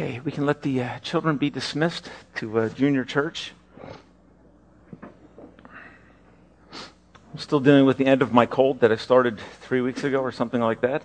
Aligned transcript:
Okay, 0.00 0.18
we 0.24 0.32
can 0.32 0.46
let 0.46 0.62
the 0.62 0.82
uh, 0.82 0.98
children 1.00 1.36
be 1.36 1.50
dismissed 1.50 2.10
to 2.36 2.58
uh, 2.58 2.68
junior 2.70 3.04
church. 3.04 3.52
I'm 5.02 5.10
still 7.36 7.60
dealing 7.60 7.84
with 7.84 7.98
the 7.98 8.06
end 8.06 8.22
of 8.22 8.32
my 8.32 8.46
cold 8.46 8.80
that 8.80 8.90
I 8.90 8.96
started 8.96 9.38
three 9.60 9.82
weeks 9.82 10.02
ago 10.02 10.20
or 10.20 10.32
something 10.32 10.62
like 10.62 10.80
that. 10.80 11.02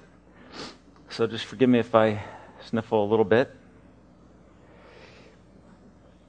So 1.10 1.28
just 1.28 1.44
forgive 1.44 1.68
me 1.68 1.80
if 1.80 1.94
I 1.94 2.24
sniffle 2.70 3.04
a 3.04 3.10
little 3.10 3.26
bit. 3.26 3.54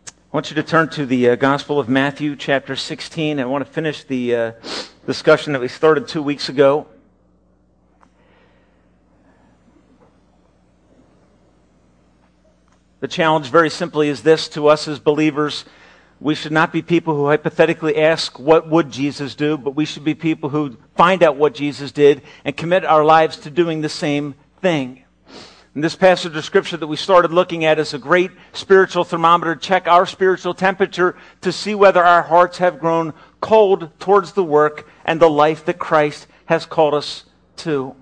I 0.08 0.10
want 0.32 0.50
you 0.50 0.56
to 0.56 0.64
turn 0.64 0.88
to 0.88 1.06
the 1.06 1.28
uh, 1.30 1.36
Gospel 1.36 1.78
of 1.78 1.88
Matthew, 1.88 2.34
chapter 2.34 2.74
16. 2.74 3.38
I 3.38 3.44
want 3.44 3.64
to 3.64 3.70
finish 3.70 4.02
the 4.02 4.34
uh, 4.34 4.52
discussion 5.06 5.52
that 5.52 5.60
we 5.60 5.68
started 5.68 6.08
two 6.08 6.20
weeks 6.20 6.48
ago. 6.48 6.88
The 13.00 13.08
challenge, 13.08 13.50
very 13.50 13.68
simply, 13.68 14.08
is 14.08 14.22
this 14.22 14.48
to 14.50 14.68
us 14.68 14.88
as 14.88 14.98
believers. 14.98 15.66
We 16.18 16.34
should 16.34 16.52
not 16.52 16.72
be 16.72 16.80
people 16.80 17.14
who 17.14 17.26
hypothetically 17.26 17.98
ask, 17.98 18.38
What 18.38 18.70
would 18.70 18.90
Jesus 18.90 19.34
do? 19.34 19.58
but 19.58 19.76
we 19.76 19.84
should 19.84 20.04
be 20.04 20.14
people 20.14 20.48
who 20.48 20.78
find 20.94 21.22
out 21.22 21.36
what 21.36 21.54
Jesus 21.54 21.92
did 21.92 22.22
and 22.44 22.56
commit 22.56 22.86
our 22.86 23.04
lives 23.04 23.36
to 23.38 23.50
doing 23.50 23.82
the 23.82 23.90
same 23.90 24.34
thing. 24.62 25.04
And 25.74 25.84
this 25.84 25.94
passage 25.94 26.34
of 26.34 26.42
scripture 26.42 26.78
that 26.78 26.86
we 26.86 26.96
started 26.96 27.32
looking 27.32 27.66
at 27.66 27.78
is 27.78 27.92
a 27.92 27.98
great 27.98 28.30
spiritual 28.54 29.04
thermometer. 29.04 29.54
Check 29.54 29.86
our 29.86 30.06
spiritual 30.06 30.54
temperature 30.54 31.16
to 31.42 31.52
see 31.52 31.74
whether 31.74 32.02
our 32.02 32.22
hearts 32.22 32.56
have 32.58 32.80
grown 32.80 33.12
cold 33.42 33.90
towards 33.98 34.32
the 34.32 34.42
work 34.42 34.88
and 35.04 35.20
the 35.20 35.28
life 35.28 35.66
that 35.66 35.78
Christ 35.78 36.28
has 36.46 36.64
called 36.64 36.94
us 36.94 37.24
to. 37.56 37.94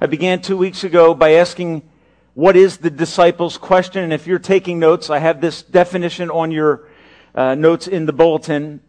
I 0.00 0.06
began 0.06 0.40
two 0.40 0.56
weeks 0.56 0.84
ago 0.84 1.14
by 1.14 1.32
asking 1.32 1.82
what 2.34 2.56
is 2.56 2.78
the 2.78 2.90
disciples' 2.90 3.56
question? 3.56 4.02
And 4.02 4.12
if 4.12 4.26
you're 4.26 4.40
taking 4.40 4.80
notes, 4.80 5.08
I 5.08 5.18
have 5.18 5.40
this 5.40 5.62
definition 5.62 6.30
on 6.30 6.50
your 6.50 6.88
uh, 7.34 7.54
notes 7.54 7.86
in 7.86 8.06
the 8.06 8.12
bulletin. 8.12 8.80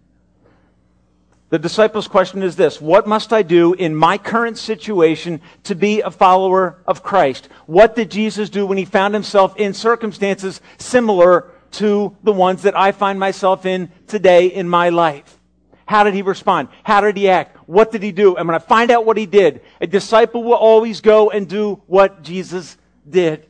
The 1.49 1.59
disciples' 1.59 2.07
question 2.07 2.41
is 2.41 2.55
this 2.55 2.81
What 2.81 3.05
must 3.05 3.31
I 3.31 3.43
do 3.43 3.73
in 3.73 3.95
my 3.95 4.17
current 4.17 4.57
situation 4.57 5.41
to 5.63 5.75
be 5.75 6.01
a 6.01 6.09
follower 6.09 6.81
of 6.87 7.03
Christ? 7.03 7.47
What 7.67 7.95
did 7.95 8.09
Jesus 8.09 8.49
do 8.49 8.65
when 8.65 8.79
he 8.79 8.85
found 8.85 9.13
himself 9.13 9.55
in 9.57 9.75
circumstances 9.75 10.59
similar 10.79 11.51
to 11.73 12.17
the 12.23 12.33
ones 12.33 12.63
that 12.63 12.75
I 12.75 12.93
find 12.93 13.19
myself 13.19 13.65
in 13.67 13.91
today 14.07 14.47
in 14.47 14.67
my 14.67 14.89
life? 14.89 15.39
How 15.85 16.03
did 16.03 16.15
he 16.15 16.23
respond? 16.23 16.69
How 16.83 17.01
did 17.01 17.15
he 17.15 17.29
act? 17.29 17.57
What 17.69 17.91
did 17.91 18.01
he 18.01 18.11
do? 18.11 18.35
And 18.37 18.47
when 18.47 18.55
I 18.55 18.59
find 18.59 18.89
out 18.89 19.05
what 19.05 19.17
he 19.17 19.27
did, 19.27 19.61
a 19.79 19.85
disciple 19.85 20.43
will 20.43 20.53
always 20.53 20.99
go 20.99 21.29
and 21.29 21.47
do 21.47 21.83
what 21.85 22.23
Jesus 22.23 22.75
did. 23.09 23.47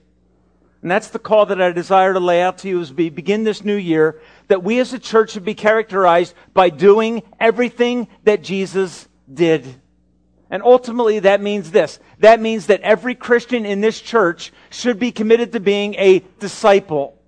And 0.81 0.91
that's 0.91 1.09
the 1.09 1.17
call 1.19 1.47
that 1.47 1.59
I 1.59 1.71
desire 1.71 2.13
to 2.13 2.19
lay 2.19 2.43
out 2.43 2.59
to 2.59 2.69
you 2.69 2.79
as 2.79 2.93
we 2.93 3.09
begin 3.09 3.43
this 3.43 3.63
new 3.63 3.75
year, 3.75 4.21
that 4.49 4.63
we 4.63 4.79
as 4.79 4.93
a 4.93 4.99
church 4.99 5.31
should 5.31 5.43
be 5.43 5.55
characterized 5.55 6.35
by 6.53 6.69
doing 6.69 7.23
everything 7.39 8.07
that 8.23 8.43
Jesus 8.43 9.07
did. 9.33 9.65
And 10.51 10.61
ultimately 10.61 11.19
that 11.19 11.41
means 11.41 11.71
this. 11.71 11.97
That 12.19 12.39
means 12.39 12.67
that 12.67 12.81
every 12.81 13.15
Christian 13.15 13.65
in 13.65 13.81
this 13.81 13.99
church 13.99 14.53
should 14.69 14.99
be 14.99 15.11
committed 15.11 15.53
to 15.53 15.59
being 15.59 15.95
a 15.95 16.19
disciple 16.39 17.19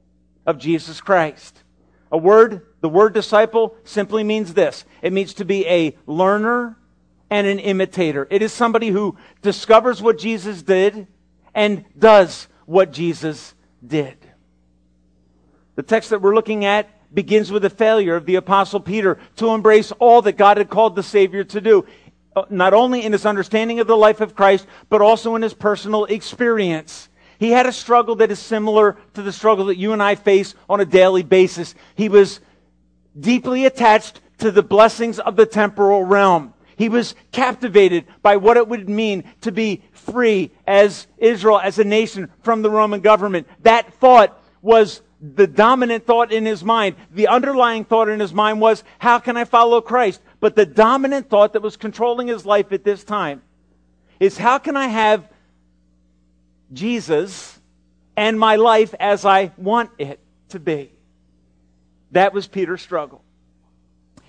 of 0.45 0.59
Jesus 0.59 1.01
Christ. 1.01 1.63
A 2.11 2.17
word, 2.17 2.61
the 2.81 2.89
word 2.89 3.15
disciple 3.15 3.75
simply 3.83 4.23
means 4.23 4.53
this. 4.53 4.85
It 5.01 5.13
means 5.13 5.33
to 5.33 5.45
be 5.45 5.65
a 5.65 5.97
learner 6.05 6.77
and 7.31 7.47
an 7.47 7.57
imitator. 7.57 8.27
It 8.29 8.43
is 8.43 8.53
somebody 8.53 8.89
who 8.89 9.17
discovers 9.41 9.99
what 9.99 10.19
Jesus 10.19 10.61
did 10.61 11.07
and 11.57 11.83
does 11.97 12.47
what 12.67 12.93
Jesus 12.93 13.55
did. 13.85 14.15
The 15.75 15.81
text 15.81 16.11
that 16.11 16.21
we're 16.21 16.35
looking 16.35 16.65
at 16.65 16.87
begins 17.13 17.51
with 17.51 17.63
the 17.63 17.69
failure 17.69 18.15
of 18.15 18.27
the 18.27 18.35
apostle 18.35 18.79
Peter 18.79 19.17
to 19.37 19.49
embrace 19.49 19.91
all 19.93 20.21
that 20.21 20.37
God 20.37 20.57
had 20.57 20.69
called 20.69 20.95
the 20.95 21.01
Savior 21.01 21.43
to 21.45 21.59
do, 21.59 21.85
uh, 22.35 22.43
not 22.51 22.75
only 22.75 23.03
in 23.03 23.11
his 23.11 23.25
understanding 23.25 23.79
of 23.79 23.87
the 23.87 23.97
life 23.97 24.21
of 24.21 24.35
Christ, 24.35 24.67
but 24.87 25.01
also 25.01 25.35
in 25.35 25.41
his 25.41 25.55
personal 25.55 26.05
experience. 26.05 27.09
He 27.39 27.49
had 27.49 27.65
a 27.65 27.71
struggle 27.71 28.15
that 28.17 28.31
is 28.31 28.39
similar 28.39 28.97
to 29.15 29.23
the 29.23 29.33
struggle 29.33 29.65
that 29.65 29.77
you 29.77 29.93
and 29.93 30.03
I 30.03 30.13
face 30.13 30.53
on 30.69 30.79
a 30.79 30.85
daily 30.85 31.23
basis. 31.23 31.73
He 31.95 32.07
was 32.07 32.39
deeply 33.19 33.65
attached 33.65 34.21
to 34.39 34.51
the 34.51 34.63
blessings 34.63 35.17
of 35.17 35.35
the 35.35 35.47
temporal 35.47 36.03
realm. 36.03 36.53
He 36.77 36.89
was 36.89 37.15
captivated 37.31 38.05
by 38.21 38.37
what 38.37 38.55
it 38.55 38.67
would 38.67 38.87
mean 38.87 39.23
to 39.41 39.51
be 39.51 39.81
free 39.91 40.51
as 40.65 41.07
Israel, 41.17 41.59
as 41.59 41.79
a 41.79 41.83
nation 41.83 42.29
from 42.43 42.61
the 42.61 42.69
Roman 42.69 43.01
government. 43.01 43.47
That 43.63 43.95
thought 43.95 44.39
was 44.61 45.01
the 45.19 45.47
dominant 45.47 46.05
thought 46.05 46.31
in 46.31 46.45
his 46.45 46.63
mind. 46.63 46.95
The 47.11 47.29
underlying 47.29 47.83
thought 47.83 48.09
in 48.09 48.19
his 48.19 48.31
mind 48.31 48.61
was, 48.61 48.83
how 48.99 49.17
can 49.17 49.35
I 49.35 49.45
follow 49.45 49.81
Christ? 49.81 50.21
But 50.39 50.55
the 50.55 50.67
dominant 50.67 51.31
thought 51.31 51.53
that 51.53 51.63
was 51.63 51.77
controlling 51.77 52.27
his 52.27 52.45
life 52.45 52.71
at 52.71 52.83
this 52.83 53.03
time 53.03 53.41
is, 54.19 54.37
how 54.37 54.59
can 54.59 54.77
I 54.77 54.87
have 54.87 55.27
Jesus 56.71 57.59
and 58.15 58.39
my 58.39 58.55
life 58.55 58.93
as 58.99 59.25
I 59.25 59.51
want 59.57 59.89
it 59.97 60.19
to 60.49 60.59
be? 60.59 60.91
That 62.11 62.33
was 62.33 62.45
Peter's 62.45 62.83
struggle. 62.83 63.23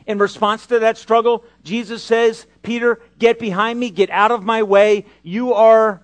In 0.09 0.19
response 0.19 0.67
to 0.69 0.79
that 0.79 0.97
struggle, 0.97 1.45
Jesus 1.63 2.03
says, 2.03 2.47
Peter, 2.63 3.01
get 3.19 3.39
behind 3.39 3.79
me, 3.79 3.91
get 3.91 4.09
out 4.09 4.31
of 4.31 4.43
my 4.43 4.63
way. 4.63 5.05
You 5.23 5.53
are, 5.53 6.03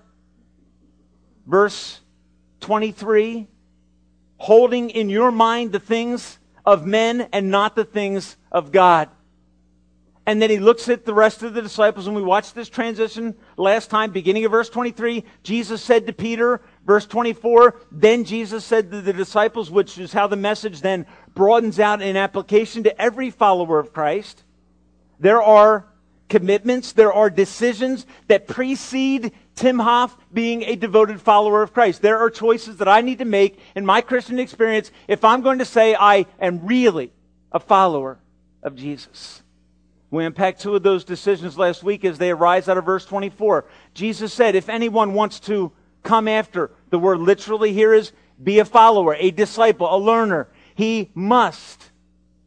verse 1.47 1.99
23, 2.59 3.47
holding 4.37 4.91
in 4.91 5.09
your 5.09 5.31
mind 5.31 5.71
the 5.71 5.79
things 5.79 6.37
of 6.63 6.85
men 6.85 7.29
and 7.33 7.49
not 7.49 7.75
the 7.75 7.83
things 7.83 8.37
of 8.51 8.71
God. 8.71 9.09
And 10.27 10.41
then 10.41 10.49
he 10.49 10.57
looks 10.57 10.89
at 10.89 11.05
the 11.05 11.13
rest 11.13 11.43
of 11.43 11.53
the 11.53 11.61
disciples, 11.61 12.07
and 12.07 12.15
we 12.15 12.21
watched 12.21 12.55
this 12.55 12.69
transition 12.69 13.35
last 13.57 13.91
time, 13.91 14.11
beginning 14.11 14.45
of 14.45 14.51
verse 14.51 14.69
23. 14.69 15.23
Jesus 15.43 15.83
said 15.83 16.07
to 16.07 16.13
Peter, 16.13 16.61
verse 16.83 17.05
24, 17.05 17.79
then 17.91 18.23
Jesus 18.23 18.65
said 18.65 18.89
to 18.91 19.01
the 19.01 19.13
disciples, 19.13 19.69
which 19.69 19.99
is 19.99 20.13
how 20.13 20.25
the 20.25 20.35
message 20.35 20.81
then 20.81 21.05
broadens 21.35 21.79
out 21.79 22.01
in 22.01 22.17
application 22.17 22.83
to 22.83 23.01
every 23.01 23.29
follower 23.29 23.77
of 23.77 23.93
Christ. 23.93 24.43
There 25.19 25.41
are 25.41 25.85
commitments, 26.29 26.93
there 26.93 27.13
are 27.13 27.29
decisions 27.29 28.05
that 28.27 28.47
precede 28.47 29.31
Tim 29.55 29.79
Hoff 29.79 30.17
being 30.33 30.63
a 30.63 30.75
devoted 30.75 31.21
follower 31.21 31.61
of 31.61 31.73
Christ. 31.73 32.01
There 32.01 32.17
are 32.17 32.29
choices 32.29 32.77
that 32.77 32.87
I 32.87 33.01
need 33.01 33.19
to 33.19 33.25
make 33.25 33.59
in 33.75 33.85
my 33.85 34.01
Christian 34.01 34.39
experience 34.39 34.91
if 35.07 35.23
I'm 35.23 35.41
going 35.41 35.59
to 35.59 35.65
say 35.65 35.95
I 35.95 36.25
am 36.39 36.65
really 36.65 37.11
a 37.51 37.59
follower 37.59 38.17
of 38.63 38.75
Jesus. 38.75 39.43
We 40.11 40.25
unpacked 40.25 40.61
two 40.61 40.75
of 40.75 40.83
those 40.83 41.03
decisions 41.03 41.57
last 41.57 41.83
week 41.83 42.05
as 42.05 42.17
they 42.17 42.31
arise 42.31 42.69
out 42.69 42.77
of 42.77 42.85
verse 42.85 43.05
24. 43.05 43.65
Jesus 43.93 44.33
said, 44.33 44.55
if 44.55 44.69
anyone 44.69 45.13
wants 45.13 45.39
to 45.41 45.71
come 46.03 46.27
after, 46.27 46.71
the 46.89 46.99
word 46.99 47.19
literally 47.19 47.73
here 47.73 47.93
is 47.93 48.11
be 48.41 48.59
a 48.59 48.65
follower, 48.65 49.15
a 49.15 49.31
disciple, 49.31 49.93
a 49.93 49.97
learner. 49.97 50.47
He 50.75 51.09
must, 51.15 51.89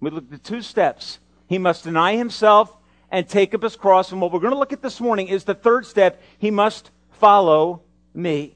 we 0.00 0.11
looked 0.11 0.33
at 0.33 0.44
two 0.44 0.61
steps. 0.61 1.19
He 1.47 1.56
must 1.56 1.84
deny 1.84 2.15
himself 2.15 2.77
and 3.11 3.27
take 3.27 3.55
up 3.55 3.62
his 3.62 3.75
cross. 3.75 4.12
And 4.12 4.21
what 4.21 4.33
we're 4.33 4.41
going 4.41 4.53
to 4.53 4.59
look 4.59 4.75
at 4.75 4.83
this 4.83 5.00
morning 5.00 5.28
is 5.28 5.44
the 5.44 5.55
third 5.55 5.87
step. 5.87 6.22
He 6.38 6.50
must 6.50 6.91
follow 7.11 7.83
me. 8.15 8.55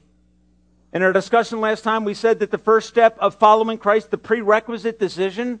In 0.93 1.01
our 1.01 1.11
discussion 1.11 1.59
last 1.59 1.83
time, 1.83 2.05
we 2.05 2.13
said 2.13 2.37
that 2.39 2.51
the 2.51 2.59
first 2.59 2.87
step 2.87 3.17
of 3.17 3.33
following 3.35 3.79
Christ, 3.79 4.11
the 4.11 4.17
prerequisite 4.17 4.99
decision 4.99 5.59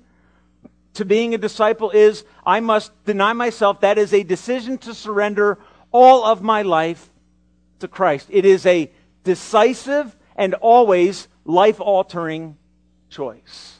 to 0.93 1.05
being 1.05 1.33
a 1.33 1.39
disciple 1.39 1.89
is 1.89 2.23
I 2.45 2.59
must 2.59 2.91
deny 3.05 3.33
myself. 3.33 3.81
That 3.81 3.97
is 3.97 4.13
a 4.13 4.21
decision 4.21 4.77
to 4.79 4.93
surrender 4.93 5.57
all 5.91 6.23
of 6.23 6.43
my 6.43 6.61
life 6.61 7.09
to 7.79 7.87
Christ. 7.87 8.27
It 8.29 8.45
is 8.45 8.63
a 8.67 8.91
decisive 9.23 10.15
and 10.35 10.53
always 10.53 11.27
life 11.45 11.81
altering 11.81 12.57
choice 13.09 13.79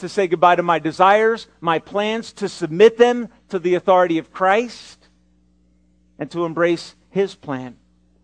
to 0.00 0.08
say 0.08 0.26
goodbye 0.26 0.56
to 0.56 0.62
my 0.62 0.78
desires, 0.78 1.46
my 1.60 1.78
plans, 1.78 2.32
to 2.34 2.48
submit 2.48 2.96
them 2.98 3.28
to 3.48 3.58
the 3.58 3.74
authority 3.74 4.18
of 4.18 4.32
Christ, 4.32 5.08
and 6.18 6.30
to 6.30 6.44
embrace 6.44 6.94
His 7.10 7.34
plan 7.34 7.76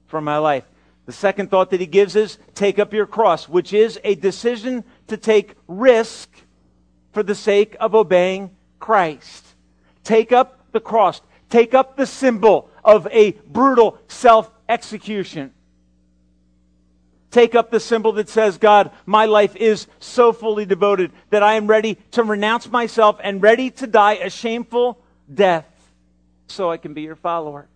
for 0.07 0.21
my 0.21 0.39
life. 0.39 0.65
The 1.07 1.13
second 1.13 1.51
thought 1.51 1.71
that 1.71 1.81
he 1.81 1.87
gives 1.87 2.17
is 2.17 2.39
take 2.55 2.79
up 2.79 2.95
your 2.95 3.07
cross, 3.07 3.49
which 3.49 3.73
is 3.73 4.01
a 4.05 4.15
decision 4.15 4.85
to 5.09 5.17
take 5.17 5.55
risk 5.69 6.31
for 7.13 7.23
the 7.23 7.35
sake 7.35 7.77
of 7.79 7.95
obeying 7.95 8.51
Christ. 8.79 9.45
Take 10.03 10.33
up 10.33 10.61
the 10.73 10.81
cross. 10.81 11.21
Take 11.51 11.75
up 11.75 11.97
the 11.97 12.07
symbol 12.07 12.71
of 12.83 13.07
a 13.11 13.33
brutal 13.33 13.99
self 14.09 14.51
execution 14.69 15.53
take 17.35 17.57
up 17.57 17.73
the 17.73 17.81
symbol 17.81 18.13
that 18.13 18.29
says, 18.29 18.59
God, 18.59 18.93
my 19.07 19.27
life 19.27 19.57
is 19.57 19.89
so 19.99 20.33
fully 20.33 20.65
devoted 20.65 21.11
that 21.31 21.43
I 21.43 21.55
am 21.55 21.67
ready 21.67 21.99
to 22.13 22.23
renounce 22.23 22.71
myself 22.71 23.19
and 23.23 23.43
ready 23.43 23.73
to 23.73 23.89
die 23.89 24.15
a 24.15 24.31
shameful 24.31 25.01
death 25.33 25.67
so 26.47 26.71
I 26.71 26.77
can 26.77 26.95
be 26.95 27.03
your 27.03 27.17
follower. 27.17 27.67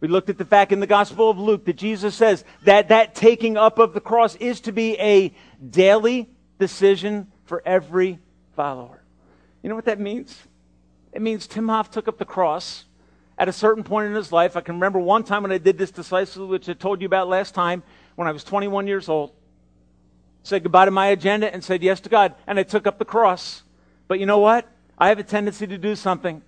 We 0.00 0.08
looked 0.08 0.30
at 0.30 0.38
the 0.38 0.44
fact 0.44 0.72
in 0.72 0.80
the 0.80 0.86
Gospel 0.86 1.30
of 1.30 1.38
Luke 1.38 1.64
that 1.66 1.76
Jesus 1.76 2.16
says 2.16 2.44
that 2.64 2.88
that 2.88 3.14
taking 3.14 3.56
up 3.56 3.78
of 3.78 3.94
the 3.94 4.00
cross 4.00 4.34
is 4.36 4.60
to 4.62 4.72
be 4.72 4.98
a 4.98 5.32
daily 5.70 6.28
decision 6.58 7.28
for 7.44 7.62
every 7.64 8.18
follower. 8.56 9.00
You 9.62 9.68
know 9.68 9.76
what 9.76 9.84
that 9.84 10.00
means? 10.00 10.36
It 11.12 11.22
means 11.22 11.46
Tim 11.46 11.68
Hoff 11.68 11.90
took 11.90 12.08
up 12.08 12.18
the 12.18 12.24
cross 12.24 12.84
at 13.38 13.48
a 13.48 13.52
certain 13.52 13.84
point 13.84 14.08
in 14.08 14.14
his 14.14 14.32
life. 14.32 14.56
I 14.56 14.60
can 14.60 14.74
remember 14.74 14.98
one 14.98 15.22
time 15.22 15.42
when 15.42 15.52
I 15.52 15.58
did 15.58 15.78
this 15.78 15.92
decisively, 15.92 16.48
which 16.48 16.68
I 16.68 16.72
told 16.72 17.00
you 17.00 17.06
about 17.06 17.28
last 17.28 17.54
time, 17.54 17.84
when 18.18 18.26
I 18.26 18.32
was 18.32 18.42
21 18.42 18.88
years 18.88 19.08
old. 19.08 19.30
Said 20.42 20.64
goodbye 20.64 20.86
to 20.86 20.90
my 20.90 21.06
agenda 21.06 21.54
and 21.54 21.62
said 21.62 21.84
yes 21.84 22.00
to 22.00 22.08
God, 22.08 22.34
and 22.48 22.58
I 22.58 22.64
took 22.64 22.84
up 22.84 22.98
the 22.98 23.04
cross. 23.04 23.62
But 24.08 24.18
you 24.18 24.26
know 24.26 24.40
what? 24.40 24.66
I 24.98 25.10
have 25.10 25.20
a 25.20 25.22
tendency 25.22 25.68
to 25.68 25.78
do 25.78 25.94
something. 25.94 26.42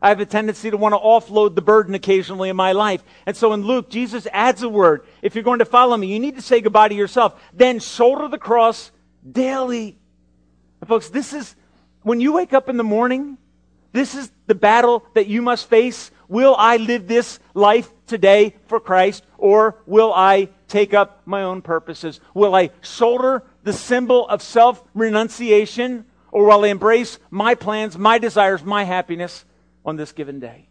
I 0.00 0.08
have 0.08 0.20
a 0.20 0.26
tendency 0.26 0.70
to 0.70 0.78
want 0.78 0.94
to 0.94 0.98
offload 0.98 1.54
the 1.54 1.60
burden 1.60 1.94
occasionally 1.94 2.48
in 2.48 2.56
my 2.56 2.72
life. 2.72 3.04
And 3.26 3.36
so 3.36 3.52
in 3.52 3.60
Luke, 3.60 3.90
Jesus 3.90 4.26
adds 4.32 4.62
a 4.62 4.70
word. 4.70 5.04
If 5.20 5.34
you're 5.34 5.44
going 5.44 5.58
to 5.58 5.66
follow 5.66 5.98
me, 5.98 6.06
you 6.06 6.18
need 6.18 6.36
to 6.36 6.42
say 6.42 6.62
goodbye 6.62 6.88
to 6.88 6.94
yourself. 6.94 7.38
Then 7.52 7.78
shoulder 7.78 8.28
the 8.28 8.38
cross 8.38 8.90
daily. 9.30 9.98
And 10.80 10.88
folks, 10.88 11.10
this 11.10 11.34
is, 11.34 11.54
when 12.00 12.22
you 12.22 12.32
wake 12.32 12.54
up 12.54 12.70
in 12.70 12.78
the 12.78 12.84
morning, 12.84 13.36
this 13.92 14.14
is 14.14 14.32
the 14.46 14.54
battle 14.54 15.04
that 15.12 15.26
you 15.26 15.42
must 15.42 15.68
face. 15.68 16.10
Will 16.32 16.56
I 16.56 16.78
live 16.78 17.08
this 17.08 17.38
life 17.52 17.92
today 18.06 18.54
for 18.64 18.80
Christ, 18.80 19.22
or 19.36 19.76
will 19.84 20.14
I 20.14 20.48
take 20.66 20.94
up 20.94 21.20
my 21.26 21.42
own 21.42 21.60
purposes? 21.60 22.20
Will 22.32 22.54
I 22.54 22.70
shoulder 22.80 23.42
the 23.64 23.74
symbol 23.74 24.26
of 24.30 24.40
self 24.40 24.82
renunciation, 24.94 26.06
or 26.30 26.46
will 26.46 26.64
I 26.64 26.68
embrace 26.68 27.18
my 27.30 27.54
plans, 27.54 27.98
my 27.98 28.16
desires, 28.16 28.64
my 28.64 28.84
happiness 28.84 29.44
on 29.84 29.96
this 29.96 30.12
given 30.12 30.40
day? 30.40 30.70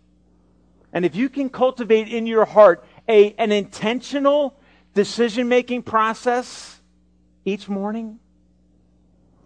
And 0.93 1.05
if 1.05 1.15
you 1.15 1.29
can 1.29 1.47
cultivate 1.47 2.07
in 2.07 2.25
your 2.25 2.45
heart 2.45 2.83
a, 3.07 3.33
an 3.33 3.51
intentional 3.51 4.57
decision 4.95 5.47
making 5.47 5.83
process 5.83 6.81
each 7.45 7.69
morning, 7.69 8.17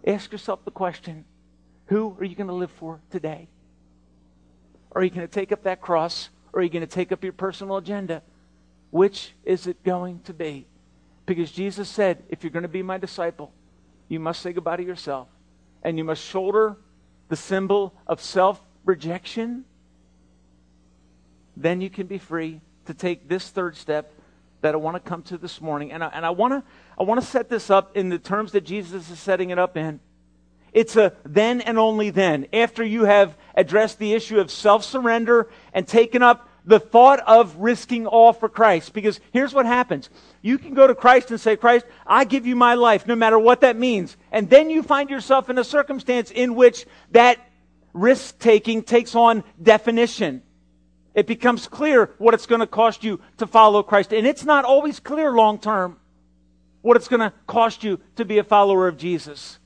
ask 0.08 0.32
yourself 0.32 0.64
the 0.64 0.72
question 0.72 1.26
who 1.88 2.16
are 2.18 2.24
you 2.24 2.38
going 2.38 2.48
to 2.48 2.54
live 2.54 2.72
for 2.72 3.02
today? 3.12 3.50
Are 4.96 5.04
you 5.04 5.10
going 5.10 5.28
to 5.28 5.32
take 5.34 5.52
up 5.52 5.64
that 5.64 5.82
cross? 5.82 6.30
Or 6.54 6.62
are 6.62 6.64
you 6.64 6.70
going 6.70 6.82
to 6.82 6.88
take 6.88 7.12
up 7.12 7.24
your 7.24 7.34
personal 7.34 7.78
agenda? 7.78 8.24
Which 8.90 9.34
is 9.44 9.68
it 9.68 9.84
going 9.84 10.22
to 10.22 10.34
be? 10.34 10.66
Because 11.26 11.52
Jesus 11.52 11.90
said, 11.90 12.24
if 12.30 12.44
you're 12.44 12.52
going 12.52 12.64
to 12.64 12.70
be 12.70 12.82
my 12.82 12.98
disciple, 12.98 13.52
you 14.08 14.20
must 14.20 14.42
say 14.42 14.54
goodbye 14.54 14.78
to 14.78 14.84
yourself. 14.84 15.28
And 15.84 15.98
you 15.98 16.04
must 16.04 16.24
shoulder 16.24 16.78
the 17.28 17.36
symbol 17.36 17.94
of 18.08 18.22
self 18.22 18.62
rejection. 18.86 19.66
Then 21.58 21.82
you 21.82 21.90
can 21.90 22.08
be 22.08 22.18
free 22.18 22.62
to 22.86 22.94
take 22.94 23.28
this 23.28 23.50
third 23.50 23.76
step 23.76 24.14
that 24.62 24.74
I 24.74 24.78
want 24.78 24.96
to 24.96 25.00
come 25.00 25.24
to 25.24 25.38
this 25.38 25.60
morning. 25.60 25.92
And 25.92 26.04
I, 26.04 26.08
and 26.08 26.26
I 26.26 26.30
want 26.30 26.54
to 26.54 26.64
I 26.98 27.04
want 27.04 27.20
to 27.22 27.28
set 27.28 27.50
this 27.50 27.70
up 27.70 27.98
in 27.98 28.10
the 28.10 28.18
terms 28.18 28.54
that 28.54 28.62
Jesus 28.62 29.10
is 29.10 29.20
setting 29.20 29.50
it 29.50 29.60
up 29.60 29.76
in. 29.76 30.00
It's 30.76 30.98
a 30.98 31.14
then 31.24 31.62
and 31.62 31.80
only 31.80 32.10
then, 32.10 32.48
after 32.52 32.84
you 32.84 33.06
have 33.06 33.38
addressed 33.56 33.98
the 33.98 34.14
issue 34.14 34.42
of 34.42 34.52
self 34.52 34.84
surrender 34.84 35.48
and 35.74 35.88
taken 35.88 36.22
up 36.22 36.50
the 36.66 36.82
thought 36.82 37.22
of 37.22 37.56
risking 37.56 38.06
all 38.06 38.34
for 38.34 38.50
Christ. 38.50 38.92
Because 38.92 39.22
here's 39.32 39.54
what 39.54 39.66
happens. 39.66 40.10
You 40.42 40.58
can 40.58 40.74
go 40.74 40.86
to 40.86 40.94
Christ 40.94 41.32
and 41.32 41.40
say, 41.40 41.56
Christ, 41.56 41.86
I 42.06 42.26
give 42.26 42.46
you 42.46 42.58
my 42.58 42.74
life, 42.74 43.08
no 43.08 43.16
matter 43.16 43.40
what 43.40 43.62
that 43.62 43.78
means. 43.78 44.18
And 44.34 44.50
then 44.50 44.70
you 44.70 44.84
find 44.84 45.10
yourself 45.10 45.50
in 45.50 45.58
a 45.58 45.64
circumstance 45.64 46.30
in 46.30 46.56
which 46.56 46.86
that 47.12 47.40
risk 47.94 48.38
taking 48.40 48.84
takes 48.84 49.16
on 49.16 49.46
definition. 49.64 50.44
It 51.14 51.26
becomes 51.26 51.70
clear 51.70 52.14
what 52.18 52.34
it's 52.34 52.48
going 52.48 52.60
to 52.60 52.68
cost 52.68 53.02
you 53.02 53.22
to 53.38 53.48
follow 53.48 53.82
Christ. 53.82 54.12
And 54.12 54.28
it's 54.28 54.44
not 54.44 54.66
always 54.66 55.00
clear 55.00 55.32
long 55.32 55.58
term 55.58 56.02
what 56.82 56.98
it's 56.98 57.08
going 57.08 57.22
to 57.22 57.32
cost 57.48 57.86
you 57.86 58.02
to 58.18 58.26
be 58.26 58.40
a 58.40 58.44
follower 58.44 58.90
of 58.90 58.98
Jesus. 58.98 59.60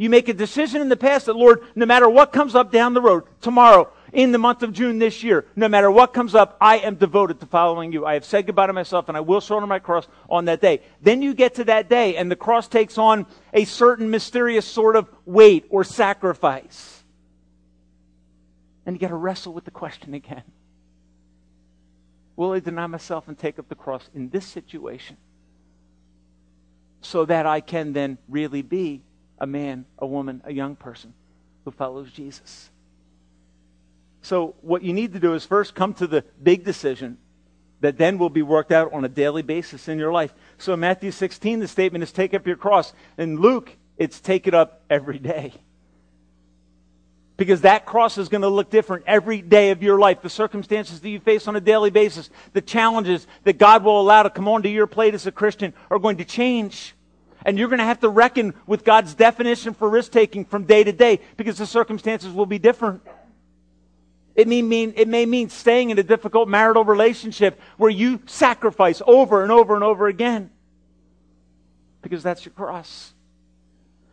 You 0.00 0.08
make 0.08 0.30
a 0.30 0.32
decision 0.32 0.80
in 0.80 0.88
the 0.88 0.96
past 0.96 1.26
that, 1.26 1.36
Lord, 1.36 1.62
no 1.74 1.84
matter 1.84 2.08
what 2.08 2.32
comes 2.32 2.54
up 2.54 2.72
down 2.72 2.94
the 2.94 3.02
road, 3.02 3.24
tomorrow, 3.42 3.92
in 4.14 4.32
the 4.32 4.38
month 4.38 4.62
of 4.62 4.72
June 4.72 4.98
this 4.98 5.22
year, 5.22 5.44
no 5.56 5.68
matter 5.68 5.90
what 5.90 6.14
comes 6.14 6.34
up, 6.34 6.56
I 6.58 6.78
am 6.78 6.94
devoted 6.94 7.38
to 7.40 7.44
following 7.44 7.92
you. 7.92 8.06
I 8.06 8.14
have 8.14 8.24
said 8.24 8.46
goodbye 8.46 8.68
to 8.68 8.72
myself 8.72 9.08
and 9.08 9.16
I 9.18 9.20
will 9.20 9.42
shoulder 9.42 9.66
my 9.66 9.78
cross 9.78 10.08
on 10.30 10.46
that 10.46 10.62
day. 10.62 10.80
Then 11.02 11.20
you 11.20 11.34
get 11.34 11.56
to 11.56 11.64
that 11.64 11.90
day 11.90 12.16
and 12.16 12.30
the 12.30 12.36
cross 12.36 12.66
takes 12.66 12.96
on 12.96 13.26
a 13.52 13.66
certain 13.66 14.08
mysterious 14.08 14.64
sort 14.64 14.96
of 14.96 15.06
weight 15.26 15.66
or 15.68 15.84
sacrifice. 15.84 17.04
And 18.86 18.96
you 18.96 19.00
got 19.00 19.08
to 19.08 19.16
wrestle 19.16 19.52
with 19.52 19.66
the 19.66 19.70
question 19.70 20.14
again. 20.14 20.44
Will 22.36 22.52
I 22.52 22.60
deny 22.60 22.86
myself 22.86 23.28
and 23.28 23.38
take 23.38 23.58
up 23.58 23.68
the 23.68 23.74
cross 23.74 24.08
in 24.14 24.30
this 24.30 24.46
situation 24.46 25.18
so 27.02 27.26
that 27.26 27.44
I 27.44 27.60
can 27.60 27.92
then 27.92 28.16
really 28.30 28.62
be 28.62 29.02
a 29.40 29.46
man, 29.46 29.86
a 29.98 30.06
woman, 30.06 30.42
a 30.44 30.52
young 30.52 30.76
person 30.76 31.14
who 31.64 31.70
follows 31.70 32.10
Jesus. 32.12 32.70
So, 34.22 34.54
what 34.60 34.82
you 34.82 34.92
need 34.92 35.14
to 35.14 35.20
do 35.20 35.34
is 35.34 35.46
first 35.46 35.74
come 35.74 35.94
to 35.94 36.06
the 36.06 36.24
big 36.42 36.64
decision 36.64 37.18
that 37.80 37.96
then 37.96 38.18
will 38.18 38.30
be 38.30 38.42
worked 38.42 38.70
out 38.70 38.92
on 38.92 39.04
a 39.04 39.08
daily 39.08 39.42
basis 39.42 39.88
in 39.88 39.98
your 39.98 40.12
life. 40.12 40.34
So, 40.58 40.74
in 40.74 40.80
Matthew 40.80 41.10
16, 41.10 41.60
the 41.60 41.68
statement 41.68 42.04
is 42.04 42.12
take 42.12 42.34
up 42.34 42.46
your 42.46 42.56
cross. 42.56 42.92
In 43.16 43.40
Luke, 43.40 43.76
it's 43.96 44.20
take 44.20 44.46
it 44.46 44.54
up 44.54 44.82
every 44.90 45.18
day. 45.18 45.54
Because 47.38 47.62
that 47.62 47.86
cross 47.86 48.18
is 48.18 48.28
going 48.28 48.42
to 48.42 48.48
look 48.48 48.68
different 48.68 49.04
every 49.06 49.40
day 49.40 49.70
of 49.70 49.82
your 49.82 49.98
life. 49.98 50.20
The 50.20 50.28
circumstances 50.28 51.00
that 51.00 51.08
you 51.08 51.20
face 51.20 51.48
on 51.48 51.56
a 51.56 51.60
daily 51.60 51.88
basis, 51.88 52.28
the 52.52 52.60
challenges 52.60 53.26
that 53.44 53.56
God 53.56 53.82
will 53.82 53.98
allow 53.98 54.22
to 54.22 54.28
come 54.28 54.46
onto 54.46 54.68
your 54.68 54.86
plate 54.86 55.14
as 55.14 55.26
a 55.26 55.32
Christian 55.32 55.72
are 55.90 55.98
going 55.98 56.18
to 56.18 56.24
change. 56.26 56.94
And 57.44 57.58
you're 57.58 57.68
going 57.68 57.78
to 57.78 57.84
have 57.84 58.00
to 58.00 58.08
reckon 58.08 58.54
with 58.66 58.84
God's 58.84 59.14
definition 59.14 59.74
for 59.74 59.88
risk 59.88 60.12
taking 60.12 60.44
from 60.44 60.64
day 60.64 60.84
to 60.84 60.92
day 60.92 61.20
because 61.36 61.58
the 61.58 61.66
circumstances 61.66 62.32
will 62.32 62.46
be 62.46 62.58
different. 62.58 63.02
It 64.34 64.46
may, 64.46 64.62
mean, 64.62 64.94
it 64.96 65.08
may 65.08 65.26
mean 65.26 65.48
staying 65.48 65.90
in 65.90 65.98
a 65.98 66.02
difficult 66.02 66.48
marital 66.48 66.84
relationship 66.84 67.60
where 67.76 67.90
you 67.90 68.22
sacrifice 68.26 69.02
over 69.06 69.42
and 69.42 69.50
over 69.50 69.74
and 69.74 69.82
over 69.82 70.06
again 70.06 70.50
because 72.02 72.22
that's 72.22 72.44
your 72.44 72.52
cross. 72.52 73.12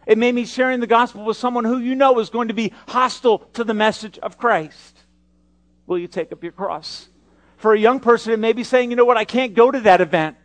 It 0.06 0.18
may 0.18 0.32
mean 0.32 0.46
sharing 0.46 0.80
the 0.80 0.88
gospel 0.88 1.26
with 1.26 1.38
someone 1.38 1.66
who 1.66 1.78
you 1.80 1.94
know 1.94 2.20
is 2.20 2.30
going 2.30 2.48
to 2.48 2.54
be 2.54 2.74
hostile 2.88 3.40
to 3.54 3.64
the 3.64 3.74
message 3.74 4.18
of 4.20 4.38
Christ. 4.38 4.98
Will 5.86 5.98
you 5.98 6.08
take 6.08 6.32
up 6.32 6.44
your 6.44 6.54
cross? 6.54 7.10
For 7.58 7.74
a 7.74 7.80
young 7.80 8.00
person, 8.00 8.32
it 8.34 8.40
may 8.40 8.54
be 8.54 8.64
saying, 8.64 8.90
you 8.90 8.96
know 8.96 9.06
what, 9.06 9.18
I 9.18 9.26
can't 9.26 9.54
go 9.54 9.70
to 9.70 9.80
that 9.82 10.00
event 10.00 10.38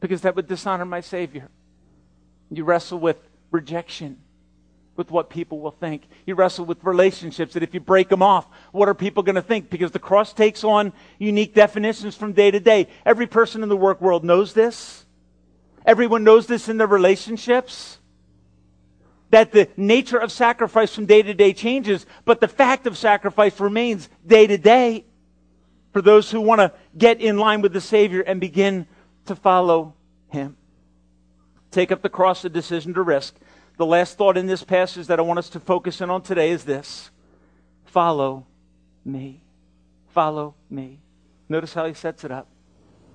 because 0.00 0.22
that 0.22 0.36
would 0.36 0.46
dishonor 0.46 0.84
my 0.84 1.00
Savior. 1.00 1.48
You 2.50 2.64
wrestle 2.64 2.98
with 2.98 3.16
rejection, 3.50 4.18
with 4.96 5.10
what 5.10 5.30
people 5.30 5.60
will 5.60 5.70
think. 5.70 6.02
You 6.26 6.34
wrestle 6.34 6.64
with 6.64 6.82
relationships 6.82 7.54
that 7.54 7.62
if 7.62 7.74
you 7.74 7.80
break 7.80 8.08
them 8.08 8.22
off, 8.22 8.46
what 8.72 8.88
are 8.88 8.94
people 8.94 9.22
going 9.22 9.36
to 9.36 9.42
think? 9.42 9.70
Because 9.70 9.90
the 9.90 9.98
cross 9.98 10.32
takes 10.32 10.64
on 10.64 10.92
unique 11.18 11.54
definitions 11.54 12.16
from 12.16 12.32
day 12.32 12.50
to 12.50 12.60
day. 12.60 12.88
Every 13.04 13.26
person 13.26 13.62
in 13.62 13.68
the 13.68 13.76
work 13.76 14.00
world 14.00 14.24
knows 14.24 14.52
this. 14.52 15.04
Everyone 15.84 16.24
knows 16.24 16.46
this 16.46 16.68
in 16.68 16.76
their 16.76 16.86
relationships. 16.86 17.98
That 19.30 19.52
the 19.52 19.68
nature 19.76 20.16
of 20.16 20.32
sacrifice 20.32 20.94
from 20.94 21.04
day 21.06 21.22
to 21.22 21.34
day 21.34 21.52
changes, 21.52 22.06
but 22.24 22.40
the 22.40 22.48
fact 22.48 22.86
of 22.86 22.96
sacrifice 22.96 23.60
remains 23.60 24.08
day 24.26 24.46
to 24.46 24.56
day 24.56 25.04
for 25.92 26.00
those 26.00 26.30
who 26.30 26.40
want 26.40 26.60
to 26.60 26.72
get 26.96 27.20
in 27.20 27.38
line 27.38 27.60
with 27.60 27.72
the 27.72 27.80
Savior 27.80 28.22
and 28.22 28.40
begin 28.40 28.86
to 29.26 29.36
follow 29.36 29.94
him. 30.28 30.56
Take 31.70 31.92
up 31.92 32.02
the 32.02 32.08
cross, 32.08 32.44
a 32.44 32.48
decision 32.48 32.94
to 32.94 33.02
risk. 33.02 33.34
The 33.76 33.86
last 33.86 34.18
thought 34.18 34.36
in 34.36 34.46
this 34.46 34.64
passage 34.64 35.06
that 35.06 35.18
I 35.18 35.22
want 35.22 35.38
us 35.38 35.48
to 35.50 35.60
focus 35.60 36.00
in 36.00 36.10
on 36.10 36.22
today 36.22 36.50
is 36.50 36.64
this 36.64 37.10
follow 37.84 38.46
me. 39.04 39.42
Follow 40.08 40.54
me. 40.68 41.00
Notice 41.48 41.74
how 41.74 41.86
he 41.86 41.94
sets 41.94 42.24
it 42.24 42.32
up. 42.32 42.48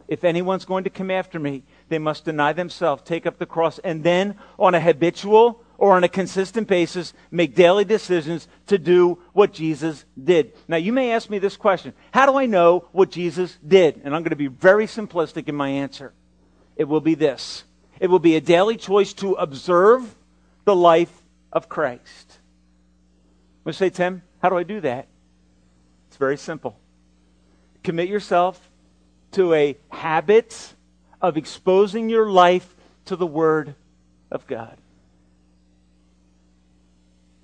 If 0.08 0.24
anyone's 0.24 0.66
going 0.66 0.84
to 0.84 0.90
come 0.90 1.12
after 1.12 1.40
me, 1.40 1.64
they 1.90 2.00
must 2.00 2.26
deny 2.26 2.54
themselves, 2.54 3.04
take 3.04 3.26
up 3.26 3.38
the 3.40 3.46
cross, 3.46 3.80
and 3.80 4.04
then 4.04 4.36
on 4.60 4.76
a 4.76 4.80
habitual 4.80 5.64
or 5.78 5.96
on 5.96 6.04
a 6.04 6.10
consistent 6.10 6.68
basis 6.68 7.14
make 7.32 7.56
daily 7.56 7.86
decisions 7.86 8.48
to 8.68 8.78
do 8.78 9.20
what 9.34 9.54
Jesus 9.54 10.06
did. 10.22 10.54
Now, 10.68 10.78
you 10.78 10.94
may 10.94 11.12
ask 11.12 11.30
me 11.30 11.40
this 11.40 11.58
question 11.58 11.94
How 12.12 12.26
do 12.26 12.38
I 12.38 12.46
know 12.46 12.86
what 12.92 13.12
Jesus 13.12 13.58
did? 13.66 14.02
And 14.04 14.16
I'm 14.16 14.22
going 14.22 14.30
to 14.32 14.36
be 14.36 14.48
very 14.48 14.88
simplistic 14.88 15.48
in 15.48 15.56
my 15.56 15.70
answer. 15.70 16.14
It 16.76 16.86
will 16.86 17.02
be 17.02 17.16
this 17.16 17.64
it 18.00 18.10
will 18.10 18.20
be 18.20 18.36
a 18.36 18.42
daily 18.42 18.76
choice 18.76 19.14
to 19.14 19.34
observe 19.34 20.16
the 20.66 20.76
life 20.76 21.24
of 21.52 21.70
Christ. 21.70 22.40
To 23.66 23.72
say, 23.72 23.90
Tim, 23.90 24.24
how 24.42 24.50
do 24.50 24.58
I 24.58 24.64
do 24.64 24.82
that? 24.82 25.08
It's 26.08 26.18
very 26.18 26.38
simple. 26.38 26.78
Commit 27.82 28.10
yourself 28.10 28.70
to 29.32 29.54
a 29.54 29.78
habit 29.90 30.74
of 31.22 31.38
exposing 31.38 32.10
your 32.10 32.30
life 32.30 32.76
to 33.06 33.16
the 33.16 33.26
Word 33.26 33.76
of 34.30 34.46
God. 34.48 34.78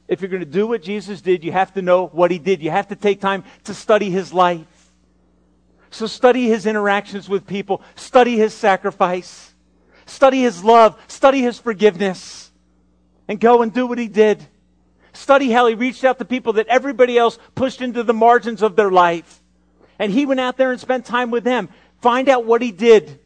If 0.10 0.22
you're 0.22 0.30
going 0.30 0.44
to 0.44 0.46
do 0.46 0.68
what 0.68 0.82
Jesus 0.82 1.22
did, 1.22 1.44
you 1.44 1.52
have 1.52 1.74
to 1.76 1.82
know 1.82 2.08
what 2.08 2.32
he 2.32 2.40
did. 2.40 2.62
You 2.62 2.72
have 2.72 2.88
to 2.88 2.96
take 2.96 3.22
time 3.22 3.44
to 3.66 3.74
study 3.74 4.10
his 4.10 4.34
life. 4.34 4.79
So 5.92 6.08
study 6.08 6.48
his 6.48 6.66
interactions 6.66 7.28
with 7.28 7.48
people, 7.48 7.82
study 7.96 8.38
his 8.38 8.54
sacrifice, 8.54 9.54
study 10.06 10.42
his 10.42 10.64
love, 10.64 11.00
study 11.08 11.42
his 11.42 11.60
forgiveness, 11.60 12.52
and 13.28 13.40
go 13.40 13.62
and 13.62 13.74
do 13.74 13.88
what 13.88 13.98
he 13.98 14.08
did. 14.08 14.46
Study 15.14 15.50
how 15.52 15.68
he 15.68 15.76
reached 15.76 16.04
out 16.04 16.20
to 16.20 16.26
people 16.26 16.54
that 16.54 16.68
everybody 16.68 17.18
else 17.18 17.40
pushed 17.56 17.82
into 17.82 18.04
the 18.04 18.14
margins 18.14 18.62
of 18.62 18.76
their 18.76 18.92
life. 18.92 19.42
And 19.98 20.12
he 20.12 20.26
went 20.26 20.40
out 20.40 20.56
there 20.56 20.72
and 20.72 20.80
spent 20.80 21.06
time 21.06 21.32
with 21.32 21.44
them. 21.44 21.70
Find 22.02 22.30
out 22.30 22.46
what 22.46 22.62
he 22.62 22.72
did. 22.72 23.20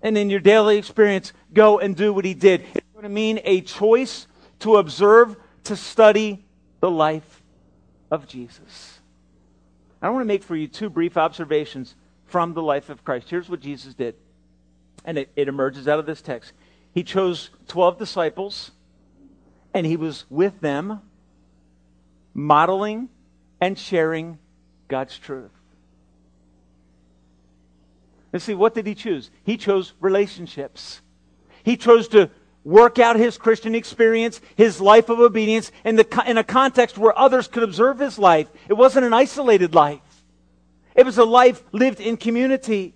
And 0.00 0.16
in 0.16 0.30
your 0.30 0.40
daily 0.40 0.78
experience, 0.78 1.32
go 1.52 1.78
and 1.78 1.94
do 1.94 2.12
what 2.12 2.24
he 2.24 2.34
did. 2.34 2.64
It's 2.74 2.86
going 2.92 3.02
to 3.02 3.08
mean 3.08 3.40
a 3.44 3.60
choice 3.60 4.26
to 4.60 4.76
observe, 4.76 5.36
to 5.64 5.76
study 5.76 6.44
the 6.80 6.90
life 6.90 7.42
of 8.10 8.26
Jesus. 8.26 9.00
I 10.02 10.10
want 10.10 10.22
to 10.22 10.26
make 10.26 10.42
for 10.42 10.56
you 10.56 10.66
two 10.66 10.90
brief 10.90 11.16
observations 11.16 11.94
from 12.26 12.54
the 12.54 12.62
life 12.62 12.90
of 12.90 13.04
Christ. 13.04 13.30
Here's 13.30 13.48
what 13.48 13.60
Jesus 13.60 13.94
did. 13.94 14.16
And 15.04 15.16
it, 15.16 15.30
it 15.36 15.46
emerges 15.46 15.86
out 15.86 16.00
of 16.00 16.06
this 16.06 16.20
text. 16.20 16.52
He 16.92 17.04
chose 17.04 17.50
12 17.68 17.98
disciples, 17.98 18.72
and 19.72 19.86
he 19.86 19.96
was 19.96 20.24
with 20.28 20.60
them, 20.60 21.00
modeling 22.34 23.08
and 23.60 23.78
sharing 23.78 24.38
God's 24.88 25.16
truth. 25.16 25.52
And 28.32 28.42
see, 28.42 28.54
what 28.54 28.74
did 28.74 28.86
he 28.86 28.94
choose? 28.94 29.30
He 29.44 29.56
chose 29.56 29.92
relationships. 30.00 31.00
He 31.62 31.76
chose 31.76 32.08
to 32.08 32.30
work 32.64 32.98
out 32.98 33.16
his 33.16 33.38
Christian 33.38 33.74
experience, 33.74 34.40
his 34.56 34.80
life 34.80 35.08
of 35.08 35.20
obedience, 35.20 35.72
in, 35.84 35.96
the, 35.96 36.24
in 36.26 36.38
a 36.38 36.44
context 36.44 36.98
where 36.98 37.16
others 37.18 37.48
could 37.48 37.62
observe 37.62 37.98
his 37.98 38.18
life. 38.18 38.48
It 38.68 38.74
wasn't 38.74 39.06
an 39.06 39.12
isolated 39.12 39.74
life, 39.74 40.00
it 40.94 41.06
was 41.06 41.18
a 41.18 41.24
life 41.24 41.62
lived 41.72 42.00
in 42.00 42.16
community. 42.16 42.94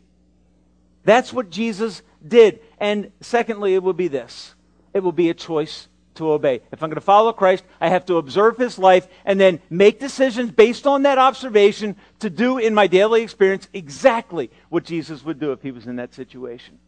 That's 1.05 1.33
what 1.33 1.51
Jesus 1.51 2.03
did. 2.27 2.59
And 2.79 3.13
secondly, 3.21 3.75
it 3.75 3.83
will 3.83 3.93
be 3.93 4.09
this 4.09 4.55
it 4.93 5.03
will 5.03 5.13
be 5.13 5.31
a 5.31 5.35
choice 5.35 5.89
to 6.15 6.33
obey. 6.33 6.63
If 6.73 6.83
I'm 6.83 6.89
going 6.89 6.95
to 6.97 7.01
follow 7.03 7.33
Christ, 7.33 7.65
I 7.81 7.91
have 7.91 8.07
to 8.07 8.17
observe 8.17 8.57
his 8.57 8.79
life 8.79 9.07
and 9.25 9.39
then 9.39 9.61
make 9.69 10.01
decisions 10.01 10.51
based 10.51 10.87
on 10.87 11.03
that 11.03 11.19
observation 11.19 11.97
to 12.21 12.31
do 12.31 12.59
in 12.59 12.75
my 12.75 12.87
daily 12.87 13.23
experience 13.23 13.69
exactly 13.75 14.51
what 14.71 14.85
Jesus 14.85 15.25
would 15.25 15.39
do 15.39 15.53
if 15.53 15.63
he 15.63 15.71
was 15.71 15.87
in 15.87 15.97
that 15.97 16.15
situation. 16.15 16.79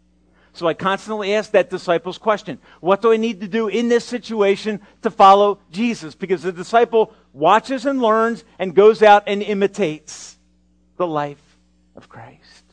So 0.58 0.66
I 0.66 0.74
constantly 0.74 1.34
ask 1.34 1.52
that 1.52 1.70
disciples 1.70 2.18
question 2.18 2.58
What 2.80 3.00
do 3.00 3.12
I 3.12 3.16
need 3.16 3.42
to 3.42 3.48
do 3.48 3.68
in 3.68 3.88
this 3.88 4.04
situation 4.04 4.80
to 5.02 5.10
follow 5.10 5.60
Jesus? 5.70 6.16
Because 6.16 6.42
the 6.42 6.50
disciple 6.50 7.14
watches 7.32 7.86
and 7.86 8.02
learns 8.02 8.42
and 8.58 8.74
goes 8.74 9.00
out 9.00 9.22
and 9.28 9.40
imitates 9.40 10.36
the 10.96 11.06
life 11.06 11.40
of 11.94 12.08
Christ. 12.08 12.64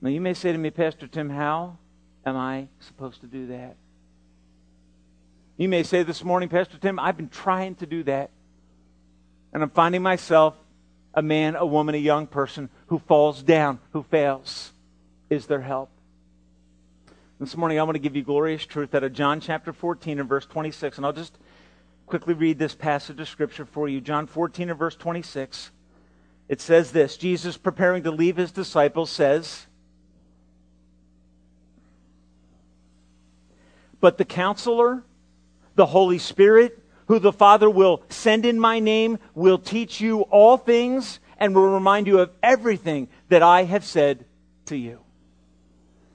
Now, 0.00 0.10
you 0.10 0.20
may 0.20 0.34
say 0.34 0.50
to 0.50 0.58
me, 0.58 0.70
Pastor 0.70 1.06
Tim, 1.06 1.30
how 1.30 1.78
am 2.26 2.36
I 2.36 2.66
supposed 2.80 3.20
to 3.20 3.28
do 3.28 3.46
that? 3.46 3.76
You 5.56 5.68
may 5.68 5.84
say 5.84 6.02
this 6.02 6.24
morning, 6.24 6.48
Pastor 6.48 6.78
Tim, 6.78 6.98
I've 6.98 7.16
been 7.16 7.28
trying 7.28 7.76
to 7.76 7.86
do 7.86 8.02
that. 8.04 8.30
And 9.52 9.62
I'm 9.62 9.70
finding 9.70 10.02
myself 10.02 10.56
a 11.14 11.22
man, 11.22 11.54
a 11.54 11.64
woman, 11.64 11.94
a 11.94 11.98
young 11.98 12.26
person 12.26 12.70
who 12.88 12.98
falls 12.98 13.40
down, 13.40 13.78
who 13.92 14.02
fails. 14.02 14.72
Is 15.30 15.46
there 15.46 15.60
help? 15.60 15.90
This 17.40 17.56
morning, 17.56 17.78
I 17.78 17.84
want 17.84 17.94
to 17.94 18.00
give 18.00 18.16
you 18.16 18.24
glorious 18.24 18.66
truth 18.66 18.96
out 18.96 19.04
of 19.04 19.12
John 19.12 19.38
chapter 19.40 19.72
14 19.72 20.18
and 20.18 20.28
verse 20.28 20.44
26. 20.44 20.96
And 20.96 21.06
I'll 21.06 21.12
just 21.12 21.38
quickly 22.04 22.34
read 22.34 22.58
this 22.58 22.74
passage 22.74 23.20
of 23.20 23.28
Scripture 23.28 23.64
for 23.64 23.88
you. 23.88 24.00
John 24.00 24.26
14 24.26 24.70
and 24.70 24.78
verse 24.78 24.96
26. 24.96 25.70
It 26.48 26.60
says 26.60 26.90
this 26.90 27.16
Jesus, 27.16 27.56
preparing 27.56 28.02
to 28.02 28.10
leave 28.10 28.36
his 28.38 28.50
disciples, 28.50 29.08
says, 29.08 29.68
But 34.00 34.18
the 34.18 34.24
counselor, 34.24 35.04
the 35.76 35.86
Holy 35.86 36.18
Spirit, 36.18 36.82
who 37.06 37.20
the 37.20 37.32
Father 37.32 37.70
will 37.70 38.02
send 38.08 38.46
in 38.46 38.58
my 38.58 38.80
name, 38.80 39.20
will 39.36 39.58
teach 39.58 40.00
you 40.00 40.22
all 40.22 40.56
things 40.56 41.20
and 41.38 41.54
will 41.54 41.68
remind 41.68 42.08
you 42.08 42.18
of 42.18 42.32
everything 42.42 43.06
that 43.28 43.44
I 43.44 43.62
have 43.62 43.84
said 43.84 44.24
to 44.66 44.76
you. 44.76 44.98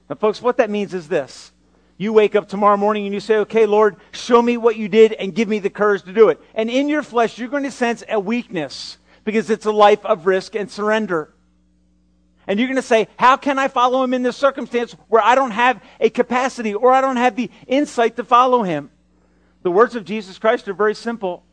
Now, 0.08 0.16
folks, 0.16 0.42
what 0.42 0.58
that 0.58 0.70
means 0.70 0.94
is 0.94 1.08
this. 1.08 1.52
You 1.96 2.12
wake 2.12 2.34
up 2.34 2.48
tomorrow 2.48 2.76
morning 2.76 3.06
and 3.06 3.14
you 3.14 3.20
say, 3.20 3.36
okay, 3.36 3.66
Lord, 3.66 3.96
show 4.12 4.42
me 4.42 4.56
what 4.56 4.76
you 4.76 4.88
did 4.88 5.12
and 5.12 5.34
give 5.34 5.48
me 5.48 5.60
the 5.60 5.70
courage 5.70 6.02
to 6.02 6.12
do 6.12 6.28
it. 6.28 6.40
And 6.54 6.68
in 6.68 6.88
your 6.88 7.02
flesh, 7.02 7.38
you're 7.38 7.48
going 7.48 7.62
to 7.62 7.70
sense 7.70 8.02
a 8.08 8.18
weakness 8.18 8.98
because 9.24 9.48
it's 9.48 9.66
a 9.66 9.72
life 9.72 10.04
of 10.04 10.26
risk 10.26 10.56
and 10.56 10.70
surrender. 10.70 11.32
And 12.46 12.58
you're 12.58 12.68
going 12.68 12.76
to 12.76 12.82
say, 12.82 13.08
how 13.16 13.36
can 13.36 13.58
I 13.58 13.68
follow 13.68 14.02
him 14.02 14.12
in 14.12 14.22
this 14.22 14.36
circumstance 14.36 14.92
where 15.08 15.22
I 15.22 15.34
don't 15.34 15.52
have 15.52 15.82
a 16.00 16.10
capacity 16.10 16.74
or 16.74 16.92
I 16.92 17.00
don't 17.00 17.16
have 17.16 17.36
the 17.36 17.50
insight 17.66 18.16
to 18.16 18.24
follow 18.24 18.62
him? 18.62 18.90
The 19.62 19.70
words 19.70 19.94
of 19.94 20.04
Jesus 20.04 20.38
Christ 20.38 20.68
are 20.68 20.74
very 20.74 20.94
simple. 20.94 21.44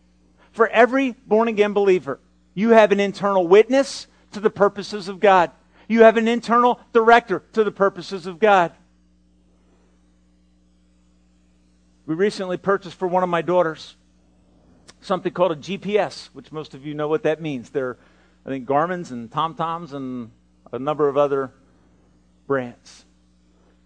For 0.52 0.68
every 0.68 1.12
born 1.26 1.48
again 1.48 1.72
believer, 1.72 2.20
you 2.54 2.72
have 2.72 2.92
an 2.92 3.00
internal 3.00 3.48
witness 3.48 4.08
to 4.34 4.42
the 4.42 4.50
purposes 4.50 5.08
of 5.08 5.22
God. 5.22 5.52
You 5.92 6.04
have 6.04 6.16
an 6.16 6.30
internal 6.30 6.80
director 6.94 7.44
to 7.52 7.66
the 7.66 7.72
purposes 7.72 8.26
of 8.26 8.40
God. 8.40 8.72
We 12.06 12.16
recently 12.16 12.56
purchased 12.56 12.96
for 12.96 13.10
one 13.10 13.24
of 13.24 13.30
my 13.30 13.42
daughters 13.42 13.98
something 15.02 15.34
called 15.34 15.52
a 15.52 15.58
GPS, 15.58 16.28
which 16.28 16.50
most 16.50 16.74
of 16.74 16.86
you 16.86 16.94
know 16.94 17.10
what 17.10 17.24
that 17.24 17.42
means. 17.42 17.72
They're, 17.72 17.98
I 18.46 18.50
think, 18.50 18.66
Garmin's 18.66 19.12
and 19.12 19.30
TomToms 19.30 19.92
and 19.92 20.32
a 20.72 20.80
number 20.80 21.10
of 21.10 21.18
other 21.18 21.52
brands. 22.48 23.04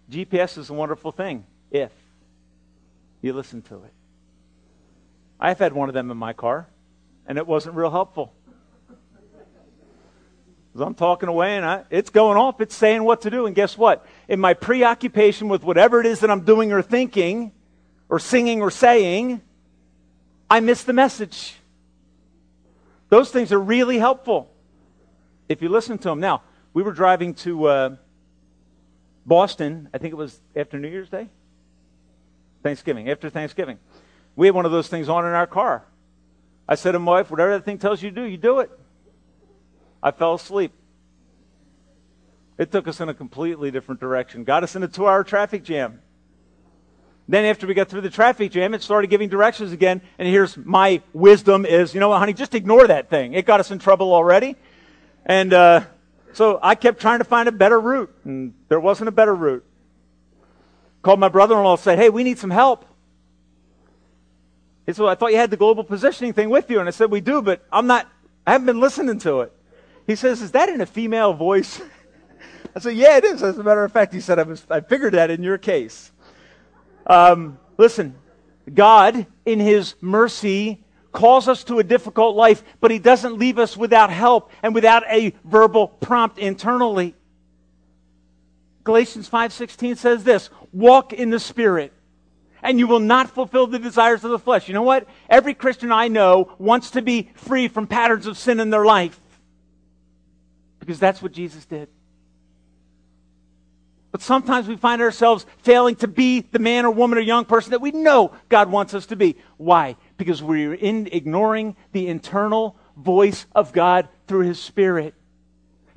GPS 0.08 0.58
is 0.58 0.70
a 0.70 0.74
wonderful 0.74 1.10
thing 1.10 1.44
if 1.72 1.90
you 3.20 3.32
listen 3.32 3.62
to 3.62 3.82
it. 3.82 3.92
I've 5.40 5.58
had 5.58 5.72
one 5.72 5.88
of 5.88 5.94
them 5.96 6.12
in 6.12 6.16
my 6.16 6.34
car, 6.34 6.68
and 7.26 7.36
it 7.36 7.48
wasn't 7.48 7.74
real 7.74 7.90
helpful. 7.90 8.32
I'm 10.80 10.94
talking 10.94 11.28
away 11.28 11.56
and 11.56 11.64
I, 11.64 11.84
it's 11.90 12.10
going 12.10 12.36
off, 12.36 12.60
it's 12.60 12.74
saying 12.74 13.04
what 13.04 13.22
to 13.22 13.30
do. 13.30 13.46
And 13.46 13.54
guess 13.54 13.76
what? 13.78 14.06
In 14.28 14.40
my 14.40 14.54
preoccupation 14.54 15.48
with 15.48 15.62
whatever 15.62 16.00
it 16.00 16.06
is 16.06 16.20
that 16.20 16.30
I'm 16.30 16.42
doing 16.42 16.72
or 16.72 16.82
thinking, 16.82 17.52
or 18.08 18.18
singing 18.18 18.62
or 18.62 18.70
saying, 18.70 19.40
I 20.48 20.60
miss 20.60 20.84
the 20.84 20.92
message. 20.92 21.56
Those 23.08 23.30
things 23.30 23.52
are 23.52 23.58
really 23.58 23.98
helpful 23.98 24.50
if 25.48 25.62
you 25.62 25.68
listen 25.68 25.98
to 25.98 26.08
them. 26.08 26.20
Now, 26.20 26.42
we 26.72 26.82
were 26.82 26.92
driving 26.92 27.34
to 27.34 27.66
uh, 27.66 27.96
Boston, 29.24 29.88
I 29.92 29.98
think 29.98 30.12
it 30.12 30.16
was 30.16 30.40
after 30.54 30.78
New 30.78 30.88
Year's 30.88 31.08
Day? 31.08 31.28
Thanksgiving, 32.62 33.10
after 33.10 33.30
Thanksgiving. 33.30 33.78
We 34.34 34.46
had 34.46 34.54
one 34.54 34.66
of 34.66 34.72
those 34.72 34.88
things 34.88 35.08
on 35.08 35.24
in 35.24 35.32
our 35.32 35.46
car. 35.46 35.84
I 36.68 36.74
said 36.74 36.92
to 36.92 36.98
my 36.98 37.12
wife, 37.12 37.30
whatever 37.30 37.52
that 37.52 37.64
thing 37.64 37.78
tells 37.78 38.02
you 38.02 38.10
to 38.10 38.16
do, 38.16 38.22
you 38.22 38.36
do 38.36 38.58
it. 38.60 38.70
I 40.02 40.10
fell 40.10 40.34
asleep. 40.34 40.72
It 42.58 42.72
took 42.72 42.88
us 42.88 43.00
in 43.00 43.08
a 43.08 43.14
completely 43.14 43.70
different 43.70 44.00
direction, 44.00 44.44
got 44.44 44.62
us 44.62 44.76
in 44.76 44.82
a 44.82 44.88
two 44.88 45.06
hour 45.06 45.24
traffic 45.24 45.62
jam. 45.62 46.00
Then 47.28 47.44
after 47.44 47.66
we 47.66 47.74
got 47.74 47.88
through 47.88 48.02
the 48.02 48.10
traffic 48.10 48.52
jam, 48.52 48.72
it 48.72 48.82
started 48.82 49.10
giving 49.10 49.28
directions 49.28 49.72
again. 49.72 50.00
And 50.18 50.28
here's 50.28 50.56
my 50.56 51.02
wisdom 51.12 51.66
is, 51.66 51.92
you 51.92 52.00
know 52.00 52.10
what, 52.10 52.20
honey, 52.20 52.32
just 52.32 52.54
ignore 52.54 52.86
that 52.86 53.10
thing. 53.10 53.34
It 53.34 53.46
got 53.46 53.58
us 53.58 53.70
in 53.70 53.78
trouble 53.78 54.14
already. 54.14 54.54
And 55.24 55.52
uh, 55.52 55.84
so 56.32 56.60
I 56.62 56.76
kept 56.76 57.00
trying 57.00 57.18
to 57.18 57.24
find 57.24 57.48
a 57.48 57.52
better 57.52 57.80
route, 57.80 58.14
and 58.24 58.54
there 58.68 58.78
wasn't 58.78 59.08
a 59.08 59.12
better 59.12 59.34
route. 59.34 59.64
Called 61.02 61.18
my 61.18 61.28
brother-in-law, 61.28 61.72
and 61.72 61.80
said, 61.80 61.98
"Hey, 61.98 62.10
we 62.10 62.22
need 62.22 62.38
some 62.38 62.50
help." 62.50 62.84
He 64.86 64.92
said, 64.92 65.02
well, 65.02 65.10
"I 65.10 65.16
thought 65.16 65.32
you 65.32 65.38
had 65.38 65.50
the 65.50 65.56
global 65.56 65.82
positioning 65.82 66.32
thing 66.32 66.50
with 66.50 66.70
you," 66.70 66.78
and 66.78 66.88
I 66.88 66.92
said, 66.92 67.10
"We 67.10 67.20
do, 67.20 67.42
but 67.42 67.64
I'm 67.72 67.86
not. 67.86 68.06
I 68.46 68.52
haven't 68.52 68.66
been 68.66 68.80
listening 68.80 69.18
to 69.20 69.40
it." 69.40 69.55
He 70.06 70.14
says, 70.14 70.40
"Is 70.40 70.52
that 70.52 70.68
in 70.68 70.80
a 70.80 70.86
female 70.86 71.32
voice?" 71.32 71.80
I 72.76 72.80
said, 72.80 72.96
"Yeah, 72.96 73.16
it 73.16 73.24
is." 73.24 73.42
As 73.42 73.58
a 73.58 73.62
matter 73.62 73.84
of 73.84 73.92
fact, 73.92 74.14
he 74.14 74.20
said, 74.20 74.38
"I, 74.38 74.44
was, 74.44 74.64
I 74.70 74.80
figured 74.80 75.14
that 75.14 75.30
in 75.30 75.42
your 75.42 75.58
case." 75.58 76.12
Um, 77.06 77.58
listen, 77.76 78.14
God, 78.72 79.26
in 79.44 79.60
His 79.60 79.94
mercy, 80.00 80.84
calls 81.12 81.48
us 81.48 81.64
to 81.64 81.78
a 81.78 81.84
difficult 81.84 82.36
life, 82.36 82.62
but 82.80 82.90
He 82.90 82.98
doesn't 82.98 83.38
leave 83.38 83.58
us 83.58 83.76
without 83.76 84.10
help 84.10 84.50
and 84.62 84.74
without 84.74 85.02
a 85.08 85.34
verbal 85.44 85.88
prompt 85.88 86.38
internally. 86.38 87.14
Galatians 88.84 89.28
5:16 89.28 89.96
says 89.96 90.22
this, 90.22 90.50
"Walk 90.72 91.12
in 91.12 91.30
the 91.30 91.40
Spirit, 91.40 91.92
and 92.62 92.78
you 92.78 92.86
will 92.86 93.00
not 93.00 93.30
fulfill 93.30 93.66
the 93.66 93.80
desires 93.80 94.22
of 94.22 94.30
the 94.30 94.38
flesh." 94.38 94.68
You 94.68 94.74
know 94.74 94.82
what? 94.82 95.08
Every 95.28 95.54
Christian 95.54 95.90
I 95.90 96.06
know 96.06 96.52
wants 96.58 96.92
to 96.92 97.02
be 97.02 97.30
free 97.34 97.66
from 97.66 97.88
patterns 97.88 98.28
of 98.28 98.38
sin 98.38 98.60
in 98.60 98.70
their 98.70 98.84
life. 98.84 99.20
Because 100.86 101.00
that's 101.00 101.20
what 101.20 101.32
Jesus 101.32 101.64
did. 101.64 101.88
But 104.12 104.22
sometimes 104.22 104.68
we 104.68 104.76
find 104.76 105.02
ourselves 105.02 105.44
failing 105.58 105.96
to 105.96 106.08
be 106.08 106.40
the 106.40 106.60
man 106.60 106.86
or 106.86 106.90
woman 106.90 107.18
or 107.18 107.20
young 107.20 107.44
person 107.44 107.72
that 107.72 107.80
we 107.80 107.90
know 107.90 108.32
God 108.48 108.70
wants 108.70 108.94
us 108.94 109.06
to 109.06 109.16
be. 109.16 109.36
Why? 109.56 109.96
Because 110.16 110.42
we're 110.42 110.74
in 110.74 111.08
ignoring 111.10 111.76
the 111.92 112.06
internal 112.06 112.76
voice 112.96 113.46
of 113.54 113.72
God 113.72 114.08
through 114.28 114.46
His 114.46 114.58
Spirit. 114.58 115.14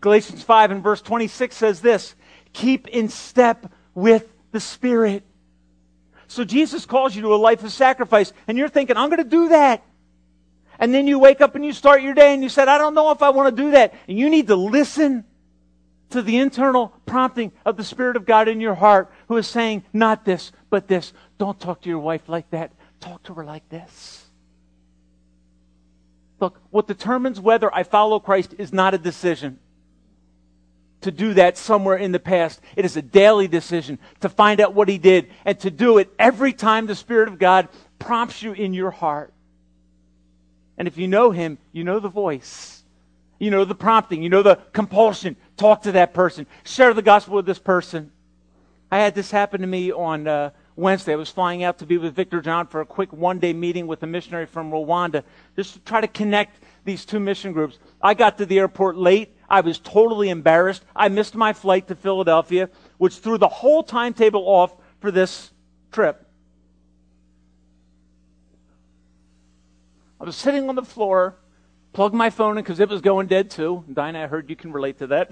Galatians 0.02 0.44
5 0.44 0.72
and 0.72 0.84
verse 0.84 1.02
26 1.02 1.56
says 1.56 1.82
this 1.82 2.16
keep 2.52 2.88
in 2.88 3.10
step 3.10 3.72
with 3.94 4.34
the 4.52 4.60
Spirit. 4.60 5.24
So 6.28 6.44
Jesus 6.44 6.86
calls 6.86 7.16
you 7.16 7.22
to 7.22 7.34
a 7.34 7.38
life 7.38 7.64
of 7.64 7.72
sacrifice, 7.72 8.34
and 8.48 8.58
you're 8.58 8.70
thinking, 8.70 8.98
I'm 8.98 9.10
going 9.10 9.24
to 9.24 9.30
do 9.30 9.50
that. 9.50 9.84
And 10.80 10.94
then 10.94 11.08
you 11.08 11.20
wake 11.20 11.42
up 11.42 11.56
and 11.56 11.66
you 11.66 11.74
start 11.74 12.02
your 12.02 12.14
day 12.14 12.34
and 12.34 12.42
you 12.42 12.50
said, 12.50 12.68
I 12.70 12.78
don't 12.78 12.96
know 12.96 13.12
if 13.12 13.22
I 13.22 13.30
want 13.30 13.56
to 13.56 13.64
do 13.64 13.72
that. 13.72 13.94
And 14.08 14.18
you 14.18 14.30
need 14.30 14.48
to 14.48 14.56
listen 14.56 15.26
to 16.12 16.22
the 16.22 16.38
internal 16.38 16.94
prompting 17.06 17.52
of 17.66 17.78
the 17.78 17.84
Spirit 17.84 18.16
of 18.16 18.26
God 18.26 18.48
in 18.48 18.62
your 18.62 18.76
heart 18.76 19.12
who 19.28 19.38
is 19.38 19.48
saying, 19.48 19.84
not 19.94 20.26
this, 20.26 20.52
but 20.70 20.88
this. 20.88 21.14
Don't 21.38 21.60
talk 21.60 21.82
to 21.82 21.90
your 21.90 22.00
wife 22.00 22.28
like 22.28 22.50
that. 22.52 22.72
Talk 23.00 23.24
to 23.24 23.34
her 23.36 23.44
like 23.44 23.68
this. 23.70 24.26
Look, 26.40 26.60
what 26.70 26.88
determines 26.88 27.40
whether 27.40 27.74
I 27.74 27.84
follow 27.84 28.20
Christ 28.20 28.56
is 28.58 28.72
not 28.72 28.94
a 28.94 28.98
decision 28.98 29.60
to 31.02 31.12
do 31.12 31.34
that 31.34 31.58
somewhere 31.58 31.98
in 31.98 32.12
the 32.12 32.20
past. 32.20 32.62
It 32.76 32.86
is 32.86 32.98
a 32.98 33.02
daily 33.02 33.48
decision 33.48 34.00
to 34.22 34.30
find 34.30 34.60
out 34.60 34.74
what 34.74 34.90
He 34.90 34.98
did 34.98 35.30
and 35.46 35.60
to 35.62 35.72
do 35.72 35.98
it 35.98 36.10
every 36.18 36.54
time 36.54 36.86
the 36.86 36.96
Spirit 36.96 37.28
of 37.28 37.40
God 37.40 37.68
prompts 38.00 38.42
you 38.42 38.54
in 38.54 38.74
your 38.74 38.92
heart. 38.92 39.34
And 40.80 40.88
if 40.88 40.98
you 40.98 41.08
know 41.08 41.32
Him, 41.32 41.60
you 41.74 41.84
know 41.84 42.00
the 42.00 42.10
voice. 42.10 42.84
You 43.38 43.52
know 43.52 43.66
the 43.66 43.76
prompting. 43.76 44.24
You 44.24 44.30
know 44.30 44.42
the 44.42 44.56
compulsion. 44.74 45.36
Talk 45.58 45.84
to 45.84 45.92
that 45.92 46.14
person. 46.14 46.48
Share 46.64 46.94
the 46.94 47.02
gospel 47.02 47.36
with 47.36 47.46
this 47.46 47.60
person. 47.60 48.12
I 48.92 48.98
had 49.00 49.14
this 49.14 49.30
happen 49.30 49.62
to 49.62 49.68
me 49.68 49.92
on 49.92 50.28
uh, 50.28 50.50
Wednesday. 50.76 51.14
I 51.14 51.18
was 51.18 51.30
flying 51.30 51.64
out 51.64 51.78
to 51.80 51.86
be 51.86 51.98
with 51.98 52.16
Victor 52.16 52.42
John 52.42 52.66
for 52.66 52.82
a 52.82 52.86
quick 52.86 53.14
one 53.14 53.40
day 53.40 53.54
meeting 53.54 53.86
with 53.86 54.02
a 54.04 54.08
missionary 54.08 54.46
from 54.46 54.72
Rwanda 54.72 55.24
just 55.56 55.74
to 55.74 55.80
try 55.82 56.02
to 56.02 56.08
connect 56.08 56.64
these 56.86 57.06
two 57.06 57.20
mission 57.20 57.52
groups. 57.52 57.78
I 58.02 58.14
got 58.14 58.38
to 58.40 58.46
the 58.46 58.58
airport 58.58 58.98
late. 58.98 59.36
I 59.50 59.62
was 59.62 59.80
totally 59.80 60.30
embarrassed. 60.30 60.84
I 60.96 61.10
missed 61.10 61.36
my 61.36 61.54
flight 61.54 61.88
to 61.90 61.96
Philadelphia, 61.96 62.70
which 62.98 63.18
threw 63.18 63.38
the 63.38 63.48
whole 63.48 63.84
timetable 63.84 64.44
off 64.48 64.74
for 65.02 65.12
this 65.12 65.52
trip. 65.92 66.26
I 70.20 70.26
was 70.26 70.36
sitting 70.36 70.68
on 70.68 70.76
the 70.76 70.84
floor, 70.84 71.38
plugged 71.94 72.16
my 72.16 72.30
phone 72.30 72.58
in 72.58 72.64
because 72.64 72.80
it 72.80 72.90
was 72.90 73.02
going 73.02 73.28
dead 73.28 73.50
too. 73.50 73.86
Dinah, 73.92 74.24
I 74.24 74.28
heard 74.28 74.50
you 74.50 74.56
can 74.56 74.72
relate 74.72 75.00
to 75.00 75.08
that. 75.08 75.32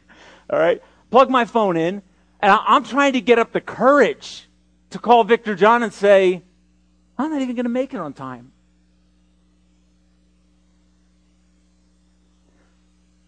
All 0.50 0.58
right. 0.58 0.82
Plug 1.10 1.28
my 1.28 1.44
phone 1.44 1.76
in, 1.76 2.02
and 2.40 2.58
I'm 2.66 2.84
trying 2.84 3.12
to 3.12 3.20
get 3.20 3.38
up 3.38 3.52
the 3.52 3.60
courage 3.60 4.48
to 4.90 4.98
call 4.98 5.24
Victor 5.24 5.54
John 5.54 5.82
and 5.82 5.92
say, 5.92 6.42
I'm 7.18 7.30
not 7.30 7.42
even 7.42 7.54
going 7.54 7.64
to 7.64 7.70
make 7.70 7.92
it 7.92 8.00
on 8.00 8.14
time. 8.14 8.52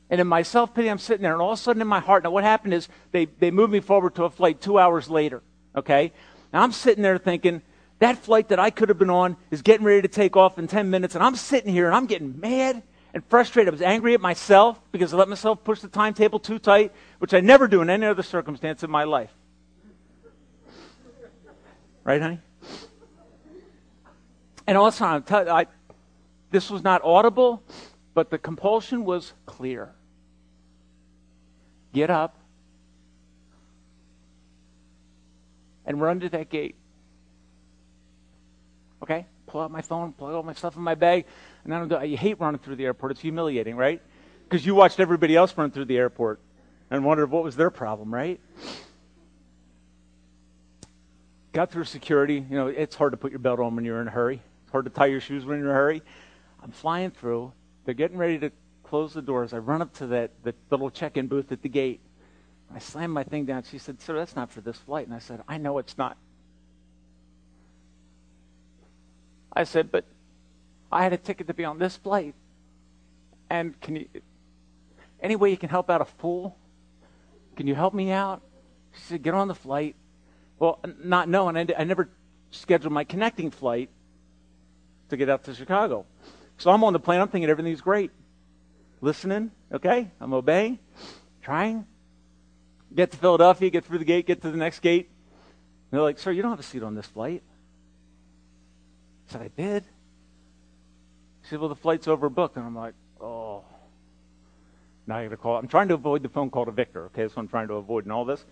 And 0.09 0.21
in 0.21 0.27
my 0.27 0.43
self 0.43 0.75
pity, 0.75 0.89
I'm 0.89 0.99
sitting 0.99 1.23
there, 1.23 1.33
and 1.33 1.43
all 1.43 1.53
of 1.53 1.59
a 1.59 1.63
sudden 1.63 1.83
in 1.83 1.89
my 1.89 2.01
heart, 2.01 2.25
now 2.25 2.31
what 2.31 2.45
happened 2.45 2.73
is 2.73 2.89
they, 3.11 3.27
they 3.27 3.51
moved 3.51 3.73
me 3.73 3.81
forward 3.81 4.15
to 4.15 4.25
a 4.25 4.31
flight 4.31 4.61
two 4.61 4.79
hours 4.79 5.11
later. 5.11 5.43
Okay? 5.77 6.13
Now 6.53 6.63
I'm 6.63 6.73
sitting 6.73 7.03
there 7.03 7.19
thinking, 7.19 7.63
that 8.01 8.19
flight 8.19 8.49
that 8.49 8.59
I 8.59 8.71
could 8.71 8.89
have 8.89 8.99
been 8.99 9.11
on 9.11 9.37
is 9.51 9.63
getting 9.63 9.87
ready 9.87 10.03
to 10.03 10.09
take 10.09 10.37
off 10.37 10.59
in 10.59 10.67
10 10.67 10.91
minutes, 10.91 11.15
and 11.15 11.25
I'm 11.25 11.37
sitting 11.37 11.73
here 11.73 11.87
and 11.87 11.95
I'm 11.95 12.07
getting 12.07 12.39
mad 12.41 12.83
and 13.13 13.25
frustrated. 13.27 13.73
I 13.73 13.75
was 13.75 13.83
angry 13.83 14.15
at 14.15 14.21
myself 14.21 14.81
because 14.91 15.15
I 15.15 15.17
let 15.17 15.29
myself 15.29 15.63
push 15.63 15.81
the 15.81 15.89
timetable 15.89 16.41
too 16.41 16.59
tight, 16.59 16.93
which 17.19 17.33
I 17.33 17.41
never 17.41 17.69
do 17.69 17.81
in 17.81 17.89
any 17.89 18.07
other 18.07 18.23
circumstance 18.23 18.83
in 18.83 18.91
my 18.91 19.05
life. 19.05 19.33
Right, 22.03 22.21
honey? 22.21 22.41
And 24.67 24.77
also, 24.77 25.05
I'm 25.05 25.23
t- 25.23 25.35
I, 25.35 25.67
this 26.51 26.71
was 26.71 26.83
not 26.83 27.03
audible, 27.05 27.63
but 28.13 28.31
the 28.31 28.39
compulsion 28.39 29.05
was 29.05 29.33
clear. 29.47 29.93
Get 31.93 32.11
up 32.11 32.37
and 35.87 36.01
run 36.01 36.21
to 36.21 36.29
that 36.31 36.51
gate. 36.51 36.77
Okay? 39.03 39.27
Pull 39.47 39.61
out 39.61 39.71
my 39.71 39.83
phone, 39.83 40.13
pull 40.13 40.35
all 40.35 40.43
my 40.43 40.55
stuff 40.55 40.77
in 40.77 40.83
my 40.83 40.95
bag, 40.95 41.27
and 41.65 41.93
i 41.95 42.05
you 42.05 42.17
hate 42.17 42.41
running 42.41 42.59
through 42.59 42.77
the 42.77 42.85
airport. 42.85 43.13
It's 43.13 43.21
humiliating, 43.21 43.77
right? 43.77 44.01
Because 44.45 44.65
you 44.65 44.75
watched 44.75 45.01
everybody 45.01 45.37
else 45.37 45.57
run 45.57 45.71
through 45.71 45.87
the 45.87 45.97
airport 45.97 46.41
and 46.91 47.05
wondered 47.05 47.31
what 47.31 47.43
was 47.43 47.57
their 47.57 47.71
problem, 47.71 48.13
right? 48.13 48.41
Got 51.53 51.71
through 51.71 51.85
security. 51.85 52.45
You 52.49 52.57
know, 52.57 52.67
it's 52.67 52.97
hard 52.97 53.13
to 53.13 53.17
put 53.17 53.31
your 53.31 53.39
belt 53.39 53.61
on 53.61 53.77
when 53.77 53.85
you're 53.85 54.01
in 54.01 54.09
a 54.09 54.11
hurry. 54.11 54.41
It's 54.63 54.73
hard 54.73 54.85
to 54.87 54.91
tie 54.91 55.07
your 55.07 55.21
shoes 55.21 55.45
when 55.45 55.59
you're 55.59 55.69
in 55.69 55.73
a 55.73 55.75
hurry. 55.75 56.03
I'm 56.63 56.73
flying 56.73 57.11
through. 57.11 57.53
They're 57.85 57.95
getting 57.95 58.17
ready 58.17 58.39
to 58.39 58.51
close 58.83 59.13
the 59.13 59.23
doors. 59.23 59.53
I 59.53 59.59
run 59.59 59.83
up 59.83 59.93
to 59.95 60.07
that 60.09 60.31
the, 60.43 60.55
little 60.71 60.91
check-in 60.91 61.27
booth 61.27 61.53
at 61.53 61.63
the 61.63 61.69
gate. 61.69 62.01
I 62.75 62.79
slam 62.79 63.11
my 63.11 63.25
thing 63.25 63.45
down. 63.45 63.63
She 63.65 63.79
said, 63.79 64.01
"Sir, 64.01 64.15
that's 64.15 64.35
not 64.35 64.51
for 64.51 64.61
this 64.61 64.79
flight." 64.79 65.07
And 65.07 65.15
I 65.15 65.19
said, 65.19 65.43
"I 65.47 65.59
know 65.59 65.79
it's 65.79 65.99
not." 65.99 66.17
I 69.55 69.65
said, 69.65 69.91
"But 69.91 70.05
I 70.91 71.03
had 71.03 71.13
a 71.13 71.17
ticket 71.17 71.47
to 71.47 71.55
be 71.55 71.65
on 71.65 71.79
this 71.79 71.97
flight, 71.97 72.35
and 73.49 73.81
can 73.81 73.97
you, 73.97 74.09
any 75.21 75.37
way 75.37 75.51
you 75.51 75.57
can 75.57 75.69
help 75.69 75.91
out 75.91 76.01
a 76.01 76.05
fool? 76.05 76.57
Can 77.57 77.67
you 77.67 77.75
help 77.75 77.95
me 77.95 78.11
out?" 78.11 78.43
She 78.93 79.03
said, 79.03 79.23
"Get 79.23 79.35
on 79.35 79.49
the 79.49 79.55
flight." 79.55 79.97
Well, 80.59 80.81
not 81.03 81.29
knowing, 81.29 81.57
I, 81.57 81.67
I 81.77 81.85
never 81.85 82.09
scheduled 82.51 82.93
my 82.93 83.05
connecting 83.05 83.51
flight 83.51 83.91
to 85.11 85.17
get 85.17 85.29
out 85.29 85.45
to 85.45 85.55
Chicago. 85.55 86.07
So 86.59 86.71
I'm 86.71 86.85
on 86.85 86.93
the 86.93 87.01
plane. 87.01 87.21
I'm 87.21 87.29
thinking 87.29 87.51
everything's 87.51 87.81
great. 87.81 88.11
Listening, 89.01 89.51
okay? 89.73 90.11
I'm 90.21 90.33
obeying, 90.33 90.79
trying. 91.43 91.87
Get 92.95 93.11
to 93.11 93.17
Philadelphia, 93.17 93.71
get 93.71 93.85
through 93.85 93.99
the 93.99 94.05
gate, 94.05 94.27
get 94.27 94.41
to 94.43 94.51
the 94.51 94.57
next 94.57 94.81
gate. 94.81 95.11
And 95.11 95.99
they're 95.99 96.03
like, 96.03 96.19
Sir, 96.19 96.31
you 96.31 96.43
don't 96.43 96.53
have 96.53 96.61
a 96.61 96.65
seat 96.65 96.83
on 96.83 96.95
this 96.95 97.07
flight. 97.07 97.43
Said, 99.27 99.43
I 99.43 99.49
did. 99.49 99.85
She 101.43 101.51
said, 101.51 101.61
Well, 101.61 101.69
the 101.69 101.77
flight's 101.77 102.07
overbooked. 102.07 102.57
And 102.57 102.65
I'm 102.65 102.77
like, 102.77 102.95
Oh. 103.21 103.65
Now 105.07 105.17
I 105.17 105.25
got 105.25 105.31
to 105.31 105.37
call. 105.37 105.57
I'm 105.57 105.69
trying 105.69 105.89
to 105.89 105.95
avoid 105.95 106.23
the 106.23 106.29
phone 106.29 106.51
call 106.51 106.65
to 106.65 106.73
Victor, 106.73 107.07
okay? 107.07 107.23
That's 107.23 107.37
what 107.37 107.43
I'm 107.43 107.49
trying 107.49 107.69
to 107.69 107.75
avoid 107.75 108.07
in 108.07 108.11
all 108.11 108.25
this. 108.25 108.45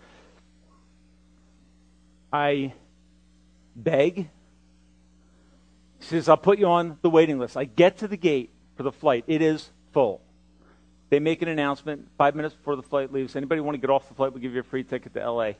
I 2.31 2.73
beg. 3.75 4.29
She 5.99 6.07
says, 6.07 6.29
I'll 6.29 6.37
put 6.37 6.59
you 6.59 6.67
on 6.67 6.97
the 7.01 7.09
waiting 7.09 7.39
list. 7.39 7.57
I 7.57 7.65
get 7.65 7.99
to 7.99 8.07
the 8.07 8.17
gate 8.17 8.51
for 8.75 8.83
the 8.83 8.91
flight. 8.91 9.23
It 9.27 9.41
is 9.41 9.69
full. 9.93 10.21
They 11.09 11.19
make 11.19 11.41
an 11.41 11.47
announcement 11.47 12.09
five 12.17 12.35
minutes 12.35 12.55
before 12.55 12.75
the 12.75 12.83
flight 12.83 13.13
leaves. 13.13 13.35
Anybody 13.35 13.61
want 13.61 13.75
to 13.75 13.79
get 13.81 13.89
off 13.89 14.07
the 14.07 14.15
flight? 14.15 14.33
We'll 14.33 14.41
give 14.41 14.53
you 14.53 14.59
a 14.59 14.63
free 14.63 14.83
ticket 14.83 15.13
to 15.13 15.31
LA. 15.31 15.53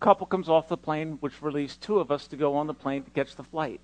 Couple 0.00 0.26
comes 0.26 0.48
off 0.48 0.68
the 0.68 0.76
plane, 0.76 1.18
which 1.20 1.42
released 1.42 1.82
two 1.82 2.00
of 2.00 2.10
us 2.10 2.26
to 2.28 2.36
go 2.36 2.56
on 2.56 2.66
the 2.66 2.74
plane 2.74 3.04
to 3.04 3.10
catch 3.10 3.36
the 3.36 3.44
flight. 3.44 3.80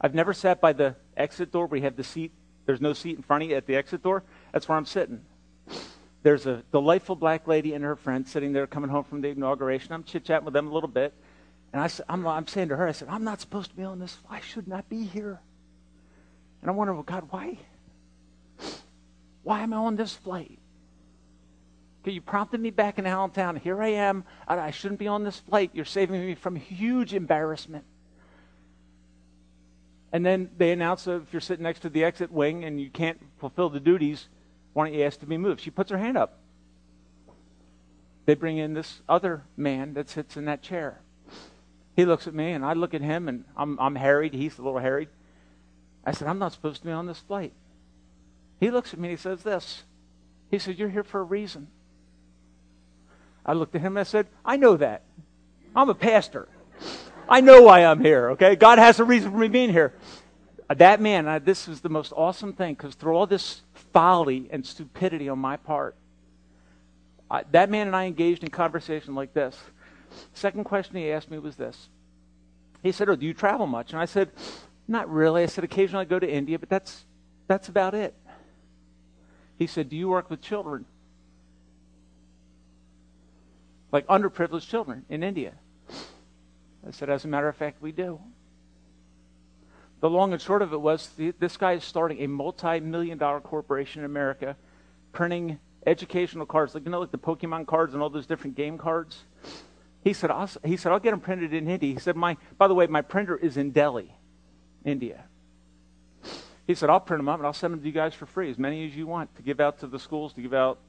I've 0.00 0.14
never 0.14 0.32
sat 0.32 0.60
by 0.60 0.72
the 0.72 0.96
exit 1.16 1.52
door 1.52 1.66
We 1.66 1.82
have 1.82 1.96
the 1.96 2.04
seat. 2.04 2.32
There's 2.66 2.80
no 2.80 2.92
seat 2.92 3.16
in 3.16 3.22
front 3.22 3.44
of 3.44 3.50
you 3.50 3.56
at 3.56 3.66
the 3.66 3.76
exit 3.76 4.02
door. 4.02 4.24
That's 4.52 4.68
where 4.68 4.76
I'm 4.76 4.86
sitting 4.86 5.20
there's 6.24 6.46
a 6.46 6.64
delightful 6.72 7.16
black 7.16 7.46
lady 7.46 7.74
and 7.74 7.84
her 7.84 7.96
friend 7.96 8.26
sitting 8.26 8.54
there 8.54 8.66
coming 8.66 8.88
home 8.88 9.04
from 9.04 9.20
the 9.20 9.28
inauguration. 9.28 9.92
I'm 9.92 10.04
chit 10.04 10.24
chatting 10.24 10.46
with 10.46 10.54
them 10.54 10.68
a 10.68 10.72
little 10.72 10.88
bit. 10.88 11.12
And 11.72 11.82
I, 11.82 11.90
I'm, 12.08 12.26
I'm 12.26 12.46
saying 12.46 12.70
to 12.70 12.76
her, 12.76 12.88
I 12.88 12.92
said, 12.92 13.08
I'm 13.10 13.24
not 13.24 13.42
supposed 13.42 13.70
to 13.70 13.76
be 13.76 13.84
on 13.84 13.98
this. 13.98 14.16
I 14.28 14.40
should 14.40 14.66
not 14.66 14.88
be 14.88 15.04
here. 15.04 15.38
And 16.62 16.70
I'm 16.70 16.76
wondering, 16.76 16.96
well, 16.96 17.04
God, 17.04 17.26
why? 17.28 17.58
Why 19.42 19.60
am 19.60 19.74
I 19.74 19.76
on 19.76 19.96
this 19.96 20.14
flight? 20.14 20.58
Okay, 22.04 22.12
you 22.12 22.20
prompted 22.20 22.60
me 22.60 22.68
back 22.68 22.98
in 22.98 23.06
Allentown. 23.06 23.56
Here 23.56 23.82
I 23.82 23.88
am. 23.88 24.24
I, 24.46 24.70
shouldn't 24.72 25.00
be 25.00 25.08
on 25.08 25.24
this 25.24 25.38
flight. 25.38 25.70
You're 25.72 25.86
saving 25.86 26.20
me 26.20 26.34
from 26.34 26.54
huge 26.54 27.14
embarrassment. 27.14 27.86
And 30.12 30.24
then 30.24 30.50
they 30.58 30.70
announce 30.70 31.04
that 31.04 31.22
if 31.22 31.32
you're 31.32 31.40
sitting 31.40 31.62
next 31.62 31.80
to 31.80 31.88
the 31.88 32.04
exit 32.04 32.30
wing 32.30 32.62
and 32.62 32.78
you 32.78 32.90
can't 32.90 33.18
fulfill 33.38 33.70
the 33.70 33.80
duties, 33.80 34.28
why 34.74 34.84
don't 34.84 34.94
you 34.94 35.02
ask 35.02 35.18
to 35.20 35.26
be 35.26 35.38
moved? 35.38 35.62
She 35.62 35.70
puts 35.70 35.90
her 35.90 35.96
hand 35.96 36.18
up. 36.18 36.40
They 38.26 38.34
bring 38.34 38.58
in 38.58 38.74
this 38.74 39.00
other 39.08 39.44
man 39.56 39.94
that 39.94 40.10
sits 40.10 40.36
in 40.36 40.44
that 40.44 40.60
chair. 40.60 41.00
He 41.96 42.04
looks 42.04 42.26
at 42.26 42.34
me, 42.34 42.52
and 42.52 42.66
I 42.66 42.74
look 42.74 42.92
at 42.92 43.00
him, 43.00 43.28
and 43.28 43.44
I'm, 43.56 43.80
I'm 43.80 43.94
harried. 43.94 44.34
He's 44.34 44.58
a 44.58 44.62
little 44.62 44.78
harried. 44.78 45.08
I 46.04 46.12
said, 46.12 46.28
I'm 46.28 46.38
not 46.38 46.52
supposed 46.52 46.82
to 46.82 46.86
be 46.86 46.92
on 46.92 47.06
this 47.06 47.20
flight. 47.20 47.54
He 48.60 48.70
looks 48.70 48.92
at 48.92 49.00
me 49.00 49.08
and 49.08 49.18
he 49.18 49.22
says 49.22 49.42
this. 49.42 49.84
He 50.50 50.58
said, 50.58 50.78
You're 50.78 50.90
here 50.90 51.02
for 51.02 51.20
a 51.20 51.24
reason. 51.24 51.68
I 53.44 53.52
looked 53.52 53.74
at 53.74 53.80
him 53.80 53.92
and 53.96 54.00
I 54.00 54.04
said, 54.04 54.26
I 54.44 54.56
know 54.56 54.76
that. 54.76 55.02
I'm 55.76 55.88
a 55.88 55.94
pastor. 55.94 56.48
I 57.28 57.40
know 57.40 57.62
why 57.62 57.84
I'm 57.84 58.00
here, 58.00 58.30
okay? 58.30 58.56
God 58.56 58.78
has 58.78 59.00
a 59.00 59.04
reason 59.04 59.30
for 59.30 59.38
me 59.38 59.48
being 59.48 59.70
here. 59.70 59.94
Uh, 60.68 60.74
that 60.74 61.00
man, 61.00 61.42
this 61.44 61.68
is 61.68 61.80
the 61.80 61.88
most 61.88 62.12
awesome 62.16 62.52
thing 62.52 62.74
because 62.74 62.94
through 62.94 63.14
all 63.14 63.26
this 63.26 63.62
folly 63.92 64.48
and 64.50 64.64
stupidity 64.64 65.28
on 65.28 65.38
my 65.38 65.56
part. 65.56 65.96
I, 67.30 67.44
that 67.52 67.70
man 67.70 67.86
and 67.86 67.96
I 67.96 68.04
engaged 68.04 68.42
in 68.42 68.50
conversation 68.50 69.14
like 69.14 69.34
this. 69.34 69.58
Second 70.32 70.64
question 70.64 70.96
he 70.96 71.10
asked 71.10 71.30
me 71.30 71.38
was 71.38 71.56
this. 71.56 71.88
He 72.82 72.92
said, 72.92 73.08
"Oh, 73.08 73.16
do 73.16 73.26
you 73.26 73.34
travel 73.34 73.66
much?" 73.66 73.92
And 73.92 74.00
I 74.00 74.04
said, 74.04 74.30
"Not 74.86 75.10
really." 75.10 75.42
I 75.42 75.46
said, 75.46 75.64
"Occasionally 75.64 76.02
I 76.02 76.04
go 76.08 76.18
to 76.18 76.30
India, 76.30 76.58
but 76.58 76.68
that's 76.68 77.04
that's 77.46 77.68
about 77.68 77.94
it." 77.94 78.14
He 79.58 79.66
said, 79.66 79.88
Do 79.88 79.96
you 79.96 80.08
work 80.08 80.30
with 80.30 80.40
children? 80.40 80.84
Like 83.94 84.08
underprivileged 84.08 84.68
children 84.68 85.04
in 85.08 85.22
India. 85.22 85.52
I 86.84 86.90
said, 86.90 87.08
As 87.08 87.24
a 87.24 87.28
matter 87.28 87.46
of 87.46 87.54
fact, 87.54 87.80
we 87.80 87.92
do. 87.92 88.18
The 90.00 90.10
long 90.10 90.32
and 90.32 90.42
short 90.42 90.62
of 90.62 90.72
it 90.72 90.80
was 90.80 91.10
this 91.16 91.56
guy 91.56 91.74
is 91.74 91.84
starting 91.84 92.20
a 92.22 92.26
multi 92.26 92.80
million 92.80 93.18
dollar 93.18 93.40
corporation 93.40 94.00
in 94.00 94.06
America, 94.06 94.56
printing 95.12 95.60
educational 95.86 96.44
cards, 96.44 96.74
like, 96.74 96.84
you 96.84 96.90
know, 96.90 96.98
like 96.98 97.12
the 97.12 97.18
Pokemon 97.18 97.68
cards 97.68 97.94
and 97.94 98.02
all 98.02 98.10
those 98.10 98.26
different 98.26 98.56
game 98.56 98.78
cards. 98.78 99.22
He 100.02 100.12
said, 100.12 100.32
I'll, 100.32 100.50
he 100.64 100.76
said, 100.76 100.90
I'll 100.90 100.98
get 100.98 101.12
them 101.12 101.20
printed 101.20 101.54
in 101.54 101.68
India. 101.68 101.92
He 101.94 102.00
said, 102.00 102.16
my, 102.16 102.36
by 102.58 102.66
the 102.66 102.74
way, 102.74 102.88
my 102.88 103.00
printer 103.00 103.36
is 103.36 103.56
in 103.56 103.70
Delhi, 103.70 104.12
India. 104.84 105.22
He 106.66 106.74
said, 106.74 106.90
I'll 106.90 106.98
print 106.98 107.20
them 107.20 107.28
up 107.28 107.38
and 107.38 107.46
I'll 107.46 107.52
send 107.52 107.74
them 107.74 107.80
to 107.80 107.86
you 107.86 107.92
guys 107.92 108.12
for 108.12 108.26
free, 108.26 108.50
as 108.50 108.58
many 108.58 108.88
as 108.88 108.96
you 108.96 109.06
want, 109.06 109.36
to 109.36 109.42
give 109.42 109.60
out 109.60 109.78
to 109.80 109.86
the 109.86 110.00
schools, 110.00 110.32
to 110.32 110.42
give 110.42 110.52
out. 110.52 110.80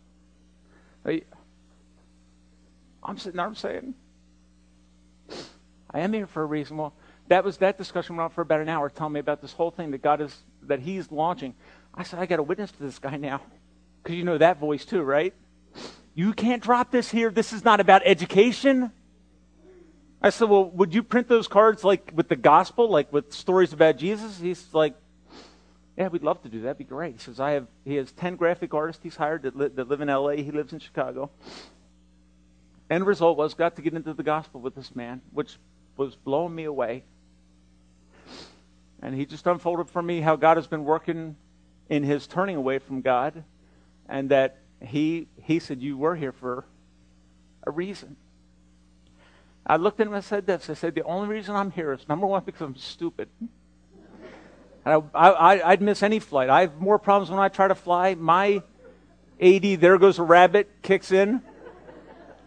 I'm 3.06 3.18
sitting 3.18 3.38
there, 3.38 3.46
I'm 3.46 3.56
saying, 3.56 3.94
I 5.92 6.00
am 6.00 6.14
here 6.14 6.28
for 6.28 6.44
a 6.44 6.46
reason. 6.46 6.78
Well, 6.78 6.94
that 7.28 7.44
was 7.44 7.58
that 7.58 7.78
discussion 7.78 8.16
went 8.16 8.26
on 8.26 8.30
for 8.32 8.42
about 8.42 8.62
an 8.62 8.70
hour, 8.70 8.90
telling 8.90 9.14
me 9.14 9.20
about 9.20 9.42
this 9.42 9.54
whole 9.54 9.72
thing 9.72 9.92
that 9.92 10.02
God 10.02 10.22
is 10.22 10.36
that 10.64 10.80
He's 10.80 11.12
launching. 11.12 11.54
I 11.94 12.04
said, 12.04 12.20
I 12.20 12.26
got 12.26 12.38
to 12.38 12.44
witness 12.44 12.72
to 12.72 12.84
this 12.84 13.00
guy 13.00 13.18
now, 13.18 13.42
because 14.04 14.16
you 14.16 14.24
know 14.24 14.38
that 14.38 14.60
voice 14.60 14.86
too, 14.86 15.02
right? 15.02 15.34
You 16.14 16.34
can't 16.34 16.62
drop 16.62 16.92
this 16.92 17.10
here. 17.10 17.30
This 17.30 17.54
is 17.54 17.64
not 17.64 17.80
about 17.80 18.02
education. 18.06 18.92
I 20.22 20.30
said, 20.30 20.50
Well, 20.50 20.70
would 20.72 20.94
you 20.94 21.04
print 21.04 21.28
those 21.28 21.48
cards 21.48 21.84
like 21.84 22.12
with 22.14 22.30
the 22.30 22.36
gospel, 22.36 22.90
like 22.90 23.12
with 23.14 23.34
stories 23.34 23.74
about 23.74 23.98
Jesus? 23.98 24.40
He's 24.40 24.74
like, 24.74 24.96
yeah, 25.98 26.10
we'd 26.10 26.24
love 26.24 26.42
to 26.42 26.50
do 26.50 26.60
that. 26.60 26.64
That'd 26.64 26.78
be 26.78 26.84
great. 26.84 27.14
He 27.14 27.20
says, 27.20 27.40
I 27.40 27.52
have, 27.52 27.68
he 27.86 27.96
has 27.96 28.12
10 28.12 28.36
graphic 28.36 28.74
artists 28.74 29.02
he's 29.02 29.16
hired 29.16 29.44
that, 29.44 29.56
li- 29.56 29.70
that 29.70 29.88
live 29.88 30.02
in 30.02 30.10
LA. 30.10 30.32
He 30.32 30.52
lives 30.52 30.74
in 30.74 30.80
Chicago. 30.80 31.30
End 32.90 33.06
result 33.06 33.38
was, 33.38 33.54
got 33.54 33.76
to 33.78 33.82
get 33.82 33.94
into 33.94 34.14
the 34.14 34.24
gospel 34.24 34.62
with 34.62 34.76
this 34.76 34.96
man, 34.96 35.22
which 35.32 35.58
was 35.98 36.16
blowing 36.16 36.54
me 36.54 36.66
away. 36.66 37.04
And 39.02 39.16
he 39.16 39.26
just 39.26 39.48
unfolded 39.48 39.90
for 39.90 40.02
me 40.02 40.22
how 40.22 40.36
God 40.36 40.58
has 40.58 40.68
been 40.68 40.84
working 40.84 41.36
in 41.90 42.04
his 42.04 42.28
turning 42.28 42.56
away 42.56 42.80
from 42.80 43.02
God, 43.02 43.44
and 44.08 44.30
that 44.30 44.58
he, 44.82 45.28
he 45.42 45.60
said, 45.60 45.82
You 45.82 45.98
were 45.98 46.16
here 46.16 46.32
for 46.32 46.66
a 47.66 47.72
reason. 47.72 48.18
I 49.66 49.78
looked 49.78 50.00
at 50.00 50.08
him 50.08 50.14
and 50.14 50.24
said 50.24 50.46
this 50.46 50.70
I 50.70 50.74
said, 50.74 50.96
The 50.96 51.04
only 51.04 51.28
reason 51.28 51.56
I'm 51.56 51.72
here 51.72 51.94
is 51.94 52.08
number 52.08 52.28
one, 52.28 52.44
because 52.44 52.62
I'm 52.62 52.76
stupid. 52.76 53.30
I, 54.86 55.02
I, 55.16 55.72
I'd 55.72 55.82
miss 55.82 56.04
any 56.04 56.20
flight. 56.20 56.50
I 56.50 56.62
have 56.62 56.80
more 56.80 57.00
problems 57.00 57.32
when 57.32 57.40
I 57.40 57.50
try 57.50 57.68
to 57.68 57.74
fly. 57.74 58.14
My 58.14 58.62
AD, 59.42 59.82
there 59.82 59.98
goes 59.98 60.20
a 60.20 60.24
rabbit, 60.24 60.70
kicks 60.84 61.12
in. 61.12 61.42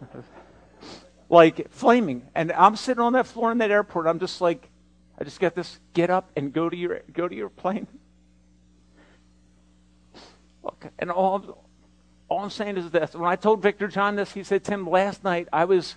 like 1.29 1.69
flaming. 1.71 2.27
And 2.35 2.51
I'm 2.51 2.75
sitting 2.75 3.01
on 3.01 3.13
that 3.13 3.27
floor 3.27 3.51
in 3.51 3.57
that 3.59 3.71
airport. 3.71 4.07
I'm 4.07 4.19
just 4.19 4.41
like, 4.41 4.69
I 5.19 5.23
just 5.23 5.39
get 5.39 5.55
this, 5.55 5.79
get 5.93 6.09
up 6.09 6.29
and 6.35 6.53
go 6.53 6.69
to 6.69 6.77
your, 6.77 7.01
go 7.13 7.27
to 7.27 7.35
your 7.35 7.49
plane. 7.49 7.87
Look, 10.63 10.85
and 10.97 11.11
all, 11.11 11.65
all 12.27 12.39
I'm 12.43 12.49
saying 12.49 12.77
is 12.77 12.91
this. 12.91 13.13
When 13.13 13.29
I 13.29 13.35
told 13.35 13.61
Victor 13.61 13.87
John 13.87 14.15
this, 14.15 14.31
he 14.33 14.43
said, 14.43 14.63
Tim, 14.63 14.89
last 14.89 15.23
night 15.23 15.47
I 15.51 15.65
was 15.65 15.95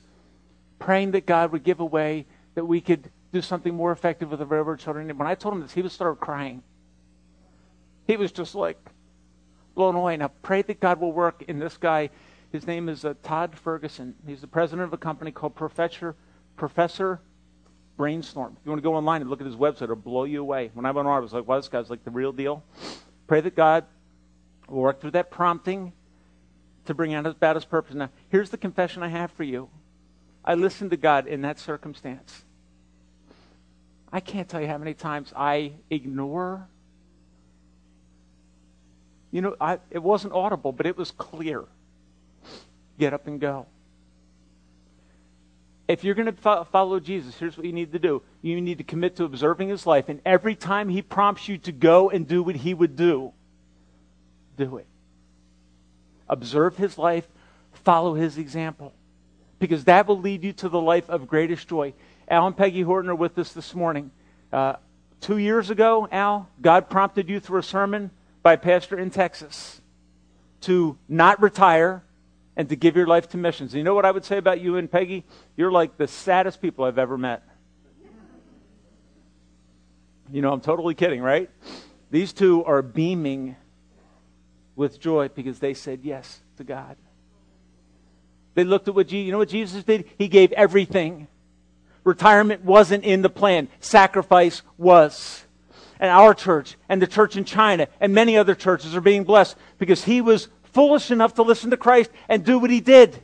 praying 0.78 1.12
that 1.12 1.26
God 1.26 1.52
would 1.52 1.62
give 1.62 1.80
a 1.80 1.84
way 1.84 2.26
that 2.54 2.64
we 2.64 2.80
could 2.80 3.10
do 3.32 3.40
something 3.40 3.74
more 3.74 3.92
effective 3.92 4.30
with 4.30 4.40
the 4.40 4.46
railroad 4.46 4.78
children. 4.78 5.08
And 5.08 5.18
when 5.18 5.28
I 5.28 5.34
told 5.34 5.54
him 5.54 5.60
this, 5.60 5.72
he 5.72 5.82
was 5.82 5.92
started 5.92 6.20
crying. 6.20 6.62
He 8.06 8.16
was 8.16 8.32
just 8.32 8.54
like 8.54 8.78
blown 9.74 9.94
away. 9.94 10.16
Now, 10.16 10.30
pray 10.42 10.62
that 10.62 10.80
God 10.80 11.00
will 11.00 11.12
work 11.12 11.42
in 11.48 11.58
this 11.58 11.76
guy. 11.76 12.10
His 12.52 12.66
name 12.66 12.90
is 12.90 13.04
uh, 13.04 13.14
Todd 13.22 13.56
Ferguson. 13.58 14.14
He's 14.26 14.42
the 14.42 14.46
president 14.46 14.86
of 14.86 14.92
a 14.92 14.98
company 14.98 15.32
called 15.32 15.54
Professor 15.54 16.14
Professor 16.54 17.18
Brainstorm. 17.96 18.56
If 18.60 18.66
you 18.66 18.70
want 18.70 18.82
to 18.82 18.82
go 18.82 18.94
online 18.94 19.22
and 19.22 19.30
look 19.30 19.40
at 19.40 19.46
his 19.46 19.56
website, 19.56 19.84
it'll 19.84 19.96
blow 19.96 20.24
you 20.24 20.42
away. 20.42 20.70
When 20.74 20.84
I 20.84 20.90
went 20.90 21.08
on, 21.08 21.16
I 21.16 21.20
was 21.20 21.32
like, 21.32 21.48
wow, 21.48 21.56
this 21.56 21.68
guy's 21.68 21.88
like 21.88 22.04
the 22.04 22.10
real 22.10 22.30
deal. 22.30 22.62
Pray 23.26 23.40
that 23.40 23.56
God 23.56 23.86
will 24.68 24.82
work 24.82 25.00
through 25.00 25.12
that 25.12 25.30
prompting 25.30 25.94
to 26.84 26.94
bring 26.94 27.14
out 27.14 27.24
his 27.24 27.64
purpose. 27.64 27.94
Now, 27.94 28.10
here's 28.28 28.50
the 28.50 28.58
confession 28.58 29.02
I 29.02 29.08
have 29.08 29.30
for 29.30 29.44
you. 29.44 29.70
I 30.44 30.54
listened 30.54 30.90
to 30.90 30.98
God 30.98 31.26
in 31.26 31.40
that 31.42 31.58
circumstance. 31.58 32.44
I 34.12 34.20
can't 34.20 34.48
tell 34.48 34.60
you 34.60 34.66
how 34.66 34.76
many 34.76 34.92
times 34.92 35.32
I 35.34 35.72
ignore. 35.88 36.68
You 39.30 39.40
know, 39.40 39.56
I, 39.58 39.78
it 39.90 40.02
wasn't 40.02 40.34
audible, 40.34 40.72
but 40.72 40.84
it 40.84 40.98
was 40.98 41.12
clear. 41.12 41.64
Get 43.02 43.12
up 43.12 43.26
and 43.26 43.40
go. 43.40 43.66
If 45.88 46.04
you're 46.04 46.14
going 46.14 46.26
to 46.26 46.40
fo- 46.40 46.62
follow 46.62 47.00
Jesus, 47.00 47.36
here's 47.36 47.56
what 47.56 47.66
you 47.66 47.72
need 47.72 47.90
to 47.90 47.98
do. 47.98 48.22
You 48.42 48.60
need 48.60 48.78
to 48.78 48.84
commit 48.84 49.16
to 49.16 49.24
observing 49.24 49.70
his 49.70 49.88
life, 49.88 50.08
and 50.08 50.20
every 50.24 50.54
time 50.54 50.88
he 50.88 51.02
prompts 51.02 51.48
you 51.48 51.58
to 51.58 51.72
go 51.72 52.10
and 52.10 52.28
do 52.28 52.44
what 52.44 52.54
he 52.54 52.72
would 52.72 52.94
do, 52.94 53.32
do 54.56 54.76
it. 54.76 54.86
Observe 56.28 56.76
his 56.76 56.96
life, 56.96 57.26
follow 57.72 58.14
his 58.14 58.38
example, 58.38 58.92
because 59.58 59.82
that 59.86 60.06
will 60.06 60.20
lead 60.20 60.44
you 60.44 60.52
to 60.52 60.68
the 60.68 60.80
life 60.80 61.10
of 61.10 61.26
greatest 61.26 61.66
joy. 61.66 61.94
Al 62.28 62.46
and 62.46 62.56
Peggy 62.56 62.82
Horton 62.82 63.10
are 63.10 63.16
with 63.16 63.36
us 63.36 63.52
this 63.52 63.74
morning. 63.74 64.12
Uh, 64.52 64.74
two 65.20 65.38
years 65.38 65.70
ago, 65.70 66.06
Al, 66.12 66.48
God 66.60 66.88
prompted 66.88 67.28
you 67.28 67.40
through 67.40 67.58
a 67.58 67.64
sermon 67.64 68.12
by 68.44 68.52
a 68.52 68.58
pastor 68.58 68.96
in 68.96 69.10
Texas 69.10 69.80
to 70.60 70.96
not 71.08 71.42
retire 71.42 72.04
and 72.56 72.68
to 72.68 72.76
give 72.76 72.96
your 72.96 73.06
life 73.06 73.28
to 73.30 73.38
missions. 73.38 73.74
You 73.74 73.82
know 73.82 73.94
what 73.94 74.04
I 74.04 74.10
would 74.10 74.24
say 74.24 74.36
about 74.36 74.60
you 74.60 74.76
and 74.76 74.90
Peggy? 74.90 75.24
You're 75.56 75.72
like 75.72 75.96
the 75.96 76.08
saddest 76.08 76.60
people 76.60 76.84
I've 76.84 76.98
ever 76.98 77.16
met. 77.16 77.42
You 80.30 80.40
know, 80.40 80.52
I'm 80.52 80.60
totally 80.60 80.94
kidding, 80.94 81.20
right? 81.20 81.50
These 82.10 82.32
two 82.32 82.64
are 82.64 82.82
beaming 82.82 83.56
with 84.76 85.00
joy 85.00 85.28
because 85.28 85.58
they 85.58 85.74
said 85.74 86.00
yes 86.02 86.40
to 86.56 86.64
God. 86.64 86.96
They 88.54 88.64
looked 88.64 88.88
at 88.88 88.94
what 88.94 89.08
Jesus, 89.08 89.26
you 89.26 89.32
know 89.32 89.38
what 89.38 89.48
Jesus 89.48 89.84
did? 89.84 90.08
He 90.18 90.28
gave 90.28 90.52
everything. 90.52 91.28
Retirement 92.04 92.64
wasn't 92.64 93.04
in 93.04 93.22
the 93.22 93.30
plan. 93.30 93.68
Sacrifice 93.80 94.62
was. 94.76 95.44
And 96.00 96.10
our 96.10 96.34
church 96.34 96.76
and 96.88 97.00
the 97.00 97.06
church 97.06 97.36
in 97.36 97.44
China 97.44 97.88
and 98.00 98.12
many 98.12 98.36
other 98.36 98.54
churches 98.54 98.96
are 98.96 99.00
being 99.00 99.24
blessed 99.24 99.56
because 99.78 100.04
he 100.04 100.20
was 100.20 100.48
foolish 100.72 101.10
enough 101.10 101.34
to 101.34 101.42
listen 101.42 101.70
to 101.70 101.76
Christ 101.76 102.10
and 102.28 102.44
do 102.44 102.58
what 102.58 102.70
he 102.70 102.80
did. 102.80 103.22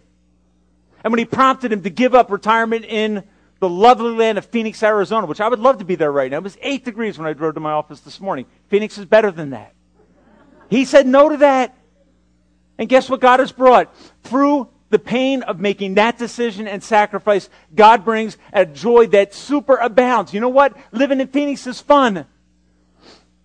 And 1.02 1.12
when 1.12 1.18
he 1.18 1.24
prompted 1.24 1.72
him 1.72 1.82
to 1.82 1.90
give 1.90 2.14
up 2.14 2.30
retirement 2.30 2.84
in 2.84 3.24
the 3.60 3.68
lovely 3.68 4.10
land 4.10 4.38
of 4.38 4.46
Phoenix, 4.46 4.82
Arizona, 4.82 5.26
which 5.26 5.40
I 5.40 5.48
would 5.48 5.58
love 5.58 5.78
to 5.78 5.84
be 5.84 5.96
there 5.96 6.12
right 6.12 6.30
now. 6.30 6.38
It 6.38 6.44
was 6.44 6.58
eight 6.62 6.84
degrees 6.84 7.18
when 7.18 7.26
I 7.26 7.32
drove 7.32 7.54
to 7.54 7.60
my 7.60 7.72
office 7.72 8.00
this 8.00 8.20
morning. 8.20 8.46
Phoenix 8.68 8.98
is 8.98 9.04
better 9.04 9.30
than 9.30 9.50
that. 9.50 9.74
He 10.70 10.84
said 10.84 11.06
no 11.06 11.28
to 11.28 11.38
that. 11.38 11.76
And 12.78 12.88
guess 12.88 13.10
what 13.10 13.20
God 13.20 13.40
has 13.40 13.50
brought? 13.50 13.92
Through 14.22 14.68
the 14.90 14.98
pain 14.98 15.42
of 15.42 15.58
making 15.58 15.94
that 15.94 16.18
decision 16.18 16.68
and 16.68 16.82
sacrifice, 16.82 17.48
God 17.74 18.04
brings 18.04 18.38
a 18.52 18.64
joy 18.64 19.06
that 19.08 19.34
super 19.34 19.76
abounds. 19.76 20.32
You 20.32 20.40
know 20.40 20.48
what? 20.48 20.76
Living 20.92 21.20
in 21.20 21.26
Phoenix 21.28 21.66
is 21.66 21.80
fun. 21.80 22.26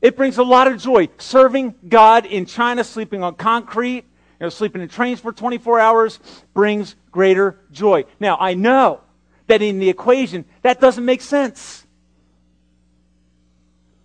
It 0.04 0.18
brings 0.18 0.38
a 0.38 0.44
lot 0.44 0.68
of 0.68 0.82
joy. 0.82 1.08
Serving 1.18 1.76
God 1.88 2.26
in 2.26 2.46
China, 2.46 2.84
sleeping 2.84 3.24
on 3.24 3.36
concrete, 3.36 4.04
you 4.04 4.42
know, 4.42 4.50
sleeping 4.50 4.82
in 4.82 4.90
trains 4.90 5.22
for 5.22 5.32
24 5.32 5.80
hours 5.80 6.20
brings 6.54 6.98
greater 7.10 7.62
joy. 7.72 8.04
Now, 8.20 8.38
I 8.38 8.54
know 8.54 9.00
that 9.48 9.62
in 9.62 9.80
the 9.80 9.90
equation, 9.90 10.44
that 10.62 10.82
doesn't 10.82 11.06
make 11.06 11.22
sense. 11.22 11.88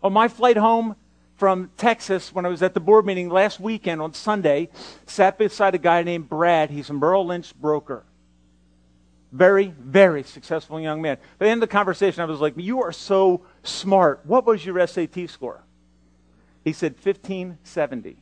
On 0.01 0.13
my 0.13 0.29
flight 0.29 0.57
home 0.57 0.95
from 1.35 1.73
Texas 1.77 2.33
when 2.33 2.47
I 2.47 2.49
was 2.49 2.63
at 2.63 2.75
the 2.75 2.81
board 2.81 3.05
meeting 3.05 3.29
last 3.29 3.59
weekend 3.59 4.01
on 4.01 4.15
Sunday, 4.15 4.69
sat 5.05 5.37
beside 5.37 5.75
a 5.75 5.79
guy 5.79 6.05
named 6.05 6.29
Brad. 6.29 6.71
He's 6.71 6.91
a 6.91 6.95
Merrill 6.95 7.27
Lynch 7.27 7.53
broker. 7.61 8.05
Very, 9.33 9.75
very 9.77 10.23
successful 10.23 10.81
young 10.81 11.03
man. 11.03 11.15
At 11.15 11.39
the 11.41 11.49
end 11.49 11.61
of 11.61 11.69
the 11.69 11.73
conversation, 11.73 12.23
I 12.23 12.27
was 12.27 12.41
like, 12.41 12.55
You 12.57 12.83
are 12.83 12.93
so 12.93 13.43
smart. 13.65 14.21
What 14.25 14.47
was 14.47 14.65
your 14.65 14.87
SAT 14.87 15.29
score? 15.29 15.65
He 16.69 16.75
said 16.75 16.93
1570. 16.93 18.19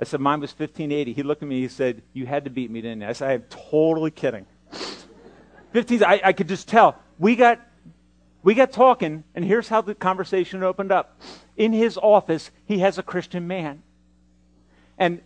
I 0.00 0.04
said, 0.04 0.18
Mine 0.18 0.40
was 0.40 0.50
1580. 0.50 1.12
He 1.12 1.22
looked 1.22 1.40
at 1.40 1.48
me 1.48 1.60
he 1.60 1.68
said, 1.68 2.02
You 2.12 2.26
had 2.26 2.42
to 2.44 2.50
beat 2.50 2.68
me, 2.68 2.80
didn't 2.80 3.02
you? 3.02 3.06
I 3.06 3.12
said, 3.12 3.30
I'm 3.30 3.44
totally 3.48 4.10
kidding. 4.10 4.44
15, 5.72 6.02
I, 6.02 6.20
I 6.24 6.32
could 6.32 6.48
just 6.48 6.66
tell. 6.66 6.96
We 7.20 7.36
got 7.36 7.60
we 8.42 8.54
got 8.54 8.72
talking, 8.72 9.22
and 9.36 9.44
here's 9.44 9.68
how 9.68 9.82
the 9.82 9.94
conversation 9.94 10.64
opened 10.64 10.90
up. 10.90 11.20
In 11.56 11.72
his 11.72 11.96
office, 11.96 12.50
he 12.64 12.80
has 12.80 12.98
a 12.98 13.02
Christian 13.04 13.46
man. 13.46 13.84
And 14.98 15.22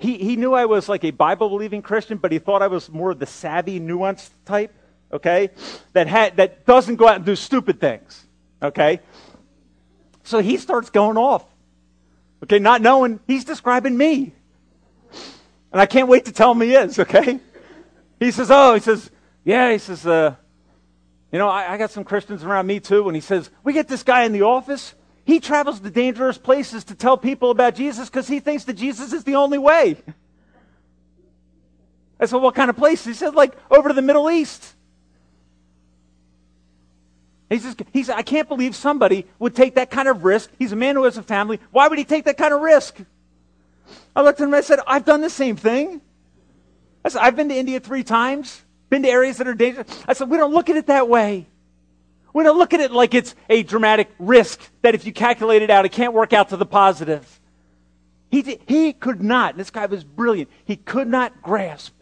he, 0.00 0.18
he 0.18 0.34
knew 0.34 0.52
I 0.52 0.64
was 0.64 0.88
like 0.88 1.04
a 1.04 1.12
Bible 1.12 1.48
believing 1.48 1.80
Christian, 1.80 2.18
but 2.18 2.32
he 2.32 2.40
thought 2.40 2.60
I 2.60 2.66
was 2.66 2.90
more 2.90 3.12
of 3.12 3.20
the 3.20 3.26
savvy, 3.26 3.78
nuanced 3.78 4.30
type, 4.44 4.74
okay? 5.12 5.50
That, 5.92 6.08
had, 6.08 6.38
that 6.38 6.66
doesn't 6.66 6.96
go 6.96 7.06
out 7.06 7.16
and 7.16 7.24
do 7.24 7.36
stupid 7.36 7.78
things, 7.78 8.26
okay? 8.60 8.98
So 10.24 10.40
he 10.40 10.56
starts 10.56 10.90
going 10.90 11.16
off. 11.16 11.44
Okay, 12.42 12.58
not 12.58 12.82
knowing 12.82 13.20
he's 13.26 13.44
describing 13.44 13.96
me. 13.96 14.32
And 15.72 15.80
I 15.80 15.86
can't 15.86 16.08
wait 16.08 16.26
to 16.26 16.32
tell 16.32 16.52
him 16.52 16.60
he 16.60 16.74
is, 16.74 16.98
okay? 16.98 17.40
He 18.20 18.30
says, 18.30 18.50
Oh, 18.50 18.74
he 18.74 18.80
says, 18.80 19.10
Yeah, 19.44 19.72
he 19.72 19.78
says, 19.78 20.06
uh, 20.06 20.34
you 21.30 21.38
know, 21.38 21.48
I, 21.48 21.72
I 21.72 21.78
got 21.78 21.90
some 21.90 22.04
Christians 22.04 22.44
around 22.44 22.66
me 22.66 22.80
too. 22.80 23.06
And 23.06 23.14
he 23.14 23.20
says, 23.20 23.50
We 23.62 23.72
get 23.72 23.88
this 23.88 24.02
guy 24.02 24.24
in 24.24 24.32
the 24.32 24.42
office. 24.42 24.94
He 25.24 25.40
travels 25.40 25.80
to 25.80 25.90
dangerous 25.90 26.38
places 26.38 26.84
to 26.84 26.94
tell 26.94 27.16
people 27.16 27.50
about 27.50 27.74
Jesus 27.74 28.08
because 28.08 28.28
he 28.28 28.40
thinks 28.40 28.64
that 28.64 28.74
Jesus 28.74 29.12
is 29.12 29.24
the 29.24 29.36
only 29.36 29.58
way. 29.58 29.96
I 32.20 32.26
said, 32.26 32.36
What 32.36 32.54
kind 32.54 32.70
of 32.70 32.76
place? 32.76 33.04
He 33.04 33.14
said, 33.14 33.34
Like 33.34 33.54
over 33.70 33.88
to 33.88 33.94
the 33.94 34.02
Middle 34.02 34.30
East. 34.30 34.73
He 37.50 37.58
says, 37.58 38.10
I 38.10 38.22
can't 38.22 38.48
believe 38.48 38.74
somebody 38.74 39.26
would 39.38 39.54
take 39.54 39.74
that 39.74 39.90
kind 39.90 40.08
of 40.08 40.24
risk. 40.24 40.50
He's 40.58 40.72
a 40.72 40.76
man 40.76 40.96
who 40.96 41.04
has 41.04 41.18
a 41.18 41.22
family. 41.22 41.60
Why 41.70 41.88
would 41.88 41.98
he 41.98 42.04
take 42.04 42.24
that 42.24 42.36
kind 42.36 42.54
of 42.54 42.60
risk? 42.60 42.98
I 44.16 44.22
looked 44.22 44.40
at 44.40 44.44
him 44.44 44.50
and 44.50 44.56
I 44.56 44.60
said, 44.62 44.80
I've 44.86 45.04
done 45.04 45.20
the 45.20 45.30
same 45.30 45.56
thing. 45.56 46.00
I 47.04 47.10
said, 47.10 47.20
I've 47.20 47.36
been 47.36 47.50
to 47.50 47.54
India 47.54 47.80
three 47.80 48.02
times, 48.02 48.62
been 48.88 49.02
to 49.02 49.08
areas 49.08 49.36
that 49.36 49.46
are 49.46 49.54
dangerous. 49.54 49.86
I 50.08 50.14
said, 50.14 50.30
we 50.30 50.38
don't 50.38 50.54
look 50.54 50.70
at 50.70 50.76
it 50.76 50.86
that 50.86 51.08
way. 51.08 51.46
We 52.32 52.42
don't 52.42 52.58
look 52.58 52.74
at 52.74 52.80
it 52.80 52.90
like 52.90 53.14
it's 53.14 53.34
a 53.48 53.62
dramatic 53.62 54.10
risk 54.18 54.60
that 54.82 54.94
if 54.94 55.06
you 55.06 55.12
calculate 55.12 55.62
it 55.62 55.70
out, 55.70 55.84
it 55.84 55.92
can't 55.92 56.14
work 56.14 56.32
out 56.32 56.48
to 56.48 56.56
the 56.56 56.66
positive. 56.66 57.40
He, 58.30 58.42
did, 58.42 58.62
he 58.66 58.92
could 58.92 59.22
not, 59.22 59.56
this 59.56 59.70
guy 59.70 59.86
was 59.86 60.02
brilliant, 60.02 60.50
he 60.64 60.76
could 60.76 61.06
not 61.06 61.42
grasp 61.42 61.94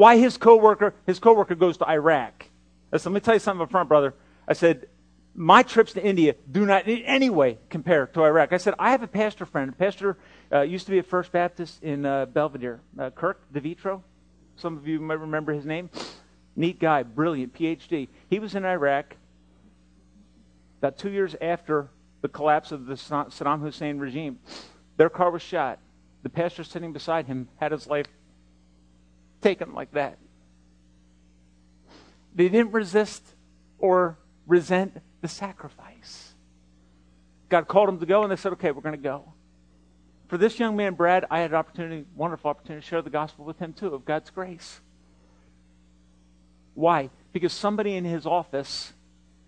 why 0.00 0.16
his 0.16 0.38
coworker, 0.38 0.94
his 1.06 1.18
coworker 1.18 1.54
goes 1.54 1.76
to 1.76 1.88
Iraq. 1.88 2.46
Listen, 2.92 3.12
let 3.12 3.22
me 3.22 3.24
tell 3.24 3.34
you 3.34 3.40
something 3.40 3.62
up 3.62 3.70
front, 3.70 3.88
brother. 3.88 4.14
I 4.48 4.52
said, 4.52 4.88
my 5.34 5.62
trips 5.62 5.92
to 5.92 6.04
India 6.04 6.34
do 6.50 6.66
not 6.66 6.88
in 6.88 7.02
any 7.04 7.30
way 7.30 7.58
compare 7.68 8.06
to 8.08 8.24
Iraq. 8.24 8.52
I 8.52 8.56
said, 8.56 8.74
I 8.78 8.90
have 8.90 9.02
a 9.02 9.08
pastor 9.08 9.46
friend. 9.46 9.70
A 9.70 9.72
pastor 9.72 10.18
uh, 10.52 10.62
used 10.62 10.86
to 10.86 10.90
be 10.90 10.98
at 10.98 11.06
First 11.06 11.30
Baptist 11.30 11.82
in 11.82 12.04
uh, 12.04 12.26
Belvidere, 12.26 12.80
uh, 12.98 13.10
Kirk 13.10 13.40
DeVitro. 13.52 14.02
Some 14.56 14.76
of 14.76 14.86
you 14.88 15.00
might 15.00 15.20
remember 15.20 15.52
his 15.52 15.64
name. 15.64 15.88
Neat 16.56 16.80
guy, 16.80 17.04
brilliant, 17.04 17.54
PhD. 17.54 18.08
He 18.28 18.38
was 18.38 18.54
in 18.54 18.64
Iraq 18.64 19.16
about 20.80 20.98
two 20.98 21.10
years 21.10 21.36
after 21.40 21.88
the 22.22 22.28
collapse 22.28 22.72
of 22.72 22.86
the 22.86 22.94
Saddam 22.94 23.60
Hussein 23.60 23.98
regime. 23.98 24.38
Their 24.96 25.08
car 25.08 25.30
was 25.30 25.42
shot. 25.42 25.78
The 26.22 26.28
pastor 26.28 26.64
sitting 26.64 26.92
beside 26.92 27.26
him 27.26 27.48
had 27.56 27.72
his 27.72 27.86
life 27.86 28.06
taken 29.40 29.74
like 29.74 29.92
that. 29.92 30.18
They 32.34 32.48
didn't 32.48 32.72
resist 32.72 33.24
or 33.78 34.18
resent 34.46 35.00
the 35.20 35.28
sacrifice. 35.28 36.34
God 37.48 37.66
called 37.66 37.88
them 37.88 37.98
to 37.98 38.06
go, 38.06 38.22
and 38.22 38.30
they 38.30 38.36
said, 38.36 38.52
okay, 38.52 38.70
we're 38.70 38.82
going 38.82 38.96
to 38.96 39.02
go. 39.02 39.32
For 40.28 40.38
this 40.38 40.60
young 40.60 40.76
man, 40.76 40.94
Brad, 40.94 41.24
I 41.30 41.40
had 41.40 41.50
an 41.50 41.56
opportunity, 41.56 42.06
wonderful 42.14 42.50
opportunity 42.50 42.82
to 42.84 42.88
share 42.88 43.02
the 43.02 43.10
gospel 43.10 43.44
with 43.44 43.58
him 43.58 43.72
too 43.72 43.88
of 43.88 44.04
God's 44.04 44.30
grace. 44.30 44.80
Why? 46.74 47.10
Because 47.32 47.52
somebody 47.52 47.96
in 47.96 48.04
his 48.04 48.26
office 48.26 48.92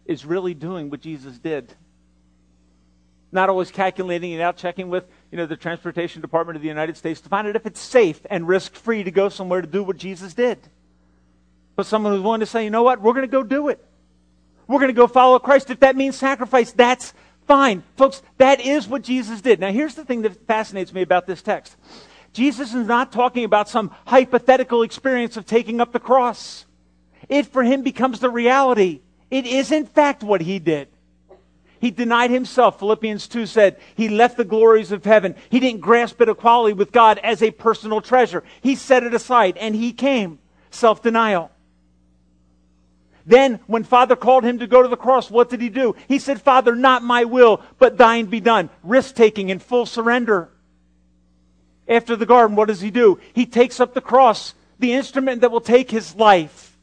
is 0.04 0.26
really 0.26 0.54
doing 0.54 0.90
what 0.90 1.00
Jesus 1.00 1.38
did. 1.38 1.72
Not 3.30 3.48
always 3.48 3.70
calculating 3.70 4.32
it 4.32 4.40
out, 4.40 4.56
checking 4.56 4.90
with 4.90 5.04
you 5.30 5.38
know, 5.38 5.46
the 5.46 5.56
Transportation 5.56 6.20
Department 6.20 6.56
of 6.56 6.62
the 6.62 6.68
United 6.68 6.96
States 6.96 7.20
to 7.20 7.28
find 7.28 7.46
out 7.46 7.54
if 7.54 7.64
it's 7.64 7.80
safe 7.80 8.20
and 8.28 8.48
risk 8.48 8.74
free 8.74 9.04
to 9.04 9.12
go 9.12 9.28
somewhere 9.28 9.60
to 9.60 9.68
do 9.68 9.84
what 9.84 9.96
Jesus 9.96 10.34
did. 10.34 10.58
But 11.76 11.86
someone 11.86 12.12
who's 12.12 12.22
willing 12.22 12.40
to 12.40 12.46
say, 12.46 12.64
you 12.64 12.70
know 12.70 12.82
what, 12.82 13.00
we're 13.00 13.12
going 13.12 13.26
to 13.26 13.32
go 13.32 13.42
do 13.42 13.68
it. 13.68 13.84
We're 14.66 14.78
going 14.78 14.88
to 14.88 14.94
go 14.94 15.06
follow 15.06 15.38
Christ. 15.38 15.70
If 15.70 15.80
that 15.80 15.96
means 15.96 16.16
sacrifice, 16.16 16.72
that's 16.72 17.14
fine. 17.46 17.82
Folks, 17.96 18.22
that 18.38 18.60
is 18.60 18.88
what 18.88 19.02
Jesus 19.02 19.40
did. 19.40 19.60
Now, 19.60 19.72
here's 19.72 19.94
the 19.94 20.04
thing 20.04 20.22
that 20.22 20.46
fascinates 20.46 20.92
me 20.92 21.02
about 21.02 21.26
this 21.26 21.42
text 21.42 21.76
Jesus 22.32 22.74
is 22.74 22.86
not 22.86 23.12
talking 23.12 23.44
about 23.44 23.68
some 23.68 23.90
hypothetical 24.06 24.82
experience 24.82 25.36
of 25.36 25.46
taking 25.46 25.80
up 25.80 25.92
the 25.92 26.00
cross. 26.00 26.66
It 27.28 27.46
for 27.46 27.62
him 27.62 27.82
becomes 27.82 28.20
the 28.20 28.30
reality. 28.30 29.00
It 29.30 29.46
is, 29.46 29.72
in 29.72 29.86
fact, 29.86 30.22
what 30.22 30.40
he 30.40 30.58
did. 30.58 30.88
He 31.80 31.90
denied 31.90 32.30
himself. 32.30 32.78
Philippians 32.78 33.26
2 33.26 33.46
said 33.46 33.80
he 33.96 34.08
left 34.08 34.36
the 34.36 34.44
glories 34.44 34.92
of 34.92 35.04
heaven. 35.04 35.34
He 35.50 35.58
didn't 35.58 35.80
grasp 35.80 36.20
at 36.20 36.28
equality 36.28 36.74
with 36.74 36.92
God 36.92 37.18
as 37.18 37.42
a 37.42 37.50
personal 37.50 38.00
treasure. 38.00 38.44
He 38.60 38.76
set 38.76 39.02
it 39.02 39.14
aside 39.14 39.56
and 39.56 39.74
he 39.74 39.92
came. 39.92 40.38
Self 40.70 41.02
denial. 41.02 41.50
Then, 43.24 43.60
when 43.66 43.84
Father 43.84 44.16
called 44.16 44.44
him 44.44 44.58
to 44.58 44.66
go 44.66 44.82
to 44.82 44.88
the 44.88 44.96
cross, 44.96 45.30
what 45.30 45.48
did 45.48 45.60
he 45.60 45.68
do? 45.68 45.94
He 46.08 46.18
said, 46.18 46.42
Father, 46.42 46.74
not 46.74 47.02
my 47.02 47.24
will, 47.24 47.62
but 47.78 47.96
thine 47.96 48.26
be 48.26 48.40
done. 48.40 48.70
Risk 48.82 49.14
taking 49.14 49.50
and 49.50 49.62
full 49.62 49.86
surrender. 49.86 50.48
After 51.88 52.16
the 52.16 52.26
garden, 52.26 52.56
what 52.56 52.68
does 52.68 52.80
he 52.80 52.90
do? 52.90 53.20
He 53.32 53.46
takes 53.46 53.80
up 53.80 53.94
the 53.94 54.00
cross, 54.00 54.54
the 54.78 54.92
instrument 54.92 55.40
that 55.40 55.50
will 55.50 55.60
take 55.60 55.90
his 55.90 56.14
life. 56.16 56.76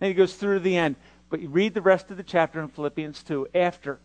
And 0.00 0.08
he 0.08 0.14
goes 0.14 0.34
through 0.34 0.58
to 0.58 0.60
the 0.60 0.76
end. 0.76 0.96
But 1.30 1.40
you 1.40 1.48
read 1.48 1.74
the 1.74 1.80
rest 1.80 2.10
of 2.10 2.16
the 2.16 2.22
chapter 2.22 2.60
in 2.60 2.68
Philippians 2.68 3.22
2 3.24 3.48
after 3.54 3.98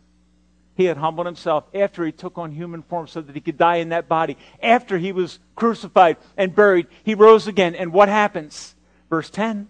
he 0.76 0.86
had 0.86 0.98
humbled 0.98 1.28
himself, 1.28 1.66
after 1.74 2.06
he 2.06 2.12
took 2.12 2.38
on 2.38 2.52
human 2.52 2.84
form 2.84 3.06
so 3.06 3.22
that 3.22 3.36
he 3.36 3.42
could 3.42 3.58
die 3.58 3.76
in 3.76 3.90
that 3.90 4.08
body, 4.08 4.38
after 4.64 4.98
he 4.98 5.12
was 5.12 5.38
crucified 5.56 6.18
and 6.38 6.56
buried, 6.56 6.88
he 7.04 7.16
rose 7.16 7.48
again. 7.48 7.76
And 7.76 7.92
what 7.92 8.08
happens? 8.08 8.76
Verse 9.10 9.30
10. 9.30 9.68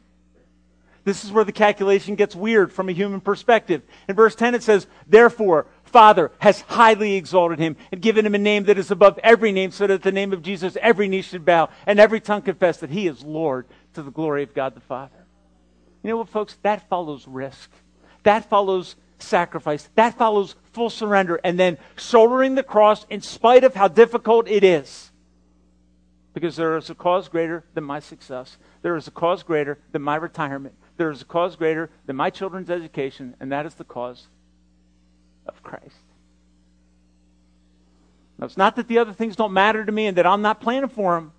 This 1.04 1.24
is 1.24 1.32
where 1.32 1.44
the 1.44 1.52
calculation 1.52 2.16
gets 2.16 2.36
weird 2.36 2.72
from 2.72 2.90
a 2.90 2.94
human 2.94 3.22
perspective. 3.22 3.82
In 4.08 4.16
verse 4.16 4.36
10, 4.36 4.56
it 4.56 4.64
says, 4.64 4.88
Therefore, 5.08 5.66
Father 5.84 6.32
has 6.40 6.62
highly 6.62 7.16
exalted 7.16 7.60
him 7.60 7.76
and 7.92 8.02
given 8.02 8.26
him 8.26 8.36
a 8.36 8.40
name 8.40 8.66
that 8.66 8.78
is 8.78 8.92
above 8.92 9.20
every 9.24 9.52
name, 9.52 9.72
so 9.72 9.88
that 9.88 9.94
at 9.96 10.04
the 10.04 10.12
name 10.12 10.34
of 10.34 10.42
Jesus 10.42 10.78
every 10.82 11.08
knee 11.08 11.22
should 11.22 11.46
bow 11.46 11.70
and 11.86 12.00
every 12.00 12.20
tongue 12.20 12.42
confess 12.42 12.78
that 12.78 12.92
he 12.92 13.08
is 13.08 13.24
Lord 13.24 13.66
to 13.94 14.04
the 14.04 14.12
glory 14.12 14.44
of 14.44 14.54
God 14.54 14.76
the 14.76 14.82
Father. 14.82 15.26
You 16.04 16.12
know 16.12 16.18
what, 16.18 16.30
folks? 16.30 16.58
That 16.62 16.88
follows 16.90 17.28
risk. 17.28 17.72
That 18.24 18.50
follows 18.50 18.96
sacrifice. 19.18 19.90
That 19.96 20.18
follows 20.18 20.56
full 20.74 20.90
surrender 20.90 21.40
and 21.44 21.60
then 21.60 21.78
shouldering 21.98 22.56
the 22.56 22.64
cross 22.64 23.06
in 23.10 23.22
spite 23.22 23.64
of 23.64 23.74
how 23.74 23.88
difficult 23.88 24.48
it 24.48 24.64
is. 24.64 25.12
Because 26.34 26.56
there 26.56 26.78
is 26.78 26.90
a 26.90 26.96
cause 26.96 27.28
greater 27.28 27.66
than 27.74 27.84
my 27.84 28.00
success. 28.00 28.58
There 28.82 28.96
is 28.96 29.08
a 29.08 29.12
cause 29.12 29.44
greater 29.44 29.80
than 29.92 30.04
my 30.04 30.16
retirement 30.16 30.76
there 31.00 31.10
is 31.10 31.22
a 31.22 31.26
cause 31.26 31.56
greater 31.56 31.90
than 32.06 32.18
my 32.18 32.30
children's 32.30 32.70
education, 32.70 33.34
and 33.40 33.54
that 33.54 33.66
is 33.66 33.74
the 33.76 33.86
cause 33.86 34.28
of 35.48 35.64
Christ. 35.64 35.96
Now, 38.38 38.46
it's 38.46 38.58
not 38.58 38.76
that 38.76 38.90
the 38.90 38.98
other 38.98 39.14
things 39.14 39.38
don't 39.38 39.54
matter 39.54 39.84
to 39.86 39.92
me 39.92 40.08
and 40.08 40.18
that 40.18 40.28
I'm 40.28 40.42
not 40.42 40.60
planning 40.60 40.90
for 40.90 41.16
them, 41.16 41.32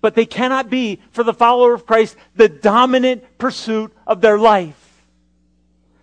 but 0.00 0.14
they 0.14 0.24
cannot 0.24 0.70
be, 0.70 1.00
for 1.10 1.24
the 1.24 1.34
follower 1.34 1.74
of 1.74 1.84
Christ, 1.84 2.16
the 2.36 2.48
dominant 2.48 3.24
pursuit 3.38 3.92
of 4.06 4.20
their 4.20 4.38
life. 4.38 5.04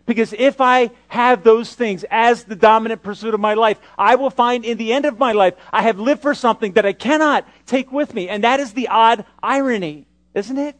Because 0.05 0.33
if 0.33 0.59
I 0.59 0.91
have 1.07 1.45
those 1.45 1.73
things 1.73 2.03
as 2.11 2.43
the 2.43 2.55
dominant 2.55 3.01
pursuit 3.01 3.33
of 3.33 3.39
my 3.39 3.53
life, 3.53 3.79
I 3.97 4.15
will 4.15 4.29
find 4.29 4.65
in 4.65 4.77
the 4.77 4.91
end 4.91 5.05
of 5.05 5.17
my 5.17 5.31
life, 5.31 5.53
I 5.71 5.83
have 5.83 6.01
lived 6.01 6.21
for 6.21 6.35
something 6.35 6.73
that 6.73 6.85
I 6.85 6.91
cannot 6.91 7.47
take 7.65 7.93
with 7.93 8.13
me. 8.13 8.27
And 8.27 8.43
that 8.43 8.59
is 8.59 8.73
the 8.73 8.89
odd 8.89 9.23
irony, 9.41 10.05
isn't 10.33 10.57
it? 10.57 10.75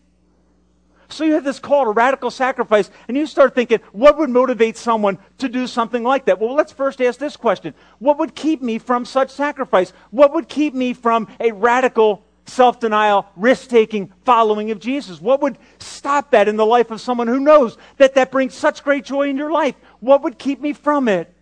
So 1.13 1.23
you 1.23 1.34
have 1.34 1.43
this 1.43 1.60
call 1.60 1.86
to 1.86 1.91
radical 1.91 2.32
sacrifice, 2.32 2.89
and 3.08 3.15
you 3.15 3.28
start 3.28 3.54
thinking, 3.54 3.80
what 3.91 4.17
would 4.17 4.30
motivate 4.30 4.78
someone 4.78 5.19
to 5.38 5.47
do 5.47 5.67
something 5.67 6.04
like 6.04 6.26
that? 6.26 6.39
Well, 6.39 6.56
let's 6.56 6.71
first 6.71 7.02
ask 7.02 7.19
this 7.19 7.38
question 7.38 7.73
What 7.99 8.17
would 8.17 8.36
keep 8.36 8.62
me 8.62 8.80
from 8.80 9.06
such 9.06 9.30
sacrifice? 9.30 9.93
What 10.10 10.34
would 10.34 10.49
keep 10.49 10.73
me 10.73 10.93
from 10.93 11.28
a 11.39 11.52
radical 11.52 12.26
self 12.45 12.80
denial, 12.80 13.28
risk 13.36 13.69
taking 13.69 14.12
following 14.26 14.71
of 14.71 14.80
Jesus? 14.80 15.21
What 15.21 15.41
would 15.41 15.58
stop 15.78 16.32
that 16.32 16.47
in 16.47 16.58
the 16.58 16.65
life 16.65 16.89
of 16.89 16.99
someone 16.99 17.28
who 17.28 17.39
knows 17.39 17.78
that 17.97 18.15
that 18.15 18.32
brings 18.32 18.56
such 18.56 18.84
great 18.84 19.06
joy 19.06 19.30
in 19.30 19.38
your 19.38 19.52
life? 19.52 19.76
What 19.99 20.23
would 20.23 20.39
keep 20.39 20.60
me 20.60 20.73
from 20.73 21.08
it? 21.08 21.34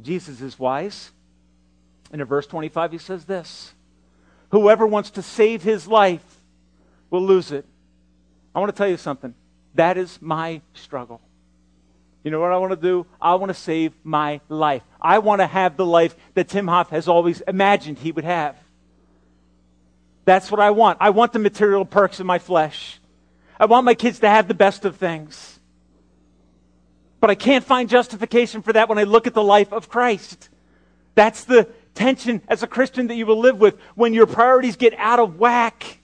Jesus 0.00 0.40
is 0.40 0.58
wise. 0.58 1.10
And 2.12 2.20
in 2.20 2.26
verse 2.28 2.46
25, 2.46 2.92
he 2.92 2.98
says 2.98 3.24
this 3.24 3.74
Whoever 4.50 4.86
wants 4.86 5.10
to 5.10 5.22
save 5.22 5.64
his 5.64 5.88
life 5.88 6.40
will 7.10 7.22
lose 7.22 7.50
it. 7.50 7.66
I 8.56 8.58
want 8.60 8.74
to 8.74 8.76
tell 8.76 8.88
you 8.88 8.96
something. 8.96 9.34
That 9.74 9.98
is 9.98 10.18
my 10.22 10.62
struggle. 10.72 11.20
You 12.24 12.30
know 12.30 12.40
what 12.40 12.52
I 12.52 12.56
want 12.56 12.72
to 12.72 12.76
do? 12.76 13.06
I 13.20 13.34
want 13.34 13.50
to 13.50 13.54
save 13.54 13.92
my 14.02 14.40
life. 14.48 14.82
I 14.98 15.18
want 15.18 15.42
to 15.42 15.46
have 15.46 15.76
the 15.76 15.84
life 15.84 16.16
that 16.32 16.48
Tim 16.48 16.66
Hoff 16.66 16.88
has 16.88 17.06
always 17.06 17.42
imagined 17.42 17.98
he 17.98 18.12
would 18.12 18.24
have. 18.24 18.56
That's 20.24 20.50
what 20.50 20.58
I 20.58 20.70
want. 20.70 20.96
I 21.02 21.10
want 21.10 21.34
the 21.34 21.38
material 21.38 21.84
perks 21.84 22.18
of 22.18 22.24
my 22.24 22.38
flesh. 22.38 22.98
I 23.60 23.66
want 23.66 23.84
my 23.84 23.94
kids 23.94 24.20
to 24.20 24.28
have 24.28 24.48
the 24.48 24.54
best 24.54 24.86
of 24.86 24.96
things. 24.96 25.60
But 27.20 27.28
I 27.28 27.34
can't 27.34 27.64
find 27.64 27.90
justification 27.90 28.62
for 28.62 28.72
that 28.72 28.88
when 28.88 28.98
I 28.98 29.04
look 29.04 29.26
at 29.26 29.34
the 29.34 29.44
life 29.44 29.70
of 29.70 29.90
Christ. 29.90 30.48
That's 31.14 31.44
the 31.44 31.68
tension 31.94 32.40
as 32.48 32.62
a 32.62 32.66
Christian 32.66 33.08
that 33.08 33.16
you 33.16 33.26
will 33.26 33.38
live 33.38 33.60
with 33.60 33.78
when 33.94 34.14
your 34.14 34.26
priorities 34.26 34.76
get 34.76 34.94
out 34.96 35.20
of 35.20 35.38
whack. 35.38 35.95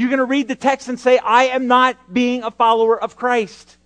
You're 0.00 0.08
going 0.08 0.18
to 0.20 0.24
read 0.24 0.48
the 0.48 0.56
text 0.56 0.88
and 0.88 0.98
say, 0.98 1.18
I 1.18 1.44
am 1.48 1.66
not 1.66 2.10
being 2.10 2.42
a 2.42 2.50
follower 2.50 2.98
of 2.98 3.16
Christ. 3.16 3.76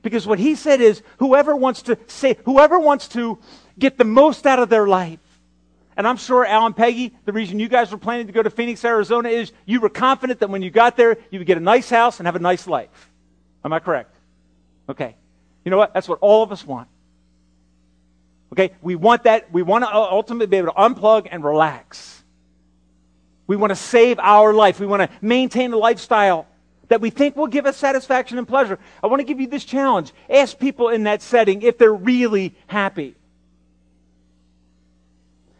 Because 0.00 0.26
what 0.26 0.38
he 0.38 0.54
said 0.54 0.80
is, 0.80 1.02
whoever 1.18 1.54
wants 1.54 1.82
to 1.82 1.98
say, 2.06 2.38
whoever 2.46 2.78
wants 2.78 3.08
to 3.08 3.38
get 3.78 3.98
the 3.98 4.04
most 4.04 4.46
out 4.46 4.58
of 4.58 4.70
their 4.70 4.88
life. 4.88 5.20
And 5.98 6.08
I'm 6.08 6.16
sure, 6.16 6.46
Al 6.46 6.64
and 6.64 6.74
Peggy, 6.74 7.14
the 7.26 7.34
reason 7.34 7.58
you 7.58 7.68
guys 7.68 7.92
were 7.92 7.98
planning 7.98 8.26
to 8.26 8.32
go 8.32 8.42
to 8.42 8.48
Phoenix, 8.48 8.82
Arizona 8.86 9.28
is 9.28 9.52
you 9.66 9.82
were 9.82 9.90
confident 9.90 10.40
that 10.40 10.48
when 10.48 10.62
you 10.62 10.70
got 10.70 10.96
there, 10.96 11.18
you 11.30 11.40
would 11.40 11.46
get 11.46 11.58
a 11.58 11.60
nice 11.60 11.90
house 11.90 12.20
and 12.20 12.26
have 12.26 12.36
a 12.36 12.38
nice 12.38 12.66
life. 12.66 13.10
Am 13.62 13.74
I 13.74 13.80
correct? 13.80 14.16
Okay. 14.88 15.14
You 15.66 15.70
know 15.70 15.76
what? 15.76 15.92
That's 15.92 16.08
what 16.08 16.20
all 16.22 16.42
of 16.42 16.52
us 16.52 16.66
want. 16.66 16.88
Okay? 18.54 18.70
We 18.80 18.96
want 18.96 19.24
that. 19.24 19.52
We 19.52 19.60
want 19.60 19.84
to 19.84 19.94
ultimately 19.94 20.46
be 20.46 20.56
able 20.56 20.72
to 20.72 20.78
unplug 20.78 21.28
and 21.30 21.44
relax. 21.44 22.19
We 23.50 23.56
want 23.56 23.72
to 23.72 23.76
save 23.76 24.20
our 24.20 24.54
life. 24.54 24.78
We 24.78 24.86
want 24.86 25.02
to 25.02 25.08
maintain 25.20 25.72
a 25.72 25.76
lifestyle 25.76 26.46
that 26.86 27.00
we 27.00 27.10
think 27.10 27.34
will 27.34 27.48
give 27.48 27.66
us 27.66 27.76
satisfaction 27.76 28.38
and 28.38 28.46
pleasure. 28.46 28.78
I 29.02 29.08
want 29.08 29.18
to 29.18 29.24
give 29.24 29.40
you 29.40 29.48
this 29.48 29.64
challenge. 29.64 30.12
Ask 30.32 30.56
people 30.56 30.88
in 30.88 31.02
that 31.02 31.20
setting 31.20 31.62
if 31.62 31.76
they're 31.76 31.92
really 31.92 32.54
happy. 32.68 33.16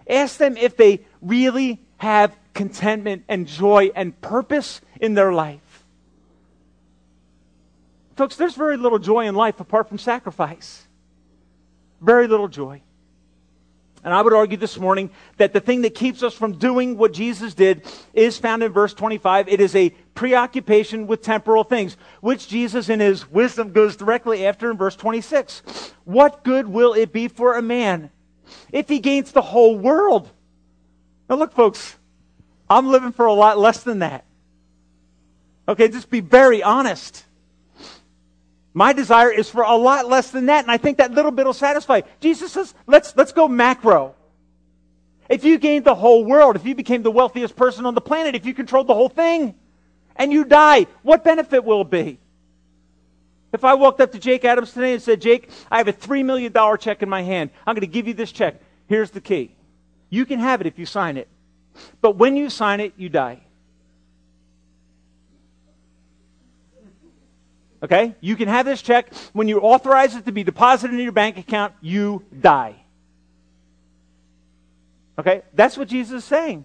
Ask 0.08 0.36
them 0.36 0.56
if 0.56 0.76
they 0.76 1.00
really 1.20 1.80
have 1.96 2.36
contentment 2.54 3.24
and 3.26 3.48
joy 3.48 3.90
and 3.96 4.18
purpose 4.20 4.80
in 5.00 5.14
their 5.14 5.32
life. 5.32 5.84
Folks, 8.14 8.36
there's 8.36 8.54
very 8.54 8.76
little 8.76 9.00
joy 9.00 9.26
in 9.26 9.34
life 9.34 9.58
apart 9.58 9.88
from 9.88 9.98
sacrifice. 9.98 10.86
Very 12.00 12.28
little 12.28 12.46
joy. 12.46 12.82
And 14.02 14.14
I 14.14 14.22
would 14.22 14.32
argue 14.32 14.56
this 14.56 14.78
morning 14.78 15.10
that 15.36 15.52
the 15.52 15.60
thing 15.60 15.82
that 15.82 15.94
keeps 15.94 16.22
us 16.22 16.32
from 16.32 16.58
doing 16.58 16.96
what 16.96 17.12
Jesus 17.12 17.52
did 17.52 17.82
is 18.14 18.38
found 18.38 18.62
in 18.62 18.72
verse 18.72 18.94
25. 18.94 19.48
It 19.48 19.60
is 19.60 19.76
a 19.76 19.90
preoccupation 20.14 21.06
with 21.06 21.20
temporal 21.20 21.64
things, 21.64 21.96
which 22.20 22.48
Jesus 22.48 22.88
in 22.88 23.00
his 23.00 23.30
wisdom 23.30 23.72
goes 23.72 23.96
directly 23.96 24.46
after 24.46 24.70
in 24.70 24.78
verse 24.78 24.96
26. 24.96 25.92
What 26.04 26.44
good 26.44 26.66
will 26.66 26.94
it 26.94 27.12
be 27.12 27.28
for 27.28 27.56
a 27.56 27.62
man 27.62 28.10
if 28.72 28.88
he 28.88 29.00
gains 29.00 29.32
the 29.32 29.42
whole 29.42 29.78
world? 29.78 30.30
Now 31.28 31.36
look, 31.36 31.52
folks, 31.52 31.96
I'm 32.70 32.88
living 32.88 33.12
for 33.12 33.26
a 33.26 33.34
lot 33.34 33.58
less 33.58 33.82
than 33.82 33.98
that. 33.98 34.24
Okay, 35.68 35.88
just 35.88 36.08
be 36.08 36.20
very 36.20 36.62
honest. 36.62 37.24
My 38.72 38.92
desire 38.92 39.30
is 39.30 39.50
for 39.50 39.62
a 39.62 39.74
lot 39.74 40.08
less 40.08 40.30
than 40.30 40.46
that, 40.46 40.64
and 40.64 40.70
I 40.70 40.76
think 40.76 40.98
that 40.98 41.12
little 41.12 41.32
bit 41.32 41.44
will 41.44 41.52
satisfy. 41.52 42.02
Jesus 42.20 42.52
says, 42.52 42.72
let's, 42.86 43.16
let's 43.16 43.32
go 43.32 43.48
macro. 43.48 44.14
If 45.28 45.44
you 45.44 45.58
gained 45.58 45.84
the 45.84 45.94
whole 45.94 46.24
world, 46.24 46.56
if 46.56 46.64
you 46.64 46.74
became 46.74 47.02
the 47.02 47.10
wealthiest 47.10 47.56
person 47.56 47.86
on 47.86 47.94
the 47.94 48.00
planet, 48.00 48.34
if 48.34 48.46
you 48.46 48.54
controlled 48.54 48.86
the 48.86 48.94
whole 48.94 49.08
thing, 49.08 49.54
and 50.16 50.32
you 50.32 50.44
die, 50.44 50.86
what 51.02 51.24
benefit 51.24 51.64
will 51.64 51.82
it 51.82 51.90
be? 51.90 52.18
If 53.52 53.64
I 53.64 53.74
walked 53.74 54.00
up 54.00 54.12
to 54.12 54.18
Jake 54.18 54.44
Adams 54.44 54.72
today 54.72 54.92
and 54.92 55.02
said, 55.02 55.20
Jake, 55.20 55.50
I 55.70 55.78
have 55.78 55.88
a 55.88 55.92
$3 55.92 56.24
million 56.24 56.52
check 56.78 57.02
in 57.02 57.08
my 57.08 57.22
hand. 57.22 57.50
I'm 57.66 57.74
going 57.74 57.80
to 57.80 57.86
give 57.88 58.06
you 58.06 58.14
this 58.14 58.30
check. 58.30 58.60
Here's 58.86 59.10
the 59.10 59.20
key. 59.20 59.54
You 60.08 60.24
can 60.24 60.38
have 60.38 60.60
it 60.60 60.66
if 60.66 60.78
you 60.78 60.86
sign 60.86 61.16
it. 61.16 61.28
But 62.00 62.16
when 62.16 62.36
you 62.36 62.50
sign 62.50 62.80
it, 62.80 62.94
you 62.96 63.08
die. 63.08 63.40
Okay? 67.82 68.14
You 68.20 68.36
can 68.36 68.48
have 68.48 68.66
this 68.66 68.82
check. 68.82 69.12
When 69.32 69.48
you 69.48 69.60
authorize 69.60 70.14
it 70.14 70.26
to 70.26 70.32
be 70.32 70.44
deposited 70.44 70.94
in 70.94 71.00
your 71.00 71.12
bank 71.12 71.38
account, 71.38 71.74
you 71.80 72.24
die. 72.38 72.76
Okay? 75.18 75.42
That's 75.54 75.76
what 75.76 75.88
Jesus 75.88 76.22
is 76.22 76.24
saying. 76.24 76.64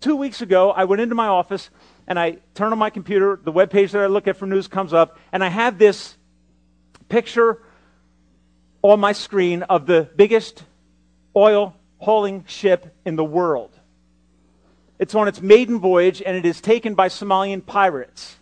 Two 0.00 0.16
weeks 0.16 0.40
ago, 0.40 0.70
I 0.70 0.84
went 0.84 1.02
into 1.02 1.14
my 1.14 1.28
office 1.28 1.70
and 2.06 2.18
I 2.18 2.38
turn 2.54 2.72
on 2.72 2.78
my 2.78 2.90
computer. 2.90 3.38
The 3.42 3.52
web 3.52 3.70
page 3.70 3.92
that 3.92 4.02
I 4.02 4.06
look 4.06 4.26
at 4.26 4.36
for 4.36 4.46
news 4.46 4.66
comes 4.66 4.92
up, 4.92 5.18
and 5.30 5.44
I 5.44 5.48
have 5.48 5.78
this 5.78 6.16
picture 7.08 7.62
on 8.82 8.98
my 8.98 9.12
screen 9.12 9.62
of 9.62 9.86
the 9.86 10.08
biggest 10.16 10.64
oil 11.36 11.76
hauling 11.98 12.44
ship 12.48 12.96
in 13.04 13.16
the 13.16 13.24
world. 13.24 13.78
It's 14.98 15.14
on 15.14 15.28
its 15.28 15.40
maiden 15.40 15.78
voyage, 15.78 16.22
and 16.24 16.36
it 16.36 16.44
is 16.44 16.60
taken 16.60 16.94
by 16.94 17.08
Somalian 17.08 17.64
pirates. 17.64 18.36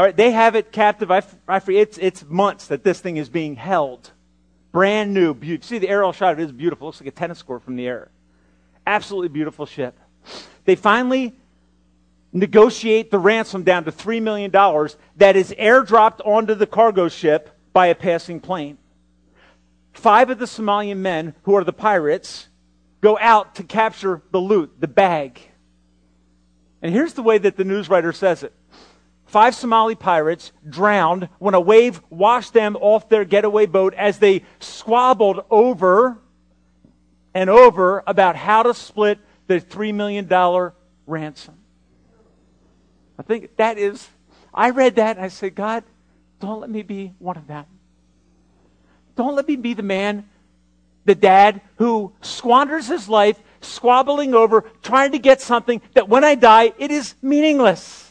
All 0.00 0.06
right, 0.06 0.16
they 0.16 0.30
have 0.30 0.54
it 0.54 0.72
captive. 0.72 1.10
I, 1.10 1.22
I, 1.46 1.60
it's, 1.68 1.98
it's 1.98 2.24
months 2.24 2.68
that 2.68 2.82
this 2.82 3.00
thing 3.00 3.18
is 3.18 3.28
being 3.28 3.54
held. 3.54 4.12
Brand 4.72 5.12
new. 5.12 5.34
Beautiful. 5.34 5.68
See 5.68 5.78
the 5.78 5.90
aerial 5.90 6.14
shot? 6.14 6.40
It 6.40 6.42
is 6.42 6.52
beautiful. 6.52 6.86
It 6.86 6.88
looks 6.88 7.00
like 7.02 7.08
a 7.08 7.10
tennis 7.10 7.42
court 7.42 7.62
from 7.62 7.76
the 7.76 7.86
air. 7.86 8.10
Absolutely 8.86 9.28
beautiful 9.28 9.66
ship. 9.66 10.00
They 10.64 10.74
finally 10.74 11.34
negotiate 12.32 13.10
the 13.10 13.18
ransom 13.18 13.62
down 13.62 13.84
to 13.84 13.92
$3 13.92 14.22
million 14.22 14.50
that 15.16 15.36
is 15.36 15.52
airdropped 15.58 16.26
onto 16.26 16.54
the 16.54 16.66
cargo 16.66 17.10
ship 17.10 17.50
by 17.74 17.88
a 17.88 17.94
passing 17.94 18.40
plane. 18.40 18.78
Five 19.92 20.30
of 20.30 20.38
the 20.38 20.46
Somalian 20.46 20.96
men, 20.96 21.34
who 21.42 21.54
are 21.56 21.64
the 21.64 21.74
pirates, 21.74 22.48
go 23.02 23.18
out 23.18 23.56
to 23.56 23.64
capture 23.64 24.22
the 24.30 24.40
loot, 24.40 24.80
the 24.80 24.88
bag. 24.88 25.42
And 26.80 26.90
here's 26.90 27.12
the 27.12 27.22
way 27.22 27.36
that 27.36 27.58
the 27.58 27.64
news 27.64 27.90
writer 27.90 28.14
says 28.14 28.42
it 28.42 28.54
Five 29.30 29.54
Somali 29.54 29.94
pirates 29.94 30.50
drowned 30.68 31.28
when 31.38 31.54
a 31.54 31.60
wave 31.60 32.02
washed 32.10 32.52
them 32.52 32.74
off 32.74 33.08
their 33.08 33.24
getaway 33.24 33.66
boat 33.66 33.94
as 33.94 34.18
they 34.18 34.42
squabbled 34.58 35.44
over 35.48 36.18
and 37.32 37.48
over 37.48 38.02
about 38.08 38.34
how 38.34 38.64
to 38.64 38.74
split 38.74 39.20
the 39.46 39.60
$3 39.60 39.94
million 39.94 40.28
ransom. 41.06 41.54
I 43.20 43.22
think 43.22 43.56
that 43.56 43.78
is, 43.78 44.08
I 44.52 44.70
read 44.70 44.96
that 44.96 45.14
and 45.16 45.24
I 45.24 45.28
said, 45.28 45.54
God, 45.54 45.84
don't 46.40 46.60
let 46.60 46.68
me 46.68 46.82
be 46.82 47.14
one 47.20 47.36
of 47.36 47.46
them. 47.46 47.66
Don't 49.14 49.36
let 49.36 49.46
me 49.46 49.54
be 49.54 49.74
the 49.74 49.84
man, 49.84 50.28
the 51.04 51.14
dad 51.14 51.60
who 51.76 52.12
squanders 52.20 52.88
his 52.88 53.08
life 53.08 53.38
squabbling 53.60 54.34
over, 54.34 54.62
trying 54.82 55.12
to 55.12 55.20
get 55.20 55.40
something 55.40 55.80
that 55.94 56.08
when 56.08 56.24
I 56.24 56.34
die, 56.34 56.72
it 56.78 56.90
is 56.90 57.14
meaningless. 57.22 58.09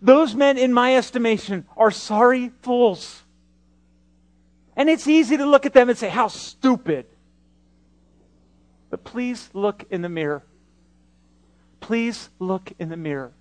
Those 0.00 0.34
men, 0.34 0.58
in 0.58 0.72
my 0.72 0.96
estimation, 0.96 1.66
are 1.76 1.90
sorry 1.90 2.52
fools. 2.62 3.22
And 4.76 4.88
it's 4.88 5.08
easy 5.08 5.36
to 5.36 5.44
look 5.44 5.66
at 5.66 5.72
them 5.72 5.88
and 5.88 5.98
say, 5.98 6.08
How 6.08 6.28
stupid. 6.28 7.06
But 8.90 9.04
please 9.04 9.50
look 9.52 9.84
in 9.90 10.02
the 10.02 10.08
mirror. 10.08 10.44
Please 11.80 12.30
look 12.38 12.72
in 12.78 12.88
the 12.88 12.96
mirror 12.96 13.32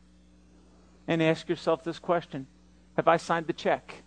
and 1.07 1.21
ask 1.21 1.47
yourself 1.47 1.83
this 1.83 1.99
question 1.99 2.47
Have 2.95 3.07
I 3.07 3.17
signed 3.17 3.47
the 3.47 3.53
check? 3.53 4.03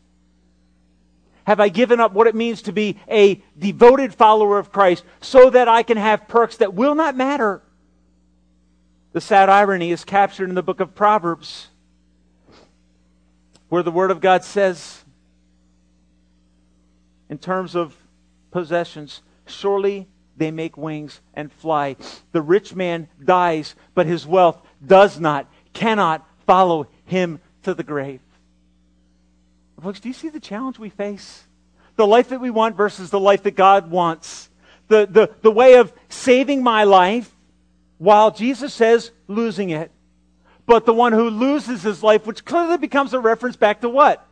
Have 1.45 1.61
I 1.61 1.69
given 1.69 2.01
up 2.01 2.13
what 2.13 2.27
it 2.27 2.35
means 2.35 2.63
to 2.63 2.73
be 2.73 2.99
a 3.09 3.43
devoted 3.59 4.15
follower 4.15 4.59
of 4.59 4.71
Christ 4.73 5.05
so 5.21 5.51
that 5.51 5.69
I 5.69 5.83
can 5.83 5.97
have 5.97 6.29
perks 6.29 6.59
that 6.59 6.75
will 6.75 6.95
not 6.95 7.17
matter? 7.17 7.63
The 9.13 9.21
sad 9.21 9.49
irony 9.49 9.91
is 9.91 10.05
captured 10.05 10.49
in 10.49 10.55
the 10.55 10.63
book 10.63 10.81
of 10.81 10.95
Proverbs 10.95 11.69
where 13.71 13.83
the 13.83 13.91
Word 13.91 14.11
of 14.11 14.21
God 14.21 14.45
says, 14.45 15.05
in 17.31 17.39
terms 17.39 17.75
of 17.75 17.97
possessions, 18.51 19.23
surely 19.47 20.09
they 20.37 20.51
make 20.51 20.77
wings 20.77 21.21
and 21.33 21.53
fly. 21.53 21.97
The 22.33 22.43
rich 22.43 22.75
man 22.75 23.09
dies, 23.25 23.75
but 23.95 24.07
his 24.07 24.27
wealth 24.27 24.61
does 24.85 25.19
not, 25.19 25.49
cannot 25.73 26.27
follow 26.47 26.89
him 27.05 27.41
to 27.63 27.73
the 27.73 27.85
grave. 27.85 28.21
Folks, 29.81 30.01
do 30.01 30.09
you 30.09 30.15
see 30.15 30.29
the 30.29 30.41
challenge 30.41 30.79
we 30.79 30.91
face? 30.91 31.45
The 31.97 32.07
life 32.07 32.29
that 32.31 32.41
we 32.41 32.51
want 32.51 32.77
versus 32.77 33.11
the 33.11 33.21
life 33.21 33.45
that 33.45 33.57
God 33.57 33.91
wants. 33.91 34.51
The, 34.89 35.07
the, 35.09 35.31
the 35.43 35.51
way 35.51 35.75
of 35.75 35.93
saving 36.09 36.63
my 36.63 36.85
life 36.85 37.31
while 37.99 38.31
Jesus 38.31 38.75
says 38.75 39.13
losing 39.29 39.71
it 39.71 39.91
but 40.71 40.87
the 40.87 40.95
one 40.95 41.13
who 41.13 41.31
loses 41.31 41.83
his 41.83 42.01
life, 42.01 42.25
which 42.29 42.45
clearly 42.45 42.79
becomes 42.79 43.13
a 43.13 43.19
reference 43.19 43.57
back 43.57 43.81
to 43.81 43.89
what? 43.89 44.25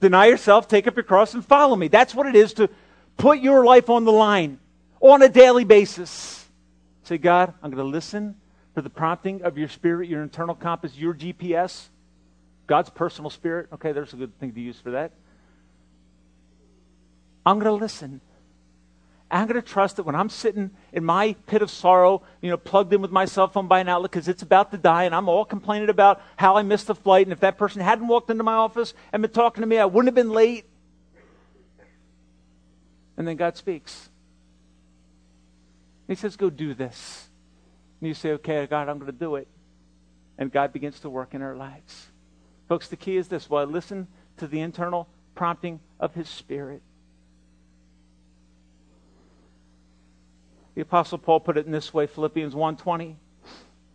Deny 0.00 0.24
yourself, 0.24 0.68
take 0.68 0.86
up 0.86 0.96
your 0.96 1.02
cross, 1.02 1.34
and 1.34 1.44
follow 1.44 1.76
me. 1.76 1.88
That's 1.88 2.14
what 2.14 2.26
it 2.26 2.34
is 2.34 2.54
to 2.54 2.70
put 3.18 3.40
your 3.40 3.62
life 3.62 3.90
on 3.90 4.06
the 4.06 4.10
line 4.10 4.58
on 5.00 5.20
a 5.20 5.28
daily 5.28 5.64
basis. 5.64 6.48
Say, 7.02 7.18
God, 7.18 7.52
I'm 7.62 7.70
going 7.70 7.84
to 7.84 7.90
listen 7.90 8.36
for 8.72 8.80
the 8.80 8.88
prompting 8.88 9.42
of 9.42 9.58
your 9.58 9.68
spirit, 9.68 10.08
your 10.08 10.22
internal 10.22 10.54
compass, 10.54 10.96
your 10.96 11.12
GPS, 11.12 11.88
God's 12.66 12.88
personal 12.88 13.28
spirit. 13.28 13.68
Okay, 13.74 13.92
there's 13.92 14.14
a 14.14 14.16
good 14.16 14.38
thing 14.40 14.52
to 14.54 14.60
use 14.62 14.80
for 14.80 14.92
that. 14.92 15.12
I'm 17.44 17.58
going 17.58 17.66
to 17.66 17.72
listen. 17.78 18.22
I'm 19.30 19.46
going 19.46 19.60
to 19.60 19.66
trust 19.66 19.96
that 19.96 20.04
when 20.04 20.14
I'm 20.14 20.30
sitting 20.30 20.70
in 20.92 21.04
my 21.04 21.34
pit 21.46 21.60
of 21.60 21.70
sorrow, 21.70 22.22
you 22.40 22.48
know, 22.48 22.56
plugged 22.56 22.92
in 22.94 23.02
with 23.02 23.10
my 23.10 23.26
cell 23.26 23.46
phone 23.46 23.68
by 23.68 23.80
an 23.80 23.88
outlet 23.88 24.10
because 24.10 24.26
it's 24.26 24.42
about 24.42 24.70
to 24.70 24.78
die, 24.78 25.04
and 25.04 25.14
I'm 25.14 25.28
all 25.28 25.44
complaining 25.44 25.90
about 25.90 26.22
how 26.36 26.56
I 26.56 26.62
missed 26.62 26.86
the 26.86 26.94
flight, 26.94 27.26
and 27.26 27.32
if 27.32 27.40
that 27.40 27.58
person 27.58 27.82
hadn't 27.82 28.08
walked 28.08 28.30
into 28.30 28.42
my 28.42 28.54
office 28.54 28.94
and 29.12 29.20
been 29.20 29.30
talking 29.30 29.60
to 29.60 29.66
me, 29.66 29.78
I 29.78 29.84
wouldn't 29.84 30.08
have 30.08 30.14
been 30.14 30.32
late. 30.32 30.64
And 33.18 33.28
then 33.28 33.36
God 33.36 33.56
speaks. 33.56 34.08
He 36.06 36.14
says, 36.14 36.36
Go 36.36 36.48
do 36.48 36.72
this. 36.72 37.28
And 38.00 38.08
you 38.08 38.14
say, 38.14 38.30
Okay, 38.32 38.66
God, 38.66 38.88
I'm 38.88 38.98
going 38.98 39.12
to 39.12 39.18
do 39.18 39.36
it. 39.36 39.48
And 40.38 40.50
God 40.50 40.72
begins 40.72 41.00
to 41.00 41.10
work 41.10 41.34
in 41.34 41.42
our 41.42 41.56
lives. 41.56 42.06
Folks, 42.68 42.88
the 42.88 42.96
key 42.96 43.16
is 43.16 43.28
this. 43.28 43.50
While 43.50 43.66
I 43.66 43.70
listen 43.70 44.08
to 44.38 44.46
the 44.46 44.60
internal 44.60 45.08
prompting 45.34 45.80
of 46.00 46.14
His 46.14 46.28
Spirit, 46.28 46.80
The 50.78 50.82
apostle 50.82 51.18
Paul 51.18 51.40
put 51.40 51.56
it 51.56 51.66
in 51.66 51.72
this 51.72 51.92
way, 51.92 52.06
Philippians 52.06 52.54
1:20. 52.54 53.16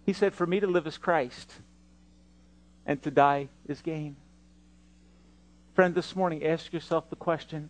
He 0.06 0.12
said, 0.12 0.34
"For 0.34 0.46
me 0.46 0.60
to 0.60 0.68
live 0.68 0.86
is 0.86 0.98
Christ, 0.98 1.62
and 2.86 3.02
to 3.04 3.10
die 3.10 3.48
is 3.66 3.82
gain." 3.82 4.18
Friend, 5.76 5.96
this 5.96 6.14
morning 6.14 6.46
ask 6.46 6.74
yourself 6.74 7.10
the 7.10 7.16
question, 7.16 7.70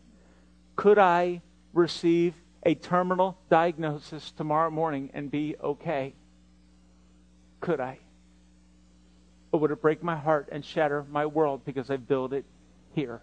could 0.76 0.98
I 0.98 1.44
receive 1.74 2.34
a 2.64 2.74
terminal 2.74 3.38
diagnosis 3.50 4.32
tomorrow 4.32 4.72
morning 4.72 5.12
and 5.14 5.30
be 5.30 5.56
okay? 5.60 6.16
Could 7.60 7.80
I? 7.80 8.00
Or 9.52 9.60
would 9.60 9.70
it 9.70 9.80
break 9.80 10.02
my 10.02 10.16
heart 10.16 10.50
and 10.52 10.66
shatter 10.66 11.04
my 11.04 11.28
world 11.28 11.64
because 11.66 11.92
I 11.92 11.98
built 11.98 12.34
it 12.34 12.46
here? 12.96 13.22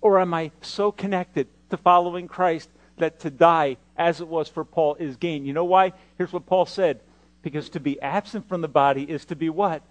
Or 0.00 0.20
am 0.20 0.32
I 0.32 0.52
so 0.60 0.92
connected 0.92 1.48
to 1.70 1.76
following 1.76 2.28
Christ 2.28 2.70
that 3.02 3.20
to 3.20 3.30
die, 3.30 3.76
as 3.96 4.20
it 4.20 4.28
was 4.28 4.48
for 4.48 4.64
Paul, 4.64 4.96
is 4.96 5.16
gain? 5.16 5.44
You 5.44 5.52
know 5.52 5.64
why? 5.64 5.92
Here's 6.16 6.32
what 6.32 6.46
Paul 6.46 6.66
said. 6.66 7.00
Because 7.42 7.68
to 7.70 7.80
be 7.80 8.00
absent 8.00 8.48
from 8.48 8.60
the 8.60 8.68
body 8.68 9.02
is 9.02 9.24
to 9.26 9.36
be 9.36 9.50
what? 9.50 9.82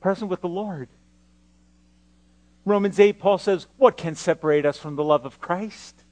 Present 0.00 0.30
with 0.30 0.42
the 0.42 0.48
Lord. 0.48 0.88
Romans 2.64 3.00
8, 3.00 3.18
Paul 3.18 3.38
says, 3.38 3.66
What 3.76 3.96
can 3.96 4.14
separate 4.14 4.66
us 4.66 4.78
from 4.78 4.96
the 4.96 5.04
love 5.04 5.24
of 5.24 5.40
Christ? 5.40 6.02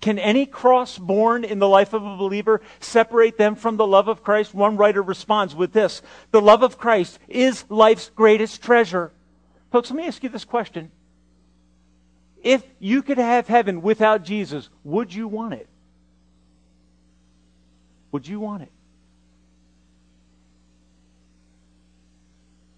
Can 0.00 0.18
any 0.18 0.46
cross 0.46 0.96
born 0.96 1.44
in 1.44 1.58
the 1.58 1.68
life 1.68 1.92
of 1.92 2.04
a 2.04 2.16
believer 2.16 2.60
separate 2.78 3.36
them 3.36 3.56
from 3.56 3.76
the 3.76 3.86
love 3.86 4.06
of 4.06 4.22
Christ? 4.22 4.54
One 4.54 4.76
writer 4.76 5.02
responds 5.02 5.54
with 5.54 5.72
this 5.72 6.02
The 6.30 6.40
love 6.40 6.62
of 6.62 6.78
Christ 6.78 7.18
is 7.26 7.64
life's 7.68 8.10
greatest 8.14 8.62
treasure. 8.62 9.12
Folks, 9.72 9.90
let 9.90 9.96
me 9.96 10.06
ask 10.06 10.22
you 10.22 10.28
this 10.28 10.44
question. 10.44 10.92
If 12.42 12.62
you 12.78 13.02
could 13.02 13.18
have 13.18 13.48
heaven 13.48 13.82
without 13.82 14.24
Jesus, 14.24 14.68
would 14.84 15.12
you 15.12 15.28
want 15.28 15.54
it? 15.54 15.68
Would 18.12 18.26
you 18.26 18.40
want 18.40 18.62
it? 18.62 18.72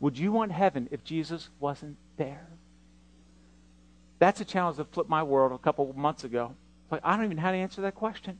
Would 0.01 0.19
you 0.19 0.33
want 0.33 0.51
heaven 0.51 0.89
if 0.91 1.05
Jesus 1.05 1.51
wasn't 1.61 1.97
there? 2.17 2.47
That's 4.19 4.41
a 4.41 4.45
challenge 4.45 4.79
that 4.79 4.93
flipped 4.93 5.11
my 5.11 5.23
world 5.23 5.53
a 5.53 5.59
couple 5.59 5.93
months 5.95 6.25
ago. 6.25 6.55
Like, 6.91 7.03
I 7.05 7.17
don't 7.17 7.27
even 7.27 7.37
know 7.37 7.43
how 7.43 7.53
to 7.53 7.57
answer 7.57 7.83
that 7.83 7.95
question. 7.95 8.39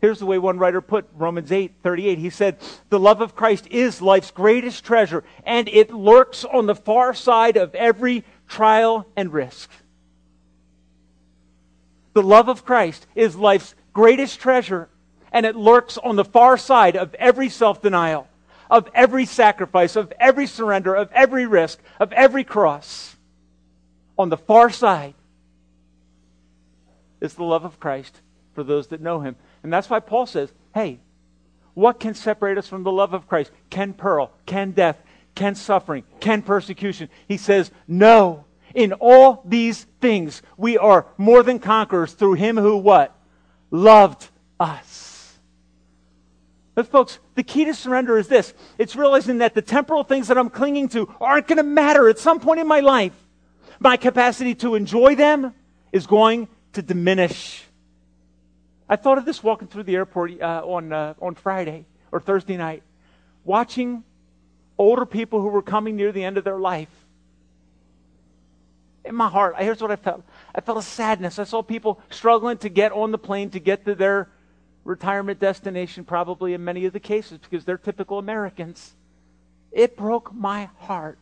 Here's 0.00 0.20
the 0.20 0.26
way 0.26 0.38
one 0.38 0.58
writer 0.58 0.80
put 0.80 1.08
Romans 1.14 1.50
8 1.50 1.72
38. 1.82 2.18
He 2.18 2.30
said, 2.30 2.58
The 2.88 3.00
love 3.00 3.20
of 3.20 3.34
Christ 3.34 3.66
is 3.68 4.00
life's 4.00 4.30
greatest 4.30 4.84
treasure, 4.84 5.24
and 5.44 5.68
it 5.68 5.90
lurks 5.90 6.44
on 6.44 6.66
the 6.66 6.74
far 6.74 7.14
side 7.14 7.56
of 7.56 7.74
every 7.74 8.24
trial 8.46 9.06
and 9.16 9.32
risk. 9.32 9.70
The 12.18 12.24
love 12.24 12.48
of 12.48 12.64
Christ 12.64 13.06
is 13.14 13.36
life's 13.36 13.76
greatest 13.92 14.40
treasure, 14.40 14.88
and 15.30 15.46
it 15.46 15.54
lurks 15.54 15.96
on 15.98 16.16
the 16.16 16.24
far 16.24 16.56
side 16.58 16.96
of 16.96 17.14
every 17.14 17.48
self 17.48 17.80
denial, 17.80 18.26
of 18.68 18.88
every 18.92 19.24
sacrifice, 19.24 19.94
of 19.94 20.12
every 20.18 20.48
surrender, 20.48 20.96
of 20.96 21.12
every 21.12 21.46
risk, 21.46 21.78
of 22.00 22.12
every 22.12 22.42
cross. 22.42 23.14
On 24.18 24.30
the 24.30 24.36
far 24.36 24.68
side 24.68 25.14
is 27.20 27.34
the 27.34 27.44
love 27.44 27.64
of 27.64 27.78
Christ 27.78 28.20
for 28.52 28.64
those 28.64 28.88
that 28.88 29.00
know 29.00 29.20
him. 29.20 29.36
And 29.62 29.72
that's 29.72 29.88
why 29.88 30.00
Paul 30.00 30.26
says, 30.26 30.52
hey, 30.74 30.98
what 31.74 32.00
can 32.00 32.14
separate 32.14 32.58
us 32.58 32.66
from 32.66 32.82
the 32.82 32.90
love 32.90 33.14
of 33.14 33.28
Christ? 33.28 33.52
Can 33.70 33.92
peril, 33.92 34.32
can 34.44 34.72
death, 34.72 35.00
can 35.36 35.54
suffering, 35.54 36.02
can 36.18 36.42
persecution? 36.42 37.10
He 37.28 37.36
says, 37.36 37.70
no. 37.86 38.44
In 38.78 38.92
all 38.92 39.42
these 39.44 39.88
things, 40.00 40.40
we 40.56 40.78
are 40.78 41.08
more 41.16 41.42
than 41.42 41.58
conquerors 41.58 42.12
through 42.12 42.34
him 42.34 42.56
who 42.56 42.76
what? 42.76 43.12
Loved 43.72 44.28
us. 44.60 45.36
But 46.76 46.86
folks, 46.86 47.18
the 47.34 47.42
key 47.42 47.64
to 47.64 47.74
surrender 47.74 48.18
is 48.18 48.28
this. 48.28 48.54
It's 48.78 48.94
realizing 48.94 49.38
that 49.38 49.56
the 49.56 49.62
temporal 49.62 50.04
things 50.04 50.28
that 50.28 50.38
I'm 50.38 50.48
clinging 50.48 50.90
to 50.90 51.12
aren't 51.20 51.48
going 51.48 51.56
to 51.56 51.64
matter 51.64 52.08
at 52.08 52.20
some 52.20 52.38
point 52.38 52.60
in 52.60 52.68
my 52.68 52.78
life. 52.78 53.14
My 53.80 53.96
capacity 53.96 54.54
to 54.54 54.76
enjoy 54.76 55.16
them 55.16 55.54
is 55.90 56.06
going 56.06 56.46
to 56.74 56.80
diminish. 56.80 57.64
I 58.88 58.94
thought 58.94 59.18
of 59.18 59.24
this 59.24 59.42
walking 59.42 59.66
through 59.66 59.82
the 59.82 59.96
airport 59.96 60.40
uh, 60.40 60.62
on, 60.64 60.92
uh, 60.92 61.14
on 61.20 61.34
Friday 61.34 61.84
or 62.12 62.20
Thursday 62.20 62.56
night, 62.56 62.84
watching 63.44 64.04
older 64.78 65.04
people 65.04 65.40
who 65.40 65.48
were 65.48 65.62
coming 65.62 65.96
near 65.96 66.12
the 66.12 66.22
end 66.22 66.38
of 66.38 66.44
their 66.44 66.60
life. 66.60 67.07
In 69.08 69.14
my 69.14 69.28
heart, 69.28 69.54
here's 69.58 69.80
what 69.80 69.90
I 69.90 69.96
felt 69.96 70.22
I 70.54 70.60
felt 70.60 70.76
a 70.76 70.82
sadness. 70.82 71.38
I 71.38 71.44
saw 71.44 71.62
people 71.62 71.98
struggling 72.10 72.58
to 72.58 72.68
get 72.68 72.92
on 72.92 73.10
the 73.10 73.18
plane 73.18 73.48
to 73.50 73.58
get 73.58 73.86
to 73.86 73.94
their 73.94 74.28
retirement 74.84 75.40
destination, 75.40 76.04
probably 76.04 76.52
in 76.52 76.62
many 76.62 76.84
of 76.84 76.92
the 76.92 77.00
cases, 77.00 77.38
because 77.38 77.64
they're 77.64 77.78
typical 77.78 78.18
Americans. 78.18 78.92
It 79.72 79.96
broke 79.96 80.34
my 80.34 80.68
heart. 80.76 81.18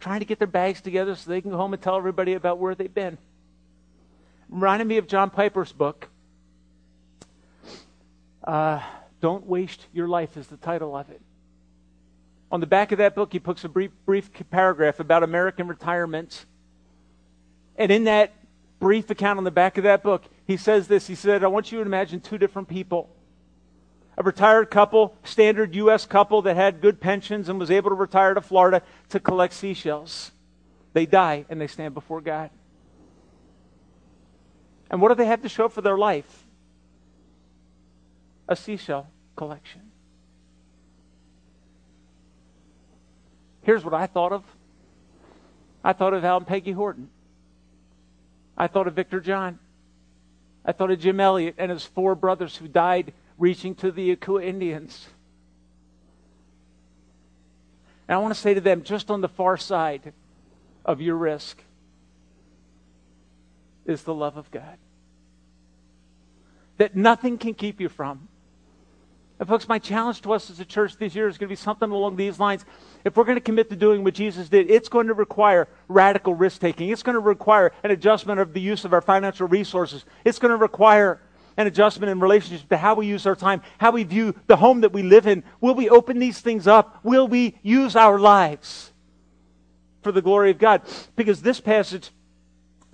Trying 0.00 0.20
to 0.20 0.26
get 0.26 0.38
their 0.38 0.46
bags 0.46 0.80
together 0.80 1.14
so 1.14 1.30
they 1.30 1.42
can 1.42 1.50
go 1.50 1.58
home 1.58 1.74
and 1.74 1.82
tell 1.82 1.96
everybody 1.96 2.32
about 2.32 2.58
where 2.58 2.74
they've 2.74 2.92
been 2.92 3.18
reminded 4.48 4.86
me 4.86 4.96
of 4.96 5.06
John 5.06 5.28
Piper's 5.28 5.72
book. 5.72 6.08
Uh, 8.42 8.80
Don't 9.20 9.46
Waste 9.46 9.86
Your 9.92 10.08
Life 10.08 10.36
is 10.36 10.46
the 10.46 10.56
title 10.56 10.96
of 10.96 11.10
it. 11.10 11.20
On 12.50 12.60
the 12.60 12.66
back 12.66 12.92
of 12.92 12.98
that 12.98 13.14
book, 13.14 13.32
he 13.32 13.38
puts 13.38 13.64
a 13.64 13.68
brief, 13.68 13.90
brief 14.04 14.30
paragraph 14.50 15.00
about 15.00 15.22
American 15.22 15.66
retirements. 15.66 16.46
And 17.76 17.90
in 17.90 18.04
that 18.04 18.32
brief 18.78 19.10
account 19.10 19.38
on 19.38 19.44
the 19.44 19.50
back 19.50 19.78
of 19.78 19.84
that 19.84 20.02
book, 20.02 20.24
he 20.46 20.56
says 20.56 20.86
this. 20.86 21.06
He 21.06 21.14
said, 21.14 21.42
I 21.42 21.48
want 21.48 21.72
you 21.72 21.78
to 21.78 21.84
imagine 21.84 22.20
two 22.20 22.38
different 22.38 22.68
people. 22.68 23.10
A 24.16 24.22
retired 24.22 24.70
couple, 24.70 25.14
standard 25.24 25.74
U.S. 25.74 26.06
couple 26.06 26.42
that 26.42 26.56
had 26.56 26.80
good 26.80 27.00
pensions 27.00 27.48
and 27.48 27.58
was 27.58 27.70
able 27.70 27.90
to 27.90 27.96
retire 27.96 28.32
to 28.32 28.40
Florida 28.40 28.82
to 29.10 29.20
collect 29.20 29.52
seashells. 29.52 30.30
They 30.94 31.04
die 31.04 31.44
and 31.50 31.60
they 31.60 31.66
stand 31.66 31.92
before 31.92 32.20
God. 32.20 32.50
And 34.90 35.02
what 35.02 35.08
do 35.08 35.16
they 35.16 35.26
have 35.26 35.42
to 35.42 35.48
show 35.48 35.68
for 35.68 35.82
their 35.82 35.98
life? 35.98 36.46
A 38.48 38.56
seashell 38.56 39.08
collection. 39.34 39.85
Here's 43.66 43.84
what 43.84 43.94
I 43.94 44.06
thought 44.06 44.30
of 44.30 44.44
I 45.82 45.92
thought 45.92 46.14
of 46.14 46.24
Al 46.24 46.36
and 46.36 46.46
Peggy 46.46 46.70
Horton. 46.70 47.10
I 48.56 48.68
thought 48.68 48.86
of 48.86 48.94
Victor 48.94 49.20
John. 49.20 49.58
I 50.64 50.70
thought 50.70 50.92
of 50.92 51.00
Jim 51.00 51.18
Elliot 51.18 51.56
and 51.58 51.72
his 51.72 51.84
four 51.84 52.14
brothers 52.14 52.56
who 52.56 52.68
died 52.68 53.12
reaching 53.38 53.74
to 53.76 53.90
the 53.90 54.12
Auca 54.12 54.38
Indians. 54.38 55.08
And 58.06 58.14
I 58.14 58.18
want 58.18 58.32
to 58.34 58.40
say 58.40 58.54
to 58.54 58.60
them, 58.60 58.84
just 58.84 59.10
on 59.10 59.20
the 59.20 59.28
far 59.28 59.56
side 59.56 60.12
of 60.84 61.00
your 61.00 61.16
risk, 61.16 61.60
is 63.84 64.04
the 64.04 64.14
love 64.14 64.36
of 64.36 64.48
God 64.52 64.78
that 66.78 66.94
nothing 66.94 67.36
can 67.36 67.54
keep 67.54 67.80
you 67.80 67.88
from. 67.88 68.28
And 69.38 69.48
folks, 69.48 69.68
my 69.68 69.78
challenge 69.78 70.22
to 70.22 70.32
us 70.32 70.48
as 70.48 70.60
a 70.60 70.64
church 70.64 70.96
this 70.96 71.14
year 71.14 71.28
is 71.28 71.36
going 71.36 71.48
to 71.48 71.52
be 71.52 71.56
something 71.56 71.90
along 71.90 72.16
these 72.16 72.40
lines. 72.40 72.64
If 73.04 73.16
we're 73.16 73.24
going 73.24 73.36
to 73.36 73.42
commit 73.42 73.68
to 73.68 73.76
doing 73.76 74.02
what 74.02 74.14
Jesus 74.14 74.48
did, 74.48 74.70
it's 74.70 74.88
going 74.88 75.08
to 75.08 75.14
require 75.14 75.68
radical 75.88 76.34
risk 76.34 76.60
taking. 76.60 76.88
It's 76.88 77.02
going 77.02 77.14
to 77.14 77.20
require 77.20 77.72
an 77.82 77.90
adjustment 77.90 78.40
of 78.40 78.54
the 78.54 78.60
use 78.60 78.86
of 78.86 78.94
our 78.94 79.02
financial 79.02 79.46
resources. 79.46 80.06
It's 80.24 80.38
going 80.38 80.52
to 80.52 80.56
require 80.56 81.20
an 81.58 81.66
adjustment 81.66 82.10
in 82.10 82.18
relationship 82.18 82.68
to 82.70 82.78
how 82.78 82.94
we 82.94 83.06
use 83.06 83.26
our 83.26 83.36
time, 83.36 83.60
how 83.78 83.90
we 83.90 84.04
view 84.04 84.34
the 84.46 84.56
home 84.56 84.80
that 84.80 84.92
we 84.92 85.02
live 85.02 85.26
in. 85.26 85.44
Will 85.60 85.74
we 85.74 85.90
open 85.90 86.18
these 86.18 86.40
things 86.40 86.66
up? 86.66 87.00
Will 87.02 87.28
we 87.28 87.58
use 87.62 87.94
our 87.94 88.18
lives 88.18 88.92
for 90.02 90.12
the 90.12 90.22
glory 90.22 90.50
of 90.50 90.58
God? 90.58 90.82
Because 91.14 91.42
this 91.42 91.60
passage 91.60 92.10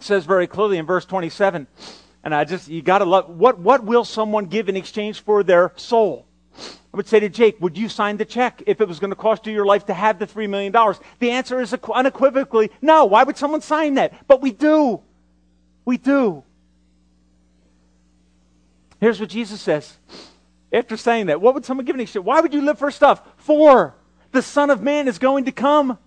says 0.01 0.27
very 0.27 0.49
clearly 0.49 0.79
in 0.79 0.87
verse 0.87 1.05
27 1.05 1.69
and 2.25 2.35
I 2.35 2.45
just, 2.45 2.69
you 2.69 2.83
gotta 2.83 3.05
love, 3.05 3.29
what, 3.29 3.59
what 3.59 3.85
will 3.85 4.05
someone 4.05 4.47
give 4.47 4.69
in 4.69 4.77
exchange 4.77 5.21
for 5.21 5.43
their 5.43 5.73
soul? 5.77 6.27
I 6.57 6.97
would 6.97 7.09
say 7.09 7.21
to 7.21 7.29
Jake, 7.29 7.61
would 7.61 7.79
you 7.79 7.89
sign 7.89 8.19
the 8.19 8.25
check 8.25 8.63
if 8.67 8.81
it 8.81 8.89
was 8.89 8.99
going 8.99 9.11
to 9.11 9.17
cost 9.17 9.47
you 9.47 9.53
your 9.53 9.65
life 9.65 9.87
to 9.87 9.95
have 9.95 10.19
the 10.19 10.27
$3 10.27 10.49
million? 10.49 10.73
The 11.21 11.31
answer 11.31 11.61
is 11.61 11.73
unequivocally 11.73 12.71
no. 12.83 13.07
Why 13.07 13.25
would 13.25 13.39
someone 13.39 13.63
sign 13.63 13.95
that? 13.95 14.27
But 14.27 14.43
we 14.43 14.53
do. 14.53 15.01
We 15.85 15.97
do. 15.97 16.45
Here's 19.01 19.19
what 19.19 19.31
Jesus 19.31 19.61
says. 19.61 19.97
After 20.73 20.97
saying 20.97 21.27
that, 21.27 21.41
what 21.41 21.55
would 21.55 21.65
someone 21.65 21.87
give 21.87 21.97
in 21.97 22.01
exchange? 22.01 22.25
Why 22.25 22.41
would 22.41 22.55
you 22.55 22.63
live 22.63 22.79
for 22.79 22.91
stuff? 22.91 23.23
For 23.39 23.95
the 24.31 24.43
Son 24.43 24.71
of 24.71 24.83
Man 24.83 25.09
is 25.09 25.19
going 25.19 25.47
to 25.47 25.53
come. 25.53 25.99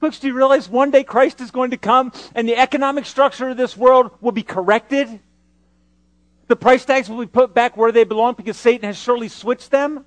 Folks, 0.00 0.18
do 0.18 0.28
you 0.28 0.34
realize 0.34 0.68
one 0.68 0.90
day 0.90 1.04
Christ 1.04 1.40
is 1.40 1.50
going 1.50 1.70
to 1.70 1.76
come 1.76 2.12
and 2.34 2.48
the 2.48 2.56
economic 2.56 3.06
structure 3.06 3.48
of 3.48 3.56
this 3.56 3.76
world 3.76 4.10
will 4.20 4.32
be 4.32 4.42
corrected? 4.42 5.20
The 6.48 6.56
price 6.56 6.84
tags 6.84 7.08
will 7.08 7.20
be 7.20 7.26
put 7.26 7.54
back 7.54 7.76
where 7.76 7.92
they 7.92 8.04
belong 8.04 8.34
because 8.34 8.56
Satan 8.56 8.86
has 8.86 8.96
surely 8.96 9.28
switched 9.28 9.70
them? 9.70 10.04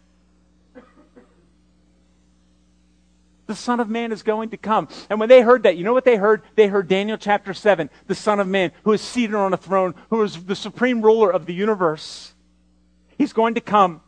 The 3.48 3.56
Son 3.56 3.80
of 3.80 3.90
Man 3.90 4.12
is 4.12 4.22
going 4.22 4.50
to 4.50 4.58
come. 4.58 4.88
And 5.10 5.20
when 5.20 5.28
they 5.28 5.42
heard 5.42 5.64
that, 5.64 5.76
you 5.76 5.84
know 5.84 5.94
what 5.94 6.06
they 6.06 6.18
heard? 6.18 6.44
They 6.56 6.68
heard 6.68 6.88
Daniel 6.88 7.18
chapter 7.18 7.54
7, 7.54 7.90
the 8.06 8.14
Son 8.14 8.40
of 8.40 8.48
Man, 8.48 8.72
who 8.84 8.94
is 8.94 9.02
seated 9.02 9.36
on 9.36 9.54
a 9.54 9.58
throne, 9.58 9.96
who 10.12 10.22
is 10.22 10.46
the 10.46 10.56
supreme 10.56 11.02
ruler 11.02 11.32
of 11.32 11.48
the 11.48 11.54
universe. 11.54 12.36
He's 13.18 13.34
going 13.34 13.56
to 13.56 13.62
come 13.62 14.02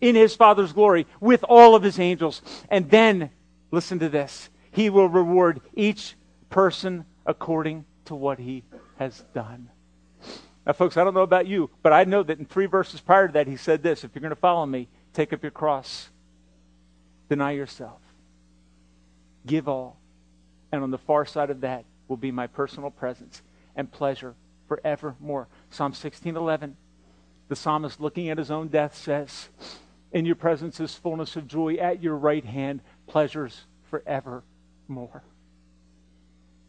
in 0.00 0.14
his 0.14 0.34
Father's 0.34 0.72
glory 0.72 1.06
with 1.20 1.44
all 1.44 1.74
of 1.74 1.82
his 1.82 1.98
angels. 1.98 2.40
And 2.70 2.90
then, 2.90 3.30
listen 3.70 3.98
to 3.98 4.08
this, 4.08 4.48
he 4.70 4.88
will 4.88 5.08
reward 5.08 5.60
each 5.74 6.16
person 6.48 7.04
according 7.26 7.84
to 8.06 8.14
what 8.14 8.38
he 8.38 8.64
has 8.98 9.22
done. 9.34 9.68
Now, 10.66 10.72
folks, 10.72 10.96
I 10.96 11.04
don't 11.04 11.14
know 11.14 11.20
about 11.20 11.46
you, 11.46 11.70
but 11.82 11.92
I 11.92 12.04
know 12.04 12.24
that 12.24 12.38
in 12.38 12.44
three 12.44 12.66
verses 12.66 13.00
prior 13.00 13.28
to 13.28 13.32
that, 13.34 13.46
he 13.46 13.56
said 13.56 13.82
this 13.82 14.02
if 14.02 14.14
you're 14.14 14.20
going 14.20 14.30
to 14.30 14.36
follow 14.36 14.66
me, 14.66 14.88
take 15.12 15.32
up 15.32 15.42
your 15.42 15.52
cross, 15.52 16.10
deny 17.28 17.52
yourself 17.52 18.00
give 19.46 19.68
all. 19.68 19.98
And 20.72 20.82
on 20.82 20.90
the 20.90 20.98
far 20.98 21.24
side 21.24 21.50
of 21.50 21.60
that 21.60 21.84
will 22.08 22.16
be 22.16 22.30
my 22.30 22.46
personal 22.46 22.90
presence 22.90 23.42
and 23.76 23.90
pleasure 23.90 24.34
forevermore. 24.68 25.48
Psalm 25.70 25.92
16:11. 25.92 26.74
The 27.48 27.56
psalmist 27.56 28.00
looking 28.00 28.28
at 28.28 28.38
his 28.38 28.50
own 28.50 28.68
death 28.68 28.96
says, 28.96 29.48
"In 30.12 30.26
your 30.26 30.34
presence 30.34 30.80
is 30.80 30.94
fullness 30.96 31.36
of 31.36 31.46
joy; 31.46 31.74
at 31.76 32.02
your 32.02 32.16
right 32.16 32.44
hand 32.44 32.82
pleasures 33.06 33.66
forevermore." 33.84 35.22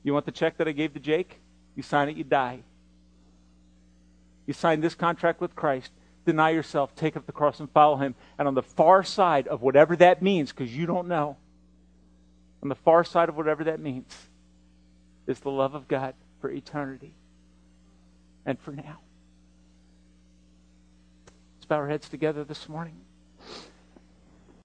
You 0.03 0.13
want 0.13 0.25
the 0.25 0.31
check 0.31 0.57
that 0.57 0.67
I 0.67 0.71
gave 0.71 0.93
to 0.93 0.99
Jake? 0.99 1.41
You 1.75 1.81
sign 1.81 2.09
it, 2.09 2.17
you 2.17 2.23
die. 2.23 2.63
You 4.47 4.53
sign 4.53 4.81
this 4.81 4.95
contract 4.95 5.41
with 5.41 5.55
Christ, 5.55 5.91
deny 6.25 6.49
yourself, 6.49 6.95
take 6.95 7.15
up 7.15 7.25
the 7.25 7.31
cross 7.31 7.59
and 7.59 7.69
follow 7.69 7.97
him. 7.97 8.15
And 8.39 8.47
on 8.47 8.55
the 8.55 8.63
far 8.63 9.03
side 9.03 9.47
of 9.47 9.61
whatever 9.61 9.95
that 9.97 10.21
means, 10.21 10.51
because 10.51 10.75
you 10.75 10.87
don't 10.87 11.07
know, 11.07 11.37
on 12.63 12.69
the 12.69 12.75
far 12.75 13.03
side 13.03 13.29
of 13.29 13.37
whatever 13.37 13.65
that 13.65 13.79
means, 13.79 14.11
is 15.27 15.39
the 15.41 15.51
love 15.51 15.75
of 15.75 15.87
God 15.87 16.15
for 16.39 16.49
eternity 16.49 17.13
and 18.45 18.57
for 18.57 18.71
now. 18.71 18.99
Let's 21.57 21.65
bow 21.65 21.75
our 21.75 21.89
heads 21.89 22.07
together 22.07 22.43
this 22.43 22.67
morning. 22.69 22.95